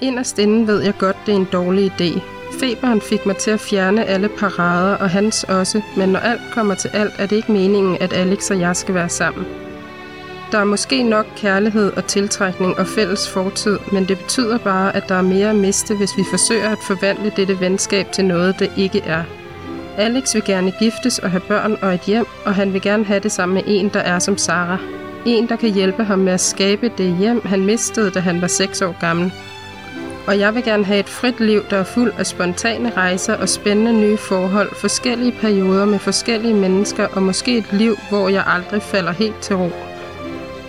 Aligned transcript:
Inderst 0.00 0.38
inde 0.38 0.66
ved 0.66 0.82
jeg 0.82 0.94
godt, 0.98 1.16
det 1.26 1.32
er 1.32 1.36
en 1.36 1.48
dårlig 1.52 1.92
idé. 1.92 2.20
Feberen 2.60 3.00
fik 3.00 3.26
mig 3.26 3.36
til 3.36 3.50
at 3.50 3.60
fjerne 3.60 4.04
alle 4.04 4.28
parader, 4.28 4.96
og 4.96 5.10
hans 5.10 5.44
også, 5.44 5.80
men 5.96 6.08
når 6.08 6.20
alt 6.20 6.40
kommer 6.52 6.74
til 6.74 6.90
alt, 6.92 7.12
er 7.18 7.26
det 7.26 7.36
ikke 7.36 7.52
meningen, 7.52 7.96
at 8.00 8.12
Alex 8.12 8.50
og 8.50 8.60
jeg 8.60 8.76
skal 8.76 8.94
være 8.94 9.08
sammen. 9.08 9.46
Der 10.52 10.58
er 10.58 10.64
måske 10.64 11.02
nok 11.02 11.26
kærlighed 11.36 11.92
og 11.92 12.06
tiltrækning 12.06 12.78
og 12.78 12.86
fælles 12.86 13.28
fortid, 13.28 13.78
men 13.92 14.08
det 14.08 14.18
betyder 14.18 14.58
bare, 14.58 14.96
at 14.96 15.08
der 15.08 15.14
er 15.14 15.22
mere 15.22 15.50
at 15.50 15.56
miste, 15.56 15.96
hvis 15.96 16.16
vi 16.16 16.24
forsøger 16.30 16.70
at 16.70 16.78
forvandle 16.86 17.32
dette 17.36 17.60
venskab 17.60 18.12
til 18.12 18.24
noget, 18.24 18.58
det 18.58 18.72
ikke 18.76 19.00
er. 19.00 19.22
Alex 19.96 20.34
vil 20.34 20.44
gerne 20.44 20.72
giftes 20.78 21.18
og 21.18 21.30
have 21.30 21.40
børn 21.40 21.76
og 21.82 21.94
et 21.94 22.00
hjem, 22.00 22.26
og 22.44 22.54
han 22.54 22.72
vil 22.72 22.82
gerne 22.82 23.04
have 23.04 23.20
det 23.20 23.32
sammen 23.32 23.54
med 23.54 23.62
en, 23.66 23.88
der 23.88 24.00
er 24.00 24.18
som 24.18 24.38
Sara. 24.38 24.78
En, 25.26 25.48
der 25.48 25.56
kan 25.56 25.72
hjælpe 25.72 26.04
ham 26.04 26.18
med 26.18 26.32
at 26.32 26.40
skabe 26.40 26.90
det 26.98 27.16
hjem, 27.18 27.42
han 27.44 27.64
mistede, 27.64 28.10
da 28.10 28.20
han 28.20 28.40
var 28.40 28.46
6 28.46 28.82
år 28.82 28.96
gammel. 29.00 29.32
Og 30.30 30.38
jeg 30.38 30.54
vil 30.54 30.64
gerne 30.64 30.84
have 30.84 31.00
et 31.00 31.08
frit 31.08 31.40
liv, 31.40 31.64
der 31.70 31.76
er 31.76 31.84
fuld 31.84 32.12
af 32.18 32.26
spontane 32.26 32.90
rejser 32.96 33.36
og 33.36 33.48
spændende 33.48 33.92
nye 33.92 34.16
forhold, 34.16 34.74
forskellige 34.74 35.32
perioder 35.40 35.84
med 35.84 35.98
forskellige 35.98 36.54
mennesker 36.54 37.06
og 37.06 37.22
måske 37.22 37.58
et 37.58 37.72
liv, 37.72 37.96
hvor 38.08 38.28
jeg 38.28 38.44
aldrig 38.46 38.82
falder 38.82 39.12
helt 39.12 39.40
til 39.40 39.56
ro. 39.56 39.70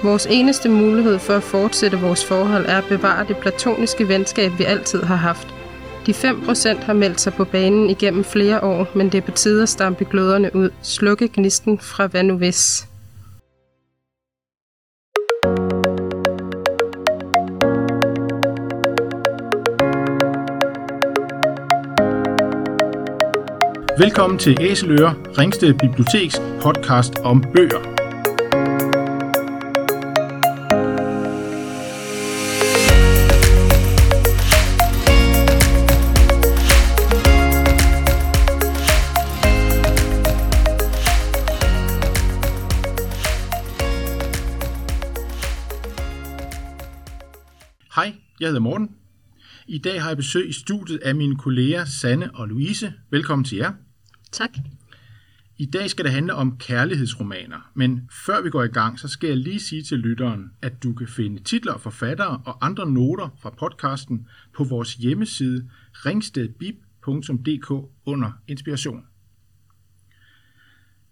Vores 0.03 0.27
eneste 0.29 0.69
mulighed 0.69 1.19
for 1.19 1.33
at 1.33 1.43
fortsætte 1.43 1.99
vores 1.99 2.25
forhold 2.25 2.65
er 2.65 2.77
at 2.77 2.85
bevare 2.89 3.27
det 3.27 3.37
platoniske 3.37 4.07
venskab, 4.07 4.51
vi 4.57 4.63
altid 4.63 5.03
har 5.03 5.15
haft. 5.15 5.47
De 6.05 6.11
5% 6.11 6.83
har 6.83 6.93
meldt 6.93 7.21
sig 7.21 7.33
på 7.33 7.45
banen 7.45 7.89
igennem 7.89 8.23
flere 8.23 8.63
år, 8.63 8.87
men 8.95 9.09
det 9.09 9.17
er 9.17 9.21
på 9.21 9.31
tide 9.31 9.63
at 9.63 9.69
stampe 9.69 10.05
gløderne 10.05 10.55
ud. 10.55 10.69
Slukke 10.81 11.27
gnisten 11.27 11.79
fra 11.79 12.07
hvad 12.07 12.23
nu 12.23 12.37
hvis. 12.37 12.90
Velkommen 24.01 24.39
til 24.39 24.57
Æseløre, 24.61 25.13
Ringsted 25.37 25.73
Biblioteks 25.73 26.41
podcast 26.61 27.19
om 27.19 27.41
bøger. 27.41 27.81
Hej, 47.95 48.13
jeg 48.39 48.47
hedder 48.47 48.59
Morten. 48.59 48.89
I 49.67 49.77
dag 49.77 50.01
har 50.01 50.09
jeg 50.09 50.17
besøg 50.17 50.49
i 50.49 50.53
studiet 50.53 50.97
af 50.97 51.15
mine 51.15 51.37
kolleger 51.37 51.85
Sanne 51.85 52.35
og 52.35 52.47
Louise. 52.47 52.93
Velkommen 53.11 53.45
til 53.45 53.57
jer. 53.57 53.71
Tak. 54.31 54.49
I 55.57 55.65
dag 55.65 55.89
skal 55.89 56.05
det 56.05 56.13
handle 56.13 56.33
om 56.33 56.57
kærlighedsromaner, 56.57 57.71
men 57.73 58.09
før 58.25 58.41
vi 58.41 58.49
går 58.49 58.63
i 58.63 58.67
gang, 58.67 58.99
så 58.99 59.07
skal 59.07 59.27
jeg 59.27 59.37
lige 59.37 59.59
sige 59.59 59.83
til 59.83 59.99
lytteren, 59.99 60.51
at 60.61 60.83
du 60.83 60.93
kan 60.93 61.07
finde 61.07 61.43
titler, 61.43 61.77
forfattere 61.77 62.41
og 62.45 62.65
andre 62.65 62.91
noter 62.91 63.29
fra 63.41 63.49
podcasten 63.49 64.27
på 64.53 64.63
vores 64.63 64.93
hjemmeside 64.93 65.69
ringstedbib.dk 65.91 67.71
under 68.05 68.31
inspiration. 68.47 69.05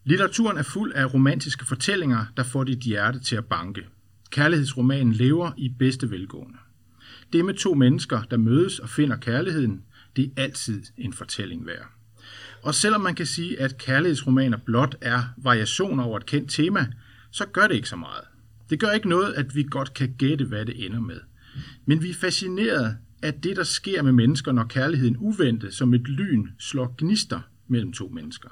Litteraturen 0.04 0.58
er 0.58 0.64
fuld 0.64 0.94
af 0.94 1.14
romantiske 1.14 1.66
fortællinger, 1.66 2.26
der 2.38 2.44
får 2.44 2.64
dit 2.64 2.80
hjerte 2.80 3.20
til 3.20 3.36
at 3.36 3.46
banke. 3.46 3.88
Kærlighedsromanen 4.30 5.14
lever 5.14 5.52
i 5.58 5.70
bedste 5.80 6.12
velgående. 6.12 6.58
Det 7.34 7.46
med 7.46 7.54
to 7.54 7.74
mennesker, 7.74 8.24
der 8.24 8.38
mødes 8.38 8.80
og 8.80 8.90
finder 8.90 9.18
kærligheden, 9.18 9.84
det 10.16 10.26
er 10.26 10.42
altid 10.42 10.84
en 10.98 11.14
fortælling 11.14 11.66
værd. 11.66 11.99
Og 12.64 12.76
selvom 12.76 13.02
man 13.02 13.16
kan 13.16 13.26
sige, 13.26 13.60
at 13.60 13.78
kærlighedsromaner 13.78 14.58
blot 14.58 14.96
er 15.02 15.24
variationer 15.38 16.04
over 16.04 16.18
et 16.18 16.26
kendt 16.26 16.52
tema, 16.52 16.88
så 17.32 17.46
gør 17.46 17.68
det 17.68 17.76
ikke 17.76 17.90
så 17.90 17.96
meget. 17.96 18.24
Det 18.70 18.80
gør 18.80 18.92
ikke 18.92 19.10
noget, 19.10 19.34
at 19.34 19.56
vi 19.56 19.64
godt 19.64 19.94
kan 19.94 20.16
gætte, 20.18 20.46
hvad 20.46 20.66
det 20.66 20.86
ender 20.86 21.00
med. 21.00 21.20
Men 21.86 22.04
vi 22.04 22.10
er 22.10 22.14
fascineret 22.14 22.98
af 23.22 23.34
det, 23.34 23.56
der 23.56 23.64
sker 23.64 24.02
med 24.02 24.12
mennesker, 24.12 24.52
når 24.52 24.64
kærligheden 24.64 25.18
uventet 25.20 25.74
som 25.74 25.94
et 25.94 26.08
lyn 26.08 26.48
slår 26.60 26.96
gnister 26.98 27.40
mellem 27.68 27.94
to 27.94 28.08
mennesker. 28.08 28.50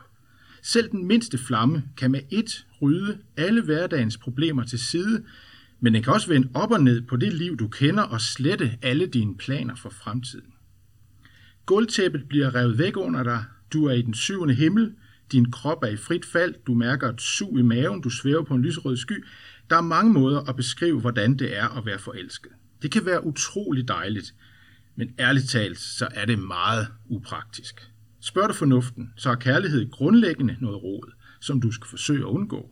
Selv 0.62 0.92
den 0.92 1.06
mindste 1.06 1.38
flamme 1.38 1.84
kan 1.98 2.12
med 2.12 2.20
ét 2.34 2.66
rydde 2.82 3.18
alle 3.38 3.62
hverdagens 3.62 4.18
problemer 4.18 4.64
til 4.64 4.80
side, 4.80 5.24
men 5.80 5.94
den 5.94 6.04
kan 6.04 6.14
også 6.14 6.28
vende 6.28 6.50
op 6.54 6.72
og 6.72 6.84
ned 6.84 7.02
på 7.02 7.16
det 7.16 7.34
liv, 7.34 7.58
du 7.58 7.68
kender, 7.68 8.04
og 8.04 8.22
slette 8.22 8.78
alle 8.82 9.08
dine 9.08 9.38
planer 9.38 9.76
for 9.76 9.90
fremtiden. 9.90 10.54
Gulvtæppet 11.66 12.24
bliver 12.30 12.56
revet 12.56 12.78
væk 12.78 12.98
under 12.98 13.24
dig, 13.24 13.44
du 13.74 13.86
er 13.86 13.94
i 13.94 14.02
den 14.02 14.14
syvende 14.14 14.54
himmel, 14.54 14.94
din 15.32 15.52
krop 15.52 15.84
er 15.84 15.88
i 15.88 15.98
frit 15.98 16.26
fald, 16.26 16.56
du 16.68 16.74
mærker 16.74 17.10
et 17.10 17.22
sug 17.22 17.60
i 17.60 17.62
maven, 17.62 18.02
du 18.02 18.10
svæver 18.10 18.44
på 18.44 18.54
en 18.54 18.62
lyserød 18.62 18.98
sky. 18.98 19.26
Der 19.70 19.76
er 19.76 19.82
mange 19.82 20.14
måder 20.14 20.42
at 20.42 20.56
beskrive, 20.56 21.00
hvordan 21.00 21.38
det 21.38 21.58
er 21.58 21.78
at 21.78 21.86
være 21.86 22.00
forelsket. 22.00 22.52
Det 22.82 22.92
kan 22.92 23.06
være 23.06 23.26
utrolig 23.26 23.88
dejligt, 23.88 24.36
men 24.96 25.10
ærligt 25.20 25.50
talt, 25.50 25.80
så 25.80 26.08
er 26.12 26.26
det 26.26 26.40
meget 26.40 26.88
upraktisk. 27.10 27.92
Spørg 28.20 28.50
du 28.50 28.54
fornuften, 28.54 29.14
så 29.16 29.30
er 29.30 29.36
kærlighed 29.36 29.92
grundlæggende 29.92 30.58
noget 30.62 30.84
råd, 30.84 31.12
som 31.42 31.62
du 31.62 31.72
skal 31.72 31.88
forsøge 31.88 32.20
at 32.20 32.26
undgå. 32.26 32.72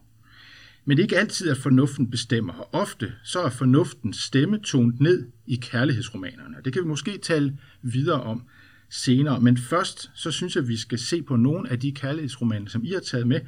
Men 0.85 0.97
det 0.97 1.03
er 1.03 1.05
ikke 1.05 1.17
altid, 1.17 1.49
at 1.49 1.57
fornuften 1.57 2.11
bestemmer, 2.11 2.53
og 2.53 2.69
ofte 2.73 3.13
så 3.23 3.41
er 3.41 3.49
fornuftens 3.49 4.17
stemme 4.17 4.59
tonet 4.59 4.99
ned 4.99 5.27
i 5.47 5.55
kærlighedsromanerne. 5.55 6.55
Det 6.65 6.73
kan 6.73 6.83
vi 6.83 6.87
måske 6.87 7.17
tale 7.17 7.57
videre 7.81 8.21
om 8.21 8.43
senere. 8.89 9.39
Men 9.39 9.57
først, 9.57 10.11
så 10.15 10.31
synes 10.31 10.55
jeg, 10.55 10.61
at 10.61 10.67
vi 10.67 10.77
skal 10.77 10.99
se 10.99 11.21
på 11.21 11.35
nogle 11.35 11.71
af 11.71 11.79
de 11.79 11.91
kærlighedsromaner, 11.91 12.69
som 12.69 12.83
I 12.83 12.91
har 12.93 12.99
taget 12.99 13.27
med. 13.27 13.41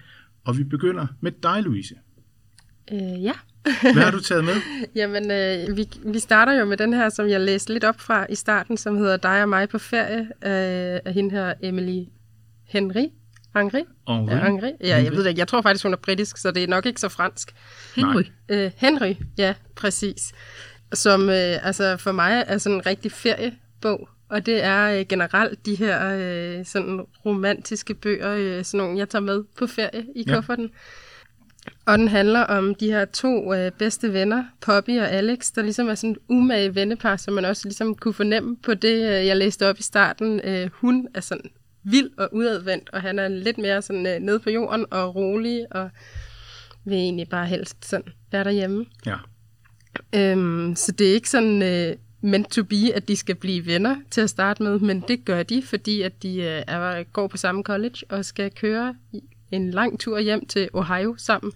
Og 0.46 0.58
vi 0.58 0.64
begynder 0.64 1.08
med 1.22 1.32
dig, 1.44 1.64
Louise. 1.64 1.96
Øh, 2.92 3.24
ja. 3.24 3.34
Hvad 3.94 4.04
har 4.04 4.12
du 4.12 4.20
taget 4.20 4.44
med? 4.44 4.54
Jamen, 4.96 5.32
øh, 5.32 5.78
vi, 5.78 5.90
vi 6.06 6.20
starter 6.20 6.54
jo 6.54 6.66
med 6.66 6.78
den 6.78 6.94
her, 6.94 7.10
som 7.10 7.30
jeg 7.30 7.42
læste 7.42 7.74
lidt 7.74 7.84
op 7.84 8.00
fra 8.00 8.26
i 8.30 8.36
starten, 8.36 8.78
som 8.78 8.98
hedder 8.98 9.18
Dig 9.18 9.42
og 9.42 9.50
mig 9.50 9.70
på 9.70 9.78
ferie, 9.78 10.20
øh, 10.20 11.00
af 11.06 11.14
hende 11.14 11.32
her 11.32 11.54
Emily 11.64 12.04
Henry. 12.68 13.06
Henry? 13.56 13.80
Henry. 14.08 14.32
Ja, 14.32 14.46
Henry. 14.46 14.72
Ja, 14.84 15.04
jeg 15.04 15.12
ved 15.12 15.24
det 15.24 15.30
ikke. 15.30 15.40
Jeg 15.40 15.48
tror 15.48 15.62
faktisk, 15.62 15.86
hun 15.86 15.94
er 15.94 15.98
britisk, 15.98 16.38
så 16.38 16.52
det 16.52 16.64
er 16.64 16.68
nok 16.68 16.86
ikke 16.86 17.02
så 17.02 17.10
fransk. 17.10 17.56
Henry. 17.96 18.24
Øh, 18.50 18.72
Henry, 18.76 19.14
ja, 19.38 19.54
præcis. 19.76 20.34
Som 20.94 21.30
øh, 21.30 21.68
altså 21.68 21.98
for 21.98 22.12
mig 22.12 22.44
er 22.48 22.58
sådan 22.58 22.76
en 22.76 22.86
rigtig 22.86 23.12
feriebog. 23.12 24.10
Og 24.30 24.46
det 24.46 24.64
er 24.64 25.00
øh, 25.00 25.06
generelt 25.10 25.66
de 25.66 25.76
her 25.76 26.18
øh, 26.18 26.66
sådan 26.66 27.02
romantiske 27.26 27.94
bøger, 27.94 28.36
øh, 28.38 28.64
sådan 28.66 28.78
nogle, 28.78 29.00
jeg 29.00 29.10
tager 29.10 29.24
med 29.24 29.44
på 29.58 29.68
ferie 29.68 30.06
i 30.16 30.24
Ja. 30.28 30.36
kufferten. 30.36 30.70
Og 31.86 31.98
den 31.98 32.08
handler 32.08 32.40
om 32.42 32.76
de 32.76 32.88
her 32.92 33.06
to 33.06 33.54
øh, 33.54 33.72
bedste 33.72 34.14
venner, 34.14 34.44
Poppy 34.62 35.00
og 35.00 35.12
Alex, 35.12 35.52
der 35.56 35.62
ligesom 35.62 35.88
er 35.88 35.96
sådan 35.96 36.12
et 36.12 36.18
umage 36.30 36.76
vennepar, 36.76 37.16
som 37.16 37.34
man 37.34 37.46
også 37.46 37.68
ligesom 37.68 37.96
kunne 37.96 38.14
fornemme 38.14 38.58
på 38.64 38.74
det, 38.74 38.96
øh, 38.96 39.26
jeg 39.26 39.38
læste 39.38 39.70
op 39.70 39.80
i 39.80 39.84
starten. 39.84 40.42
Øh, 40.44 40.70
hun 40.74 41.08
er 41.14 41.22
sådan 41.22 41.50
vild 41.84 42.10
og 42.18 42.30
udadvendt, 42.34 42.90
og 42.94 43.02
han 43.02 43.20
er 43.20 43.28
lidt 43.28 43.58
mere 43.58 43.82
sådan 43.82 44.08
øh, 44.08 44.20
nede 44.20 44.40
på 44.40 44.50
jorden 44.50 44.86
og 44.92 45.16
rolig, 45.16 45.66
og 45.72 45.90
vil 46.86 46.94
egentlig 46.98 47.30
bare 47.30 47.46
helst 47.46 47.86
sådan 47.86 48.06
være 48.32 48.44
derhjemme. 48.44 48.86
Ja. 49.06 49.16
Øhm, 50.16 50.76
så 50.76 50.92
det 50.92 51.10
er 51.10 51.14
ikke 51.14 51.30
sådan 51.30 51.62
øh, 51.62 51.96
meant 52.22 52.52
to 52.52 52.64
be, 52.64 52.94
at 52.96 53.08
de 53.08 53.16
skal 53.16 53.36
blive 53.36 53.66
venner 53.66 53.96
til 54.12 54.22
at 54.22 54.30
starte 54.30 54.64
med, 54.64 54.80
men 54.80 55.04
det 55.08 55.26
gør 55.26 55.44
de, 55.44 55.64
fordi 55.64 56.02
at 56.02 56.24
de 56.24 56.38
øh, 56.38 56.64
er, 56.68 57.04
går 57.04 57.28
på 57.28 57.38
samme 57.38 57.64
college 57.64 57.98
og 58.10 58.26
skal 58.26 58.52
køre 58.52 58.96
en 59.52 59.72
lang 59.72 60.00
tur 60.00 60.20
hjem 60.20 60.46
til 60.46 60.70
Ohio 60.74 61.16
sammen. 61.18 61.52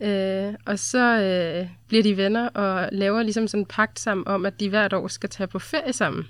Øh, 0.00 0.54
og 0.66 0.78
så 0.78 1.20
øh, 1.22 1.68
bliver 1.88 2.02
de 2.02 2.16
venner 2.16 2.48
og 2.48 2.88
laver 2.92 3.22
ligesom 3.22 3.48
sådan 3.48 3.62
en 3.62 3.66
pagt 3.66 4.00
sammen 4.00 4.28
om, 4.28 4.46
at 4.46 4.60
de 4.60 4.68
hvert 4.68 4.92
år 4.92 5.08
skal 5.08 5.30
tage 5.30 5.46
på 5.46 5.58
ferie 5.58 5.92
sammen. 5.92 6.26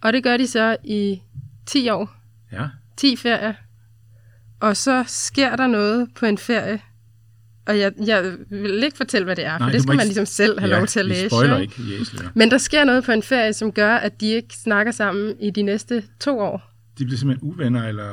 Og 0.00 0.12
det 0.12 0.22
gør 0.22 0.36
de 0.36 0.46
så 0.46 0.76
i 0.84 1.22
10 1.66 1.88
år. 1.88 2.14
Ja. 2.52 2.68
10 2.96 3.16
ferier. 3.16 3.54
Og 4.60 4.76
så 4.76 5.04
sker 5.06 5.56
der 5.56 5.66
noget 5.66 6.08
på 6.14 6.26
en 6.26 6.38
ferie. 6.38 6.80
Og 7.66 7.78
jeg, 7.78 7.92
jeg 8.06 8.32
vil 8.50 8.82
ikke 8.84 8.96
fortælle, 8.96 9.24
hvad 9.24 9.36
det 9.36 9.44
er, 9.46 9.52
for 9.58 9.58
Nej, 9.64 9.72
det 9.72 9.82
skal 9.82 9.96
man 9.96 10.06
ligesom 10.06 10.26
selv 10.26 10.60
have 10.60 10.70
ja, 10.72 10.78
lov 10.78 10.86
til 10.86 11.00
at 11.00 11.06
læse. 11.06 11.28
spoiler 11.28 11.58
ikke? 11.58 11.74
Æseløre. 12.00 12.30
Men 12.34 12.50
der 12.50 12.58
sker 12.58 12.84
noget 12.84 13.04
på 13.04 13.12
en 13.12 13.22
ferie, 13.22 13.52
som 13.52 13.72
gør, 13.72 13.94
at 13.96 14.20
de 14.20 14.26
ikke 14.30 14.54
snakker 14.62 14.92
sammen 14.92 15.34
i 15.40 15.50
de 15.50 15.62
næste 15.62 16.02
to 16.20 16.38
år. 16.38 16.70
De 16.98 17.04
bliver 17.04 17.18
simpelthen 17.18 17.48
uvenner, 17.52 17.88
eller... 17.88 18.08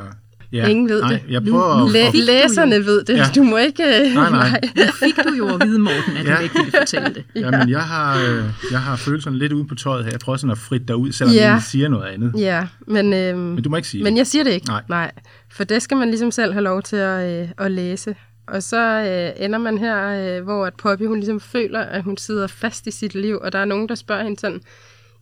Ja, 0.51 0.67
Ingen 0.67 0.89
ved 0.89 1.01
nej, 1.01 1.09
det. 1.11 1.21
Jeg 1.29 1.43
prøver 1.43 1.85
at, 1.85 1.91
Læ- 1.91 1.99
at, 2.07 2.13
læserne 2.15 2.85
ved 2.85 3.03
det. 3.03 3.17
Ja. 3.17 3.25
Du 3.35 3.43
må 3.43 3.57
ikke... 3.57 3.83
øh, 3.83 4.13
Nej, 4.15 4.29
nej. 4.31 4.61
Nu 4.75 4.81
fik 4.99 5.15
du 5.23 5.33
jo 5.37 5.47
at 5.55 5.67
vide, 5.67 5.79
Morten, 5.79 6.17
at 6.17 6.25
du 6.25 6.31
Ja. 6.31 6.39
ikke 6.39 6.55
ville 6.55 6.71
fortælle 6.79 7.13
det. 7.13 7.23
ja. 7.35 7.51
men 7.51 7.69
jeg 7.69 7.81
har, 7.81 8.17
øh, 8.29 8.43
jeg 8.71 8.79
har 8.81 8.95
følelserne 8.95 9.37
lidt 9.37 9.51
ude 9.53 9.67
på 9.67 9.75
tøjet 9.75 10.03
her. 10.03 10.11
Jeg 10.11 10.19
prøver 10.19 10.37
sådan 10.37 10.51
at 10.51 10.57
fritte 10.57 10.85
dig 10.87 10.95
ud, 10.95 11.11
selvom 11.11 11.35
Ja. 11.35 11.51
jeg 11.51 11.61
siger 11.61 11.87
noget 11.87 12.05
andet. 12.05 12.33
Ja, 12.37 12.67
men, 12.87 13.13
øhm, 13.13 13.39
Men 13.39 13.63
du 13.63 13.69
må 13.69 13.75
ikke 13.75 13.87
sige 13.87 14.03
men 14.03 14.13
det. 14.13 14.17
jeg 14.17 14.27
siger 14.27 14.43
det 14.43 14.51
ikke. 14.51 14.67
Nej. 14.67 14.81
Nej. 14.89 15.11
For 15.51 15.63
det 15.63 15.81
skal 15.81 15.97
man 15.97 16.07
ligesom 16.09 16.31
selv 16.31 16.53
have 16.53 16.63
lov 16.63 16.81
til 16.81 16.95
at, 16.95 17.41
øh, 17.43 17.47
at 17.57 17.71
læse. 17.71 18.15
Og 18.49 18.63
så 18.63 18.77
øh, 18.77 19.45
ender 19.45 19.59
man 19.59 19.77
her, 19.77 20.07
øh, 20.07 20.43
hvor 20.43 20.65
at 20.65 20.73
Poppy 20.73 21.07
hun 21.07 21.19
ligesom 21.19 21.39
føler, 21.39 21.79
at 21.79 22.03
hun 22.03 22.17
sidder 22.17 22.47
fast 22.47 22.87
i 22.87 22.91
sit 22.91 23.15
liv, 23.15 23.39
og 23.41 23.51
der 23.51 23.59
er 23.59 23.65
nogen, 23.65 23.89
der 23.89 23.95
spørger 23.95 24.23
hende 24.23 24.39
sådan, 24.39 24.61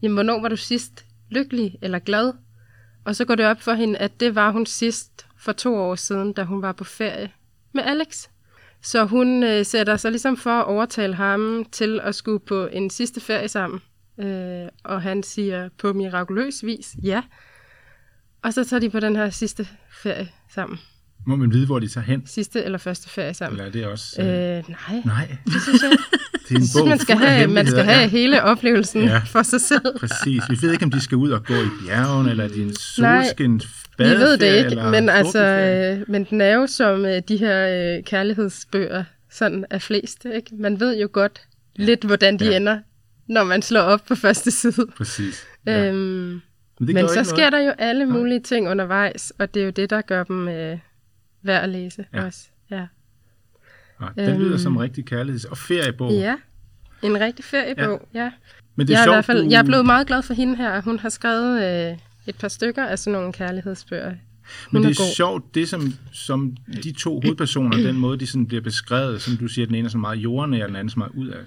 jamen, 0.01 0.13
hvornår 0.13 0.41
var 0.41 0.50
du 0.50 0.57
sidst 0.57 1.06
lykkelig 1.29 1.77
eller 1.81 2.00
glad? 2.00 2.33
Og 3.06 3.15
så 3.15 3.25
går 3.25 3.35
det 3.35 3.45
op 3.45 3.62
for 3.62 3.74
hende, 3.74 3.97
at 3.97 4.19
det 4.19 4.35
var 4.35 4.51
hun 4.51 4.65
sidst 4.65 5.27
for 5.38 5.51
to 5.51 5.75
år 5.75 5.95
siden, 5.95 6.33
da 6.33 6.44
hun 6.44 6.62
var 6.62 6.71
på 6.71 6.83
ferie 6.83 7.31
med 7.74 7.83
Alex. 7.83 8.27
Så 8.81 9.06
hun 9.06 9.44
øh, 9.44 9.65
sætter 9.65 9.97
sig 9.97 10.12
ligesom 10.12 10.38
for 10.38 10.59
at 10.59 10.65
overtale 10.65 11.15
ham 11.15 11.65
til 11.71 12.00
at 12.03 12.15
skulle 12.15 12.39
på 12.39 12.65
en 12.65 12.89
sidste 12.89 13.21
ferie 13.21 13.47
sammen. 13.47 13.81
Øh, 14.19 14.68
og 14.83 15.01
han 15.01 15.23
siger 15.23 15.69
på 15.77 15.94
mirakuløs 15.94 16.65
vis 16.65 16.95
ja. 17.03 17.23
Og 18.44 18.53
så 18.53 18.63
tager 18.63 18.80
de 18.80 18.89
på 18.89 19.00
den 19.00 19.15
her 19.15 19.30
sidste 19.30 19.68
ferie 19.91 20.30
sammen. 20.50 20.80
Må 21.27 21.35
man 21.35 21.53
vide, 21.53 21.65
hvor 21.65 21.79
de 21.79 21.88
tager 21.88 22.06
hen? 22.06 22.24
Sidste 22.25 22.63
eller 22.63 22.77
første 22.77 23.09
ferie 23.09 23.33
sammen. 23.33 23.59
Eller 23.59 23.68
er 23.68 23.71
det 23.71 23.85
også... 23.85 24.21
Øh, 24.21 24.27
Øh, 24.27 24.63
nej, 24.69 25.01
nej, 25.06 25.38
det 25.45 25.62
synes 25.62 25.81
jeg 25.83 25.91
det 26.50 26.56
er 26.56 26.59
en 26.59 26.68
bog 26.79 26.88
man 26.88 27.00
skal 27.00 27.15
have, 27.18 27.47
man 27.47 27.68
skal 27.68 27.83
have 27.83 28.07
hele 28.09 28.44
oplevelsen 28.44 29.03
Ja. 29.03 29.12
ja. 29.12 29.18
for 29.25 29.41
sig 29.44 29.62
selv. 29.62 30.00
Præcis. 30.00 30.44
Vi 30.50 30.57
ved 30.62 30.71
ikke, 30.71 30.85
om 30.85 30.91
de 30.91 31.01
skal 31.01 31.15
ud 31.18 31.31
og 31.31 31.44
gå 31.44 31.53
i 31.53 31.68
bjergen, 31.85 32.29
eller 32.29 32.44
er 32.44 32.47
det 32.47 32.57
en 32.57 32.75
Nej, 33.00 33.24
solskin 33.24 33.62
Vi 33.97 34.03
ved 34.03 34.38
det 34.38 34.65
ikke, 34.65 34.75
men, 34.91 35.09
altså, 35.09 35.44
øh, 35.45 36.09
men 36.09 36.24
den 36.24 36.41
er 36.41 36.53
jo 36.53 36.68
som 36.68 37.06
øh, 37.06 37.21
de 37.27 37.38
her 37.38 37.68
øh, 37.97 38.03
kærlighedsbøger 38.03 39.03
sådan 39.31 39.65
er 39.69 39.80
flest. 39.80 40.25
Ikke? 40.35 40.50
Man 40.59 40.80
ved 40.80 40.97
jo 41.00 41.09
godt 41.12 41.41
lidt, 41.75 42.03
hvordan 42.03 42.39
de 42.39 42.45
Ja. 42.45 42.51
ja. 42.51 42.57
ender, 42.57 42.80
når 43.27 43.44
man 43.44 43.62
slår 43.62 43.81
op 43.81 44.01
på 44.07 44.15
første 44.15 44.51
side. 44.51 44.88
Præcis. 44.97 45.44
Ja. 45.65 45.71
Ja. 45.83 45.88
Øhm, 45.89 46.41
Men, 46.80 46.94
men 46.94 47.07
så 47.07 47.23
sker 47.23 47.38
noget. 47.38 47.53
der 47.53 47.59
jo 47.59 47.71
alle 47.77 48.06
mulige 48.06 48.39
ting 48.39 48.69
undervejs, 48.69 49.33
og 49.39 49.53
det 49.53 49.62
er 49.62 49.65
jo 49.65 49.71
det, 49.71 49.89
der 49.89 50.01
gør 50.01 50.23
dem 50.23 50.47
øh, 50.47 50.77
værd 51.42 51.63
at 51.63 51.69
læse 51.69 52.06
Ja. 52.13 52.25
også. 52.25 52.48
Ja. 52.72 52.86
Den 54.16 54.38
lyder 54.39 54.50
Øhm. 54.51 54.57
som 54.60 54.74
en 54.74 54.80
rigtig 54.81 55.13
kærligheds- 55.13 55.50
og 55.50 55.57
feriebog. 55.57 56.12
ja, 56.12 56.36
en 57.04 57.19
rigtig 57.19 57.45
feriebog, 57.45 58.07
ja. 58.13 58.24
ja. 58.24 58.31
Men 58.75 58.88
det 58.88 58.94
Jeg 58.94 58.98
er 58.98 59.00
er, 59.00 59.04
i 59.04 59.06
sjovt, 59.06 59.16
hvert 59.16 59.25
fald, 59.25 59.44
du... 59.44 59.50
jeg 59.50 59.60
er 59.60 59.63
blevet 59.63 59.86
meget 59.86 60.07
glad 60.07 60.22
for 60.22 60.34
hende 60.34 60.56
her. 60.56 60.81
Hun 60.81 61.00
har 61.00 61.10
skrevet 61.10 61.63
øh, 61.92 61.98
et 62.28 62.36
par 62.38 62.48
stykker 62.48 62.86
af 62.86 63.00
sådan 63.00 63.19
nogle 63.19 63.34
kærlighedsbøger. 63.34 64.10
Hun 64.10 64.18
Men 64.72 64.81
det 64.84 64.88
er 64.88 64.92
er 65.04 65.06
god. 65.07 65.16
sjovt, 65.16 65.56
det 65.56 65.69
som, 65.69 65.94
som 66.12 66.57
de 66.84 66.92
to 66.92 67.22
hovedpersoner, 67.22 67.78
den 67.78 67.98
måde, 67.98 68.18
de 68.19 68.28
sådan 68.28 68.48
bliver 68.48 68.62
beskrevet, 68.62 69.22
som 69.22 69.38
du 69.38 69.48
siger, 69.48 69.66
den 69.66 69.75
ene 69.75 69.86
er 69.86 69.90
så 69.90 69.98
meget 69.98 70.18
jordnær, 70.18 70.63
og 70.63 70.68
den 70.68 70.75
anden 70.75 70.90
så 70.90 71.00
meget 71.00 71.12
ud 71.16 71.28
af. 71.28 71.40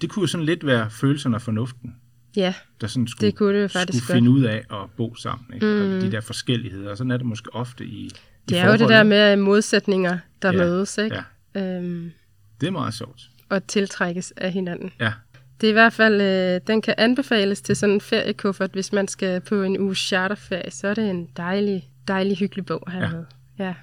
Det 0.00 0.10
kunne 0.10 0.20
jo 0.22 0.26
sådan 0.26 0.46
lidt 0.46 0.66
være 0.66 0.90
følelserne 0.90 1.36
og 1.36 1.42
fornuften, 1.42 1.94
Ja, 2.36 2.54
der 2.80 2.86
sådan 2.86 3.06
skulle, 3.06 3.26
Det 3.30 3.36
kunne 3.38 3.54
det 3.56 3.62
jo 3.62 3.68
faktisk 3.68 4.04
skulle 4.04 4.16
finde 4.16 4.30
ud 4.30 4.42
af 4.42 4.64
at 4.70 4.90
bo 4.96 5.14
sammen. 5.14 5.54
Ikke? 5.54 5.66
Mm. 5.66 5.94
Og 5.96 6.00
de 6.02 6.12
der 6.12 6.20
forskelligheder, 6.20 6.90
og 6.90 6.96
sådan 6.96 7.10
er 7.10 7.16
det 7.16 7.26
måske 7.26 7.54
ofte 7.54 7.84
i 7.84 8.10
det 8.48 8.58
er 8.58 8.66
jo 8.66 8.72
det 8.72 8.88
der 8.88 9.02
med 9.02 9.36
modsætninger, 9.36 10.18
der 10.42 10.52
Ja, 10.52 10.58
ja. 10.58 10.64
mødes, 10.64 10.98
ikke? 10.98 11.16
Ja, 11.54 11.76
Øhm, 11.76 12.12
det 12.60 12.66
er 12.66 12.70
meget 12.70 12.94
sjovt. 12.94 13.20
og 13.48 13.66
tiltrækkes 13.66 14.32
af 14.36 14.52
hinanden. 14.52 14.92
Ja, 15.00 15.12
Det 15.60 15.66
er 15.66 15.70
i 15.70 15.72
hvert 15.72 15.92
fald, 15.92 16.20
øh, 16.20 16.60
den 16.66 16.82
kan 16.82 16.94
anbefales 16.98 17.60
til 17.60 17.76
sådan 17.76 17.94
en 17.94 18.00
feriekuffert, 18.00 18.70
hvis 18.72 18.92
man 18.92 19.08
skal 19.08 19.40
på 19.40 19.62
en 19.62 19.78
uge 19.80 19.94
charterferie, 19.94 20.70
så 20.70 20.88
er 20.88 20.94
det 20.94 21.10
en 21.10 21.28
dejlig, 21.36 21.88
dejlig 22.08 22.36
hyggelig 22.38 22.66
bog 22.66 22.90
her 22.92 23.00
Ja. 23.02 23.08
med. 23.10 23.24
Ja. 23.58 23.74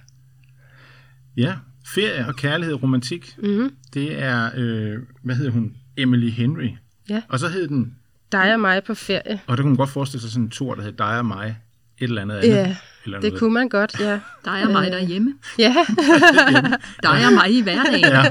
ja. 1.37 1.55
Ferie 1.95 2.27
og 2.27 2.35
kærlighed 2.35 2.73
og 2.75 2.83
romantik, 2.83 3.35
Mm-hmm. 3.37 3.75
det 3.93 4.21
er, 4.23 4.49
øh, 4.55 4.99
hvad 5.23 5.35
hedder 5.35 5.51
hun? 5.51 5.75
Emily 5.97 6.29
Henry. 6.29 6.69
Ja. 7.09 7.21
Og 7.29 7.39
så 7.39 7.47
hed 7.47 7.67
den, 7.67 7.95
Dig 8.31 8.53
og 8.53 8.59
mig 8.59 8.83
på 8.83 8.93
ferie. 8.93 9.39
og 9.47 9.57
der 9.57 9.63
kunne 9.63 9.69
man 9.71 9.77
godt 9.77 9.89
forestille 9.89 10.21
sig 10.21 10.31
sådan 10.31 10.43
en 10.45 10.49
tur, 10.49 10.75
der 10.75 10.81
hed 10.83 10.91
dig 10.91 11.17
og 11.17 11.25
mig, 11.25 11.57
et 12.01 12.07
eller 12.09 12.21
andet 12.21 12.35
andet. 12.35 12.49
Ja, 12.49 12.75
eller 13.05 13.19
det 13.19 13.29
noget. 13.29 13.39
kunne 13.39 13.53
man 13.53 13.69
godt, 13.69 13.99
ja. 13.99 14.19
Dig 14.45 14.63
og 14.65 14.71
mig 14.71 14.91
derhjemme. 14.91 15.33
Ja, 15.59 15.75
Dig 17.03 17.25
og 17.27 17.33
mig 17.33 17.51
i 17.51 17.61
hverdagen. 17.61 17.99
Ja, 18.01 18.23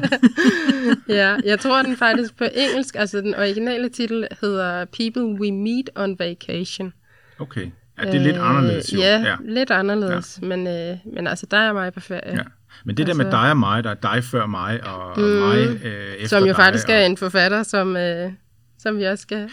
ja, 1.28 1.37
jeg 1.44 1.61
tror 1.61 1.82
den 1.82 1.96
faktisk 1.96 2.37
på 2.38 2.44
engelsk, 2.55 2.94
altså 2.99 3.20
den 3.20 3.34
originale 3.34 3.88
titel 3.88 4.26
hedder 4.40 4.84
People 4.84 5.25
We 5.40 5.52
Meet 5.52 5.90
on 5.96 6.19
Vacation. 6.19 6.93
okay. 7.38 7.67
Ja, 7.99 8.05
det 8.06 8.14
er 8.14 8.20
lidt 8.25 8.37
Øh, 8.37 8.50
anderledes 8.50 8.93
jo. 8.94 8.99
Ja, 9.00 9.19
ja. 9.20 9.34
lidt 9.44 9.70
anderledes, 9.70 10.38
ja. 10.43 10.46
men, 10.46 10.66
øh, 10.66 10.96
men 11.14 11.26
altså 11.26 11.46
dig 11.50 11.69
og 11.69 11.75
mig 11.75 11.93
på 11.93 12.00
ferie. 12.00 12.37
Ja. 12.37 12.43
Men 12.84 12.96
det 12.96 13.06
der 13.06 13.14
med 13.14 13.25
Altså- 13.25 13.38
dig 13.40 13.50
og 13.50 13.56
mig, 13.56 13.84
der 13.84 13.90
er 13.90 13.94
dig 14.14 14.25
før 14.25 14.46
mig, 14.46 14.81
og, 14.87 15.11
og 15.11 15.19
Mm. 15.20 15.25
mig 15.25 15.58
øh, 15.84 16.14
efter 16.14 16.28
Som 16.28 16.43
jo 16.43 16.46
dig, 16.49 16.56
faktisk 16.56 16.88
og, 16.88 16.94
er 16.94 17.00
en 17.00 17.16
forfatter, 17.16 17.62
som, 17.62 17.96
øh, 17.96 18.32
som 18.78 18.99
vi 18.99 19.05
også 19.05 19.23
skal 19.23 19.50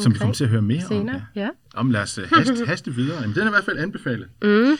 som 0.00 0.12
vi 0.12 0.18
kommer 0.18 0.34
til 0.34 0.44
at 0.44 0.50
høre 0.50 0.62
mere 0.62 0.80
senere. 0.88 1.14
om. 1.16 1.20
Ja. 1.36 1.48
Om 1.74 1.90
lad 1.90 2.00
os 2.02 2.18
øh, 2.18 2.28
haste, 2.32 2.66
haste 2.70 2.94
videre. 2.94 3.20
Jamen, 3.20 3.34
den 3.34 3.42
er 3.42 3.46
i 3.46 3.50
hvert 3.50 3.64
fald 3.64 3.78
anbefalet. 3.78 4.28
Mm. 4.42 4.76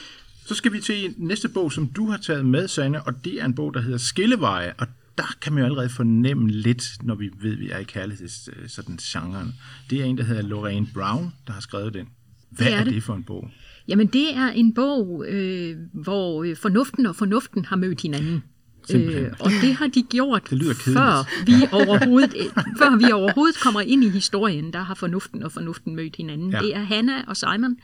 Så 0.47 0.55
skal 0.55 0.73
vi 0.73 0.81
til 0.81 1.15
næste 1.17 1.49
bog, 1.49 1.73
som 1.73 1.87
du 1.87 2.11
har 2.11 2.17
taget 2.19 2.47
med, 2.47 2.69
Sanne, 2.69 3.03
og 3.03 3.25
det 3.25 3.41
er 3.41 3.45
en 3.45 3.55
bog, 3.55 3.75
der 3.75 3.81
hedder 3.81 3.99
Skilleveje, 3.99 4.73
og 4.79 4.87
der 5.19 5.35
kan 5.41 5.53
man 5.53 5.61
jo 5.61 5.65
allerede 5.67 5.89
fornemme 5.89 6.51
lidt, 6.51 6.85
når 7.03 7.15
vi 7.15 7.31
ved, 7.41 7.53
at 7.53 7.59
vi 7.61 7.71
er 7.71 7.79
i 7.79 7.85
kærligheds 7.85 8.49
øh, 8.57 8.69
sådan 8.69 8.97
genren. 8.97 9.55
Det 9.91 10.01
er 10.01 10.05
en, 10.05 10.19
der 10.19 10.25
hedder 10.25 10.43
Lorraine 10.43 10.87
Brown, 10.95 11.33
der 11.47 11.53
har 11.53 11.61
skrevet 11.61 11.95
den. 11.95 12.09
Hvad 12.51 12.67
Det 12.67 12.75
er 12.75 12.79
er, 12.79 12.85
det. 12.85 12.95
det 12.95 13.03
for 13.03 13.15
en 13.15 13.23
bog? 13.25 13.51
Jamen, 13.89 14.07
det 14.07 14.37
er 14.37 14.49
en 14.49 14.75
bog, 14.75 15.25
øh, 15.29 15.77
hvor 15.93 16.43
øh, 16.45 16.57
fornuften 16.57 17.07
og 17.07 17.17
fornuften 17.17 17.65
har 17.65 17.77
mødt 17.77 18.01
hinanden. 18.03 18.43
Øh, 18.91 19.01
Simpelthen. 19.01 19.35
og 19.41 19.51
det 19.63 19.75
har 19.75 19.87
de 19.87 20.03
gjort, 20.03 20.43
Det 20.51 20.59
lyder 20.59 20.75
kedeligt. 20.75 20.99
før 20.99 21.45
vi, 21.47 21.53
overhovedet, 21.73 22.35
øh, 22.39 22.47
før 22.81 22.97
vi 23.07 23.13
overhovedet 23.13 23.61
kommer 23.61 23.81
ind 23.81 24.05
i 24.05 24.09
historien, 24.09 24.73
der 24.73 24.83
har 24.83 24.95
fornuften 24.95 25.43
og 25.43 25.53
fornuften 25.53 25.97
mødt 25.97 26.17
hinanden. 26.17 26.51
Ja. 26.51 26.57
Ja. 26.57 26.63
Det 26.67 26.77
er 26.77 26.83
Hannah 26.83 27.25
og 27.27 27.37
Simon, 27.37 27.77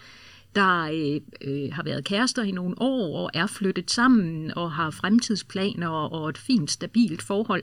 der 0.54 0.82
øh, 0.82 1.20
øh, 1.64 1.72
har 1.72 1.82
været 1.82 2.04
kærester 2.04 2.42
i 2.42 2.50
nogle 2.50 2.74
år 2.78 3.18
og 3.24 3.30
er 3.34 3.46
flyttet 3.46 3.90
sammen 3.90 4.52
og 4.56 4.72
har 4.72 4.90
fremtidsplaner 4.90 5.88
og 5.88 6.28
et 6.28 6.38
fint, 6.38 6.70
stabilt 6.70 7.22
forhold. 7.22 7.62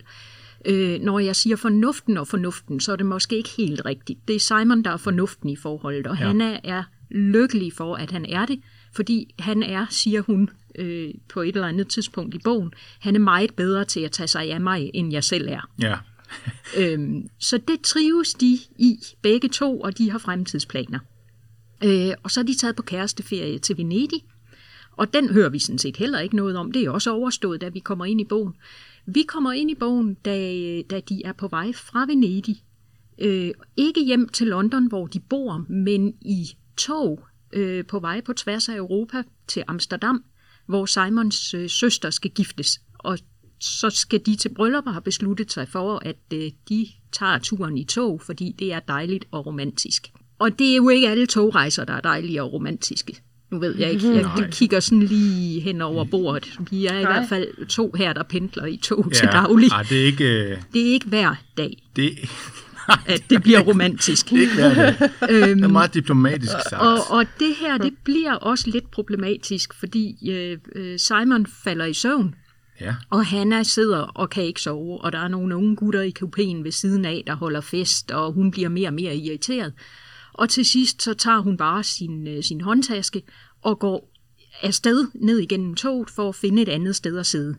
Øh, 0.65 1.01
når 1.01 1.19
jeg 1.19 1.35
siger 1.35 1.55
fornuften 1.55 2.17
og 2.17 2.27
fornuften, 2.27 2.79
så 2.79 2.91
er 2.91 2.95
det 2.95 3.05
måske 3.05 3.37
ikke 3.37 3.49
helt 3.57 3.81
rigtigt. 3.85 4.27
Det 4.27 4.35
er 4.35 4.39
Simon, 4.39 4.83
der 4.83 4.89
er 4.91 4.97
fornuften 4.97 5.49
i 5.49 5.55
forholdet, 5.55 6.07
og 6.07 6.15
Ja. 6.17 6.21
ja. 6.21 6.27
Hannah 6.27 6.59
er 6.63 6.83
lykkelig 7.11 7.73
for, 7.73 7.95
at 7.95 8.11
han 8.11 8.25
er 8.25 8.45
det, 8.45 8.59
fordi 8.95 9.33
han 9.39 9.63
er, 9.63 9.85
siger 9.89 10.21
hun 10.21 10.49
øh, 10.79 11.13
på 11.29 11.41
et 11.41 11.55
eller 11.55 11.67
andet 11.67 11.87
tidspunkt 11.87 12.35
i 12.35 12.39
bogen, 12.43 12.73
han 12.99 13.15
er 13.15 13.19
meget 13.19 13.55
bedre 13.55 13.85
til 13.85 13.99
at 13.99 14.11
tage 14.11 14.27
sig 14.27 14.51
af 14.51 14.61
mig, 14.61 14.91
end 14.93 15.11
jeg 15.13 15.23
selv 15.23 15.47
er. 15.47 15.69
Ja, 15.81 15.97
Øhm, 16.79 17.29
så 17.39 17.57
det 17.57 17.81
trives 17.81 18.33
de 18.33 18.59
i, 18.79 18.99
begge 19.21 19.49
to, 19.49 19.79
og 19.79 19.97
de 19.97 20.11
har 20.11 20.19
fremtidsplaner. 20.19 20.99
Øh, 21.83 22.13
og 22.23 22.31
så 22.31 22.39
er 22.39 22.43
de 22.43 22.57
taget 22.57 22.75
på 22.75 22.83
kæresteferie 22.83 23.59
til 23.59 23.77
Venedig, 23.77 24.19
og 24.91 25.13
den 25.13 25.29
hører 25.29 25.49
vi 25.49 25.59
sådan 25.59 25.79
set 25.79 25.97
heller 25.97 26.19
ikke 26.19 26.35
noget 26.35 26.57
om. 26.57 26.71
Det 26.71 26.83
er 26.83 26.89
også 26.89 27.11
overstået, 27.11 27.61
da 27.61 27.69
vi 27.69 27.79
kommer 27.79 28.05
ind 28.05 28.21
i 28.21 28.25
bogen. 28.25 28.53
Vi 29.05 29.23
kommer 29.27 29.51
ind 29.51 29.71
i 29.71 29.75
bogen, 29.75 30.13
da, 30.13 30.31
da 30.81 30.99
de 30.99 31.21
er 31.25 31.33
på 31.33 31.47
vej 31.47 31.73
fra 31.73 32.05
Venedig. 32.05 32.63
Øh, 33.21 33.51
ikke 33.77 34.03
hjem 34.05 34.29
til 34.29 34.47
London, 34.47 34.87
hvor 34.87 35.07
de 35.07 35.19
bor, 35.19 35.65
men 35.69 36.13
i 36.21 36.47
tog 36.77 37.25
øh, 37.53 37.85
på 37.85 37.99
vej 37.99 38.21
på 38.21 38.33
tværs 38.33 38.69
af 38.69 38.75
Europa 38.75 39.23
til 39.47 39.63
Amsterdam, 39.67 40.23
hvor 40.67 40.85
Simons 40.85 41.53
øh, 41.53 41.69
søster 41.69 42.09
skal 42.09 42.31
giftes. 42.31 42.81
Og 42.99 43.17
så 43.59 43.89
skal 43.89 44.21
de 44.25 44.35
til 44.35 44.49
bryllup 44.49 44.87
og 44.87 44.93
har 44.93 44.99
besluttet 44.99 45.51
sig 45.51 45.67
for, 45.67 46.01
at 46.05 46.15
øh, 46.33 46.51
de 46.69 46.87
tager 47.11 47.39
turen 47.39 47.77
i 47.77 47.83
tog, 47.83 48.21
fordi 48.25 48.55
det 48.59 48.73
er 48.73 48.79
dejligt 48.79 49.25
og 49.31 49.45
romantisk. 49.45 50.07
Og 50.39 50.59
det 50.59 50.71
er 50.71 50.75
jo 50.75 50.89
ikke 50.89 51.09
alle 51.09 51.25
togrejser, 51.25 51.85
der 51.85 51.93
er 51.93 52.01
dejlige 52.01 52.43
og 52.43 52.53
romantiske. 52.53 53.15
Nu 53.51 53.59
ved 53.59 53.75
jeg 53.77 53.91
ikke, 53.91 54.13
jeg 54.13 54.21
Nej. 54.21 54.49
kigger 54.51 54.79
sådan 54.79 55.03
lige 55.03 55.59
hen 55.61 55.81
over 55.81 56.03
bordet. 56.05 56.59
Vi 56.71 56.85
er 56.85 56.99
i 56.99 57.03
Nej. 57.03 57.11
hvert 57.11 57.29
fald 57.29 57.67
to 57.67 57.93
her, 57.97 58.13
der 58.13 58.23
pendler 58.23 58.65
i 58.65 58.77
tog 58.77 59.11
til 59.13 59.27
daglig. 59.27 59.69
Ej, 59.71 59.83
det 59.83 60.01
er 60.01 60.05
ikke... 60.05 60.51
Øh, 60.51 60.57
Det 60.73 60.81
er 60.87 60.93
ikke 60.93 61.05
hver 61.07 61.35
dag, 61.57 61.83
det, 61.95 62.11
at 63.05 63.23
det 63.29 63.43
bliver 63.43 63.59
romantisk. 63.59 64.29
det 64.29 64.59
er 64.59 64.73
dag. 64.73 65.09
Det 65.29 65.63
er 65.63 65.67
meget 65.67 65.93
diplomatisk 65.93 66.51
sagt. 66.69 66.73
Øhm, 66.73 66.87
Og, 66.87 67.17
og 67.17 67.25
det 67.39 67.55
her, 67.55 67.77
det 67.77 67.93
bliver 68.03 68.33
også 68.33 68.69
lidt 68.69 68.91
problematisk, 68.91 69.73
fordi 69.73 70.29
øh, 70.31 70.57
øh, 70.75 70.99
Simon 70.99 71.45
falder 71.63 71.85
i 71.85 71.93
søvn, 71.93 72.35
Ja, 72.81 72.95
og 73.09 73.25
Hannah 73.25 73.65
sidder 73.65 73.99
og 73.99 74.29
kan 74.29 74.43
ikke 74.43 74.61
sove, 74.61 75.01
og 75.01 75.11
der 75.11 75.19
er 75.19 75.27
nogle 75.27 75.55
unge 75.55 75.75
gutter 75.75 76.01
i 76.01 76.13
kupéen 76.19 76.63
ved 76.63 76.71
siden 76.71 77.05
af, 77.05 77.23
der 77.27 77.35
holder 77.35 77.61
fest, 77.61 78.11
og 78.11 78.33
hun 78.33 78.51
bliver 78.51 78.69
mere 78.69 78.89
og 78.89 78.93
mere 78.93 79.15
irriteret. 79.15 79.73
Og 80.33 80.49
til 80.49 80.65
sidst 80.65 81.03
så 81.03 81.13
tager 81.13 81.39
hun 81.39 81.57
bare 81.57 81.83
sin, 81.83 82.27
øh, 82.27 82.43
sin 82.43 82.61
håndtaske 82.61 83.21
og 83.61 83.79
går 83.79 84.11
afsted 84.61 85.07
ned 85.15 85.39
igennem 85.39 85.75
toget 85.75 86.09
for 86.09 86.29
at 86.29 86.35
finde 86.35 86.61
et 86.61 86.69
andet 86.69 86.95
sted 86.95 87.17
at 87.17 87.25
sidde. 87.25 87.55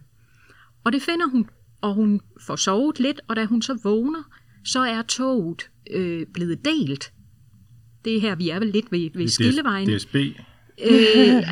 Og 0.84 0.92
det 0.92 1.02
finder 1.02 1.26
hun, 1.26 1.48
og 1.80 1.94
hun 1.94 2.20
får 2.40 2.56
sovet 2.56 3.00
lidt, 3.00 3.20
og 3.28 3.36
da 3.36 3.44
hun 3.44 3.62
så 3.62 3.78
vågner, 3.82 4.22
så 4.66 4.80
er 4.80 5.02
toget 5.02 5.70
øh, 5.90 6.26
blevet 6.34 6.64
delt. 6.64 7.12
Det 8.04 8.16
er 8.16 8.20
her, 8.20 8.34
vi 8.34 8.48
er 8.48 8.58
vel 8.58 8.68
lidt 8.68 8.92
ved, 8.92 9.10
ved 9.14 9.28
skillevejen. 9.28 9.96
DSB. 9.96 10.14
Øh, 10.14 10.26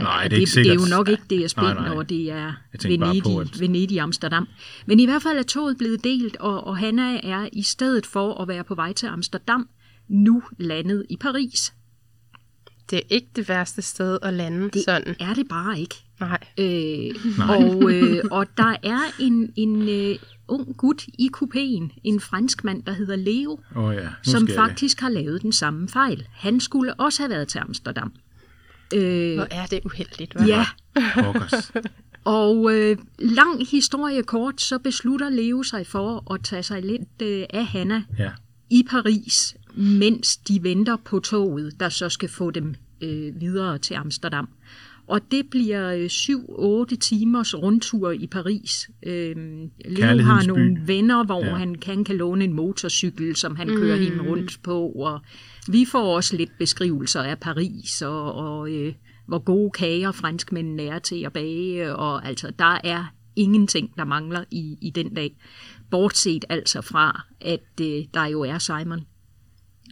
Nej, 0.02 0.28
det 0.28 0.36
er 0.36 0.40
ikke 0.40 0.40
det, 0.40 0.40
det 0.40 0.42
er 0.42 0.46
sikkert. 0.46 0.76
jo 0.76 0.84
nok 0.96 1.08
ikke 1.08 1.46
DSB, 1.46 1.56
Nej, 1.56 1.74
nej. 1.74 1.88
når 1.94 2.02
det 2.02 2.30
er 2.30 2.52
på, 2.72 2.88
Venedig, 2.88 3.40
at- 3.40 3.60
Venedig 3.60 4.00
Amsterdam. 4.00 4.46
Men 4.86 5.00
i 5.00 5.04
hvert 5.04 5.22
fald 5.22 5.38
er 5.38 5.42
toget 5.42 5.78
blevet 5.78 6.04
delt, 6.04 6.36
og, 6.36 6.66
og 6.66 6.76
Hanna 6.76 7.20
er 7.22 7.48
i 7.52 7.62
stedet 7.62 8.06
for 8.06 8.34
at 8.42 8.48
være 8.48 8.64
på 8.64 8.74
vej 8.74 8.92
til 8.92 9.06
Amsterdam, 9.06 9.68
nu 10.08 10.42
landet 10.58 11.04
i 11.10 11.16
Paris. 11.16 11.72
Det 12.90 12.96
er 12.98 13.02
ikke 13.10 13.28
det 13.36 13.48
værste 13.48 13.82
sted 13.82 14.18
at 14.22 14.34
lande 14.34 14.70
Det 14.70 14.82
sådan. 14.84 15.16
er 15.20 15.34
det 15.34 15.48
bare 15.48 15.80
ikke. 15.80 15.94
Nej. 16.20 16.38
Øh, 16.58 17.14
og, 17.48 17.92
øh, 17.92 18.24
og 18.38 18.46
der 18.56 18.76
er 18.82 19.00
en, 19.20 19.52
en 19.56 19.88
øh, 19.88 20.18
ung 20.48 20.76
gut 20.76 21.06
i 21.18 21.30
kupéen, 21.36 22.00
en 22.04 22.20
fransk 22.20 22.64
mand, 22.64 22.82
der 22.82 22.92
hedder 22.92 23.16
Leo, 23.16 23.60
Åh 23.76 23.84
oh, 23.84 23.94
ja, 23.94 24.08
som 24.22 24.48
faktisk 24.48 25.00
har 25.00 25.08
lavet 25.08 25.42
den 25.42 25.52
samme 25.52 25.88
fejl. 25.88 26.26
Han 26.32 26.60
skulle 26.60 26.94
også 26.94 27.22
have 27.22 27.30
været 27.30 27.48
til 27.48 27.58
Amsterdam. 27.58 28.12
Øh, 28.94 29.34
Hvor 29.34 29.46
er 29.50 29.66
det 29.66 29.80
uheldigt, 29.84 30.36
hva'? 30.36 30.46
ja, 30.46 30.66
og 32.24 32.74
øh, 32.74 32.96
lang 33.18 33.66
historie 33.70 34.22
kort, 34.22 34.60
så 34.60 34.78
beslutter 34.78 35.28
Leo 35.28 35.62
sig 35.62 35.86
for 35.86 36.32
at 36.34 36.40
tage 36.44 36.62
sig 36.62 36.82
lidt 36.82 37.22
øh, 37.22 37.44
af 37.50 37.66
Hanna 37.66 38.02
Ja. 38.18 38.30
i 38.70 38.86
Paris, 38.90 39.56
mens 39.76 40.36
de 40.36 40.62
venter 40.62 40.96
på 41.04 41.20
toget, 41.20 41.80
der 41.80 41.88
så 41.88 42.08
skal 42.08 42.28
få 42.28 42.50
dem 42.50 42.74
øh, 43.00 43.40
videre 43.40 43.78
til 43.78 43.94
Amsterdam. 43.94 44.48
Og 45.06 45.20
det 45.30 45.46
bliver 45.50 45.92
øh, 45.92 46.06
7-8 46.92 46.96
timers 46.96 47.54
rundtur 47.54 48.10
i 48.10 48.26
Paris. 48.26 48.90
Øh, 49.06 49.36
Leo 49.84 50.18
har 50.18 50.46
nogle 50.46 50.80
venner, 50.86 51.24
hvor 51.24 51.44
Ja. 51.44 51.50
ja. 51.50 51.54
han 51.54 51.74
kan, 51.74 52.04
kan 52.04 52.16
låne 52.16 52.44
en 52.44 52.52
motorcykel, 52.52 53.36
som 53.36 53.56
han 53.56 53.68
kører 53.68 53.96
hende 53.96 54.28
rundt 54.28 54.60
på. 54.62 54.88
Og 54.88 55.20
vi 55.68 55.84
får 55.84 56.16
også 56.16 56.36
lidt 56.36 56.58
beskrivelser 56.58 57.22
af 57.22 57.38
Paris, 57.40 58.02
og, 58.02 58.34
og 58.34 58.70
øh, 58.70 58.94
hvor 59.26 59.38
gode 59.38 59.70
kager 59.70 60.12
franskmændene 60.12 60.82
er 60.82 60.98
til 60.98 61.24
at 61.24 61.32
bage. 61.32 61.96
Og 61.96 62.26
altså, 62.26 62.52
der 62.58 62.78
er 62.84 63.04
ingenting, 63.36 63.96
der 63.96 64.04
mangler 64.04 64.44
i, 64.50 64.78
i 64.80 64.90
den 64.90 65.14
dag. 65.14 65.36
Bortset 65.90 66.44
altså 66.48 66.80
fra, 66.80 67.26
at 67.40 67.80
øh, 67.80 68.04
der 68.14 68.26
jo 68.26 68.40
er 68.40 68.58
Simon. 68.58 69.00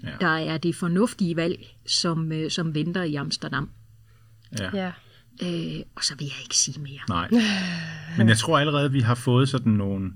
Ja. 0.05 0.11
Der 0.21 0.27
er 0.37 0.59
det 0.59 0.75
fornuftige 0.75 1.37
valg, 1.37 1.67
som, 1.87 2.33
øh, 2.33 2.51
som 2.51 2.75
venter 2.75 3.03
i 3.03 3.15
Amsterdam. 3.15 3.71
Ja. 4.59 4.71
Ja. 4.77 4.93
Øh, 5.43 5.81
og 5.95 6.05
så 6.05 6.15
vil 6.19 6.25
jeg 6.25 6.43
ikke 6.43 6.57
sige 6.57 6.81
mere. 6.81 7.01
Nej. 7.09 7.31
Men 8.19 8.29
jeg 8.29 8.37
tror 8.39 8.59
allerede, 8.59 8.85
at 8.85 8.93
vi 8.93 9.01
har 9.01 9.15
fået 9.15 9.49
sådan 9.49 9.73
nogle 9.73 10.13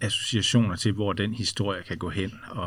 associationer 0.00 0.76
til, 0.76 0.92
hvor 0.92 1.12
den 1.12 1.34
historie 1.34 1.82
kan 1.82 1.96
gå 1.98 2.08
hen, 2.08 2.32
og, 2.50 2.64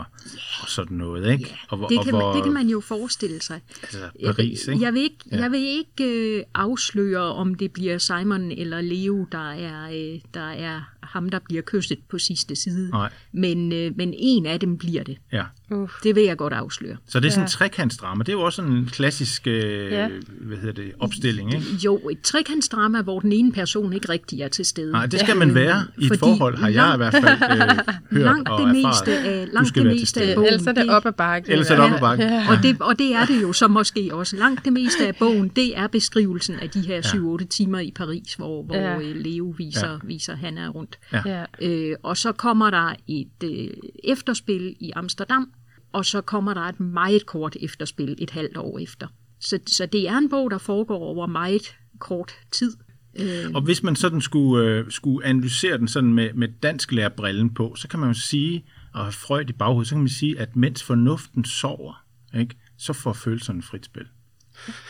og 0.62 0.68
sådan 0.70 0.98
noget, 0.98 1.32
ikke? 1.32 1.56
Og, 1.70 1.78
hvor- 1.78 1.88
Det 1.88 1.98
og 1.98 2.04
kan, 2.04 2.14
hvor, 2.14 2.28
man, 2.28 2.36
det 2.36 2.44
kan 2.44 2.54
man 2.54 2.68
jo 2.68 2.80
forestille 2.80 3.42
sig. 3.42 3.62
Altså, 3.84 4.10
Paris, 4.26 4.68
ikke? 4.68 4.82
Jeg 4.84 4.94
vil 4.94 5.02
ikke, 5.02 5.18
Ja. 5.32 5.38
jeg 5.42 5.52
vil 5.52 5.60
ikke 5.60 6.38
øh, 6.38 6.44
afsløre, 6.54 7.22
om 7.34 7.56
det 7.56 7.72
bliver 7.72 7.98
Simon 7.98 8.52
eller 8.52 8.82
Leo, 8.82 9.28
der 9.32 9.52
er, 9.52 9.90
øh, 10.14 10.20
der 10.34 10.50
er 10.50 10.82
ham, 11.04 11.30
der 11.30 11.40
bliver 11.40 11.62
kysset 11.62 12.00
på 12.10 12.20
sidste 12.20 12.56
side. 12.56 12.90
Nej. 12.90 13.10
Men, 13.32 13.72
øh, 13.72 13.92
men 13.98 14.14
en 14.18 14.46
af 14.46 14.60
dem 14.60 14.78
bliver 14.78 15.04
det. 15.04 15.18
Ja. 15.32 15.44
Uff. 15.72 15.94
Det 16.04 16.16
vil 16.16 16.24
jeg 16.24 16.38
godt 16.38 16.54
afsløre. 16.54 16.98
Så 17.08 17.20
det 17.20 17.28
er 17.28 17.32
sådan 17.32 17.44
en 17.46 17.50
trekantsdrama. 17.50 18.20
Det 18.24 18.30
er 18.30 18.34
jo 18.34 18.42
også 18.42 18.56
sådan 18.56 18.72
en 18.72 18.86
klassisk 18.86 19.48
øh, 19.48 19.92
Ja. 19.92 20.10
hvad 20.42 20.58
hedder 20.58 20.74
det, 20.74 20.92
opstilling, 21.00 21.54
ikke? 21.54 21.66
Jo, 21.86 21.98
et 22.12 22.22
trekantsdrama, 22.22 23.02
hvor 23.02 23.20
den 23.20 23.32
ene 23.32 23.52
person 23.52 23.94
ikke 23.94 24.10
rigtig 24.10 24.42
er 24.42 24.48
til 24.48 24.66
stede. 24.66 24.92
Nej, 24.92 25.06
det 25.06 25.20
skal 25.20 25.38
man 25.38 25.56
være 25.56 25.84
i 25.98 26.02
et 26.04 26.08
Fordi 26.08 26.20
forhold, 26.20 26.58
har 26.58 26.70
jeg 26.70 26.92
i 26.94 26.98
hvert 26.98 27.14
fald 27.14 27.26
øh, 27.52 27.60
hørt 28.18 28.24
langt 28.26 28.50
og 28.50 28.60
det 28.60 28.68
erfaret. 28.68 28.86
meste 28.86 29.18
af, 29.30 29.48
Du 29.48 29.54
langt 29.54 29.68
skal 29.70 29.86
det 29.86 29.92
meste 29.96 30.22
af 30.22 30.36
bogen, 30.36 30.48
Ellers 30.54 30.68
er 30.68 30.72
det 30.72 30.90
op 30.90 31.06
ad 31.06 31.12
bakke. 31.12 31.52
Ellers 31.52 31.70
er 31.70 31.76
det 31.76 31.84
op 31.86 31.92
ad 31.92 32.00
bakke. 32.00 32.24
Ja. 32.24 32.46
Og 32.50 32.64
det, 32.64 32.82
og 32.82 33.00
det 33.00 33.16
er 33.16 33.26
det 33.26 33.42
jo 33.42 33.54
så 33.54 33.68
måske 33.68 34.10
også. 34.14 34.36
Langt 34.38 34.66
det 34.66 34.74
meste 34.74 35.08
af 35.08 35.16
bogen, 35.16 35.48
det 35.56 35.78
er 35.78 35.88
beskrivelsen 35.88 36.56
af 36.60 36.70
de 36.70 36.82
her 36.82 37.02
7-8 37.42 37.48
timer 37.48 37.80
i 37.80 37.92
Paris, 37.96 38.34
hvor, 38.34 38.64
hvor 38.64 38.76
Ja. 38.76 38.92
ja. 39.00 39.14
Leo 39.16 39.54
viser, 39.58 39.92
ja. 39.92 39.98
viser 40.04 40.36
Hanna 40.36 40.68
rundt. 40.68 41.00
Ja. 41.14 41.22
Ja. 41.26 41.68
Øh, 41.68 41.96
og 42.04 42.18
så 42.18 42.32
kommer 42.32 42.70
der 42.70 42.94
et 43.08 43.28
øh, 43.44 43.68
efterspil 44.04 44.76
i 44.80 44.92
Amsterdam, 44.96 45.50
og 45.94 46.06
så 46.06 46.22
kommer 46.22 46.54
der 46.54 46.62
et 46.62 46.80
meget 46.80 47.26
kort 47.26 47.58
efterspil 47.62 48.16
et 48.18 48.30
halvt 48.30 48.58
år 48.58 48.80
efter. 48.80 49.08
Så, 49.40 49.60
så 49.68 49.86
det 49.86 50.08
er 50.08 50.18
en 50.18 50.30
bog, 50.30 50.52
der 50.52 50.58
foregår 50.58 50.98
over 51.00 51.28
meget 51.28 51.76
kort 52.00 52.32
tid. 52.52 52.78
Øh, 53.20 53.52
Og 53.54 53.62
hvis 53.62 53.84
man 53.84 53.96
sådan 53.96 54.22
skulle, 54.22 54.68
øh, 54.68 54.92
skulle 54.92 55.26
analysere 55.26 55.78
den 55.78 55.88
sådan 55.88 56.14
med, 56.14 56.34
med 56.34 56.48
dansk 56.64 56.92
lærerbrillen 56.92 57.54
på, 57.54 57.76
så 57.76 57.88
kan 57.88 58.00
man 58.00 58.10
jo 58.10 58.20
sige, 58.20 58.66
og 58.94 59.02
have 59.04 59.12
Freud 59.12 59.50
i 59.50 59.54
baghovedet, 59.54 59.88
så 59.88 59.96
kan 59.96 60.00
man 60.02 60.10
sige, 60.10 60.40
at 60.40 60.56
mens 60.56 60.84
fornuften 60.84 61.46
sover, 61.46 62.04
ikke, 62.36 62.56
så 62.78 62.94
får 62.94 63.14
følelserne 63.14 63.62
frit 63.62 63.86
spil. 63.86 64.06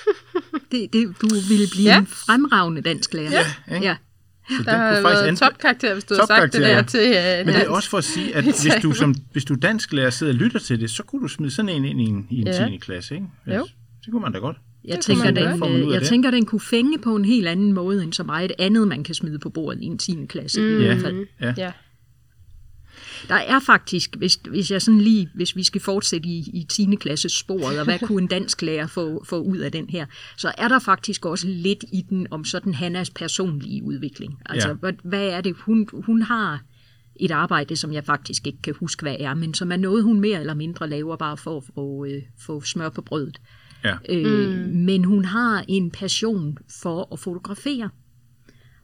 det, 0.72 0.94
det, 0.94 1.22
du 1.22 1.28
ville 1.50 1.68
blive 1.72 1.90
ja. 1.90 2.00
en 2.00 2.08
fremragende 2.08 2.82
dansk 2.82 3.14
lærer. 3.14 3.32
Ja, 3.32 3.76
ikke? 3.76 3.88
ja. 3.88 3.98
Så 4.50 4.64
Der 4.66 4.72
har 4.78 5.02
været 5.02 5.30
enten- 5.30 5.36
topkarakter, 5.36 5.94
hvis 5.94 6.04
du 6.04 6.14
har 6.20 6.26
sagt 6.28 6.54
det 6.54 6.62
Topkarakter, 6.62 7.00
der 7.00 7.08
ja. 7.08 7.38
til 7.38 7.40
uh, 7.42 7.46
Men 7.46 7.56
det 7.56 7.64
er 7.66 7.70
også 7.70 7.90
for 7.90 7.98
at 7.98 8.04
sige, 8.04 8.36
at 8.36 8.44
hvis 8.64 8.74
du, 8.84 8.92
som, 8.94 9.16
hvis 9.32 9.46
du 9.46 9.56
dansklærer 9.56 10.10
sidder 10.10 10.34
og 10.34 10.38
lytter 10.40 10.60
til 10.60 10.80
det, 10.82 10.92
så 10.92 11.04
kunne 11.04 11.22
du 11.22 11.28
smide 11.28 11.52
sådan 11.52 11.70
en 11.70 11.86
ind 11.86 12.02
i 12.02 12.04
en, 12.04 12.28
i 12.30 12.42
en 12.42 12.48
Ja. 12.48 12.68
10. 12.70 12.78
klasse, 12.78 13.16
ikke? 13.16 13.28
Jo. 13.48 13.68
Det 14.06 14.12
kunne 14.12 14.22
man 14.22 14.32
da 14.32 14.38
godt. 14.40 14.58
Jeg, 14.86 14.94
kan 14.94 15.02
tænker, 15.02 15.26
den, 15.32 15.38
øh, 15.38 15.52
af 15.90 15.92
jeg 15.94 16.00
det? 16.02 16.08
tænker, 16.10 16.32
den 16.32 16.46
kunne 16.46 16.60
fænge 16.62 16.98
på 16.98 17.16
en 17.16 17.26
helt 17.26 17.48
anden 17.48 17.74
måde, 17.74 18.04
end 18.04 18.14
så 18.14 18.24
meget 18.24 18.52
andet, 18.60 18.88
man 18.88 19.04
kan 19.04 19.16
smide 19.16 19.40
på 19.40 19.50
bordet 19.50 19.82
i 19.82 19.86
en 19.86 19.98
10. 19.98 20.18
klasse. 20.30 20.62
Mm. 20.62 20.68
I 20.82 20.86
hvert 20.86 21.02
fald. 21.02 21.26
ja. 21.42 21.54
Ja. 21.58 21.72
Der 23.28 23.36
er 23.36 23.60
faktisk, 23.60 24.16
hvis, 24.16 24.40
hvis 24.50 24.72
jeg 24.72 24.82
sådan 24.82 25.02
lige, 25.02 25.30
hvis 25.36 25.56
vi 25.56 25.64
skal 25.64 25.82
fortsætte 25.82 26.30
i, 26.30 26.38
i 26.54 26.64
10. 26.70 26.96
klasses 26.96 27.32
sporet, 27.32 27.80
og 27.80 27.86
hvad 27.86 28.00
kunne 28.08 28.22
en 28.22 28.28
dansk 28.28 28.62
lærer 28.62 28.88
få, 28.88 29.24
få 29.26 29.40
ud 29.40 29.58
af 29.58 29.72
den 29.72 29.90
her, 29.90 30.06
så 30.38 30.52
er 30.58 30.68
der 30.68 30.80
faktisk 30.80 31.26
også 31.26 31.48
lidt 31.48 31.86
i 31.94 32.02
den 32.10 32.28
om 32.32 32.46
sådan 32.46 32.74
Hannas 32.74 33.10
personlige 33.10 33.84
udvikling. 33.84 34.40
Altså, 34.46 34.68
Ja. 34.68 34.74
hvad, 34.74 34.94
hvad 35.04 35.28
er 35.28 35.42
det? 35.42 35.56
Hun, 35.58 35.88
hun 35.94 36.22
har 36.22 36.62
et 37.16 37.32
arbejde, 37.32 37.76
som 37.76 37.94
jeg 37.94 38.06
faktisk 38.06 38.48
ikke 38.48 38.62
kan 38.62 38.76
huske, 38.80 39.02
hvad 39.02 39.16
er, 39.20 39.34
men 39.34 39.54
som 39.54 39.72
er 39.72 39.78
noget, 39.78 40.04
hun 40.04 40.20
mere 40.20 40.40
eller 40.40 40.54
mindre 40.54 40.90
laver 40.90 41.16
bare 41.16 41.38
for 41.38 41.58
at 41.58 41.64
få, 41.76 42.06
øh, 42.06 42.22
få 42.40 42.62
smør 42.62 42.90
på 42.90 43.02
brødet. 43.02 43.42
Ja. 43.84 43.96
Øh, 44.10 44.50
mm. 44.50 44.72
Men 44.76 45.04
hun 45.04 45.26
har 45.26 45.66
en 45.68 45.92
passion 45.92 46.58
for 46.82 47.14
at 47.14 47.20
fotografere. 47.20 47.90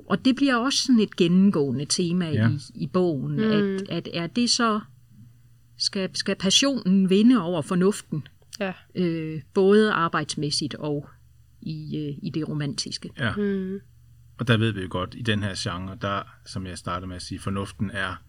Og 0.07 0.25
det 0.25 0.35
bliver 0.35 0.55
også 0.55 0.79
sådan 0.83 0.99
et 0.99 1.15
gennemgående 1.15 1.85
tema 1.85 2.25
Ja. 2.25 2.33
ja. 2.43 2.49
i, 2.49 2.59
i 2.75 2.87
bogen, 2.87 3.35
mm. 3.35 3.43
at, 3.43 3.89
at 3.89 4.09
er 4.13 4.27
det 4.27 4.49
så, 4.49 4.79
skal, 5.77 6.09
skal 6.15 6.35
passionen 6.35 7.09
vinde 7.09 7.41
over 7.41 7.61
fornuften, 7.61 8.27
Ja. 8.59 8.73
øh, 8.95 9.41
både 9.53 9.91
arbejdsmæssigt 9.91 10.75
og 10.75 11.09
i, 11.61 11.97
øh, 11.97 12.17
i 12.23 12.29
det 12.33 12.47
romantiske. 12.49 13.09
ja. 13.19 13.35
Mm. 13.35 13.79
Og 14.39 14.47
der 14.47 14.57
ved 14.57 14.71
vi 14.71 14.81
jo 14.81 14.87
godt, 14.89 15.15
i 15.17 15.21
den 15.21 15.43
her 15.43 15.53
genre, 15.57 15.97
der, 16.01 16.21
som 16.45 16.65
jeg 16.67 16.77
startede 16.77 17.07
med 17.07 17.15
at 17.15 17.21
sige, 17.21 17.39
fornuften 17.39 17.91
er, 17.93 18.21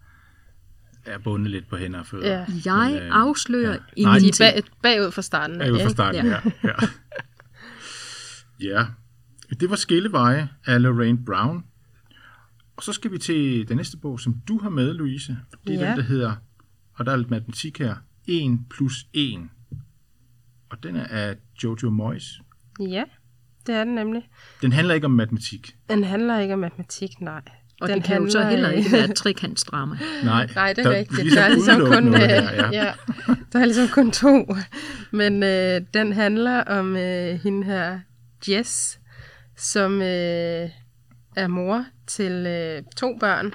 er 1.05 1.17
bundet 1.17 1.51
lidt 1.51 1.69
på 1.69 1.77
hænder 1.77 1.99
og 1.99 2.05
fødder. 2.05 2.31
Ja. 2.31 2.45
Jeg 2.65 2.91
Men, 2.93 3.01
øh, 3.03 3.09
afslører 3.11 3.71
ja. 3.71 3.77
ja. 3.97 4.03
Nej, 4.03 4.13
De 4.19 4.19
ingenting. 4.19 4.47
er 4.47 4.61
bag, 4.61 4.63
bagud 4.83 5.11
fra 5.11 5.21
starten. 5.21 5.61
Jo 5.61 5.79
fra 5.79 5.89
starten, 5.89 6.25
ja. 6.25 6.41
ja. 6.63 6.73
ja. 8.61 8.85
Det 9.59 9.69
var 9.69 9.75
Skilleveje 9.75 10.49
af 10.65 10.81
Lorraine 10.81 11.25
Brown. 11.25 11.63
Og 12.79 12.83
så 12.83 12.93
skal 12.93 13.11
vi 13.11 13.17
til 13.17 13.67
den 13.67 13.77
næste 13.77 13.97
bog, 13.97 14.19
som 14.19 14.35
du 14.47 14.59
har 14.59 14.69
med, 14.69 14.93
Louise. 14.93 15.37
Det 15.67 15.75
er 15.75 15.79
Ja. 15.85 15.89
den, 15.89 15.97
der 15.97 16.03
hedder, 16.03 16.33
og 16.93 17.05
der 17.05 17.11
er 17.11 17.15
lidt 17.15 17.29
matematik 17.29 17.79
her, 17.79 17.95
1 18.27 18.59
plus 18.69 19.05
1. 19.13 19.39
Og 20.69 20.83
den 20.83 20.95
er 20.95 21.05
af 21.09 21.35
Jojo 21.63 21.89
Moyes. 21.89 22.41
Ja, 22.79 23.03
det 23.67 23.75
er 23.75 23.83
den 23.83 23.95
nemlig. 23.95 24.29
Den 24.61 24.71
handler 24.73 24.93
ikke 24.93 25.05
om 25.05 25.11
matematik. 25.11 25.75
Den 25.89 26.03
handler 26.03 26.39
ikke 26.39 26.53
om 26.53 26.59
matematik, 26.59 27.21
nej. 27.21 27.41
Og 27.81 27.89
den 27.89 27.95
det 27.97 28.03
kan 28.05 28.23
jo 28.23 28.29
så 28.29 28.43
heller 28.49 28.69
ikke- 28.69 28.91
være 28.91 29.03
et 29.09 29.15
trekantsdrama. 29.15 29.95
Nej, 30.23 30.47
Nej, 30.55 30.73
det 30.73 30.85
der 30.85 30.91
er 30.91 30.97
rigtigt. 30.97 31.21
ligesom 31.23 31.35
der 31.37 31.43
er 31.43 31.49
ligesom 31.49 31.75
kun, 31.75 31.81
udelukkende 31.83 32.17
øh, 32.23 32.29
noget 32.29 32.49
her, 32.49 32.71
ja. 32.71 32.85
ja, 32.85 32.93
der 33.53 33.59
er 33.59 33.65
ligesom 33.65 33.87
kun 33.87 34.11
to. 34.11 34.47
Men 35.11 35.43
øh, 35.43 35.81
den 35.93 36.13
handler 36.13 36.63
om 36.63 36.95
øh, 36.95 37.39
hende 37.39 37.63
her, 37.65 37.99
Jess, 38.49 38.99
som 39.57 40.01
øh, 40.01 40.69
er 41.35 41.47
mor 41.47 41.85
til 42.07 42.31
øh, 42.31 42.83
to 42.97 43.17
børn. 43.19 43.53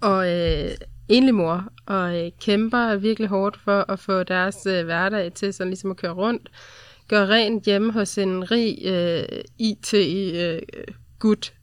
Og 0.00 0.30
øh, 0.30 0.70
enlig 1.08 1.34
mor, 1.34 1.64
og 1.86 2.18
øh, 2.18 2.30
kæmper 2.40 2.96
virkelig 2.96 3.28
hårdt 3.28 3.56
for 3.56 3.90
at 3.92 3.98
få 3.98 4.22
deres 4.22 4.66
øh, 4.66 4.84
hverdag 4.84 5.32
til 5.32 5.54
sådan 5.54 5.70
ligesom 5.70 5.90
at 5.90 5.96
køre 5.96 6.12
rundt. 6.12 6.48
Gør 7.08 7.26
rent 7.26 7.64
hjemme 7.64 7.92
hos 7.92 8.18
en 8.18 8.50
rig 8.50 8.78
øh, 8.84 9.24
IT-gut, 9.58 11.52
øh, 11.52 11.56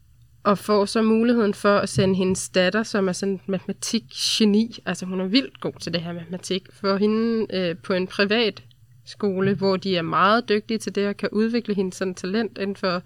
og 0.43 0.57
får 0.57 0.85
så 0.85 1.01
muligheden 1.01 1.53
for 1.53 1.77
at 1.77 1.89
sende 1.89 2.15
hendes 2.15 2.49
datter, 2.49 2.83
som 2.83 3.07
er 3.07 3.11
sådan 3.11 3.33
en 3.33 3.41
matematikgeni, 3.45 4.79
altså 4.85 5.05
hun 5.05 5.19
er 5.19 5.25
vildt 5.25 5.59
god 5.59 5.73
til 5.79 5.93
det 5.93 6.01
her 6.01 6.13
matematik, 6.13 6.63
for 6.71 6.97
hende 6.97 7.47
øh, 7.53 7.75
på 7.77 7.93
en 7.93 8.07
privat 8.07 8.63
skole, 9.05 9.53
hvor 9.53 9.77
de 9.77 9.97
er 9.97 10.01
meget 10.01 10.49
dygtige 10.49 10.77
til 10.77 10.95
det, 10.95 11.07
og 11.07 11.17
kan 11.17 11.29
udvikle 11.31 11.73
hendes 11.73 11.95
sådan 11.95 12.15
talent 12.15 12.57
inden 12.57 12.75
for, 12.75 13.01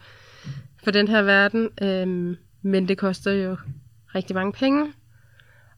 for 0.84 0.92
den 0.92 1.08
her 1.08 1.22
verden. 1.22 1.70
Øhm, 1.82 2.38
men 2.62 2.88
det 2.88 2.98
koster 2.98 3.32
jo 3.32 3.58
rigtig 4.16 4.36
mange 4.36 4.54
penge. 4.54 4.94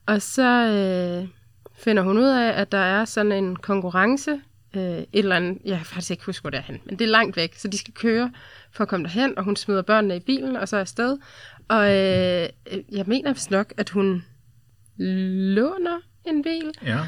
Og 0.05 0.21
så 0.21 0.67
øh, 0.67 1.27
finder 1.75 2.03
hun 2.03 2.17
ud 2.17 2.27
af, 2.27 2.61
at 2.61 2.71
der 2.71 2.77
er 2.77 3.05
sådan 3.05 3.31
en 3.31 3.55
konkurrence, 3.55 4.41
øh, 4.75 4.81
et 4.81 5.07
eller 5.13 5.35
andet, 5.35 5.57
jeg 5.65 5.77
kan 5.77 5.85
faktisk 5.85 6.11
ikke 6.11 6.25
huske, 6.25 6.43
hvor 6.43 6.49
det 6.49 6.57
er 6.57 6.63
hen, 6.63 6.81
men 6.85 6.99
det 6.99 7.05
er 7.05 7.09
langt 7.09 7.37
væk, 7.37 7.55
så 7.55 7.67
de 7.67 7.77
skal 7.77 7.93
køre 7.93 8.31
for 8.71 8.81
at 8.81 8.87
komme 8.87 9.03
derhen, 9.03 9.37
og 9.37 9.43
hun 9.43 9.55
smider 9.55 9.81
børnene 9.81 10.15
i 10.15 10.19
bilen, 10.19 10.55
og 10.55 10.67
så 10.67 10.75
er 10.75 10.81
afsted. 10.81 11.17
Og 11.67 11.85
øh, 11.85 12.49
jeg 12.91 13.05
mener 13.07 13.33
vist 13.33 13.51
nok, 13.51 13.73
at 13.77 13.89
hun 13.89 14.23
låner 14.97 15.99
en 16.25 16.43
bil, 16.43 16.71
Ja. 16.85 16.99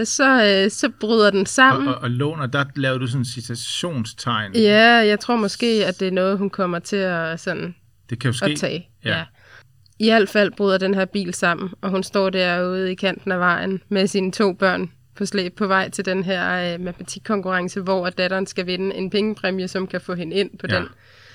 øh, 0.00 0.06
så, 0.06 0.44
øh, 0.64 0.70
så 0.70 0.90
bryder 1.00 1.30
den 1.30 1.40
Og, 1.40 1.48
sammen. 1.48 1.88
og, 1.88 1.94
og 1.94 2.10
låner, 2.10 2.46
der 2.46 2.64
lavede 2.76 3.00
du 3.00 3.06
sådan 3.06 3.20
en 3.20 3.24
citationstegn. 3.24 4.52
Ja, 4.54 4.86
jeg 4.88 5.20
tror 5.20 5.36
måske, 5.36 5.84
at 5.86 6.00
det 6.00 6.08
er 6.08 6.12
noget, 6.12 6.38
hun 6.38 6.50
kommer 6.50 6.78
til 6.78 6.96
at, 6.96 7.40
sådan, 7.40 7.74
Det 8.10 8.20
kan 8.20 8.30
jo 8.30 8.36
ske. 8.36 8.46
at 8.50 8.58
tage. 8.58 8.88
Ja. 9.04 9.16
Ja. 9.18 9.24
I 9.98 10.10
hvert 10.10 10.28
fald 10.28 10.52
bryder 10.56 10.78
den 10.78 10.94
her 10.94 11.04
bil 11.04 11.34
sammen, 11.34 11.70
og 11.80 11.90
hun 11.90 12.02
står 12.02 12.30
derude 12.30 12.92
i 12.92 12.94
kanten 12.94 13.32
af 13.32 13.38
vejen 13.38 13.80
med 13.88 14.06
sine 14.06 14.32
to 14.32 14.52
børn 14.52 14.90
på 15.16 15.26
slæb 15.26 15.56
på 15.56 15.66
vej 15.66 15.90
til 15.90 16.04
den 16.04 16.24
her 16.24 16.74
øh, 16.74 16.80
matematikkonkurrence, 16.80 17.80
hvor 17.80 18.06
at 18.06 18.18
datteren 18.18 18.46
skal 18.46 18.66
vinde 18.66 18.96
en 18.96 19.10
pengepræmie, 19.10 19.68
som 19.68 19.86
kan 19.86 20.00
få 20.00 20.14
hende 20.14 20.36
ind 20.36 20.58
på 20.58 20.66
Ja, 20.70 20.76
den 20.76 20.86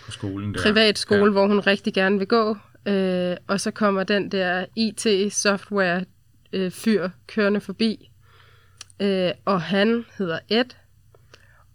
på 0.05 0.11
skolen 0.11 0.53
der. 0.53 0.61
privat 0.63 0.97
skole, 0.97 1.23
Ja. 1.25 1.29
hvor 1.31 1.47
hun 1.47 1.59
rigtig 1.59 1.93
gerne 1.93 2.17
vil 2.17 2.27
gå. 2.27 2.57
Øh, 2.87 3.35
og 3.47 3.61
så 3.61 3.71
kommer 3.71 4.03
den 4.03 4.31
der 4.31 4.65
øh, 6.55 6.71
fyr 6.71 7.09
kørende 7.27 7.61
forbi. 7.61 8.11
Øh, 8.99 9.31
og 9.45 9.61
han 9.61 10.05
hedder 10.17 10.39
Ed. 10.49 10.65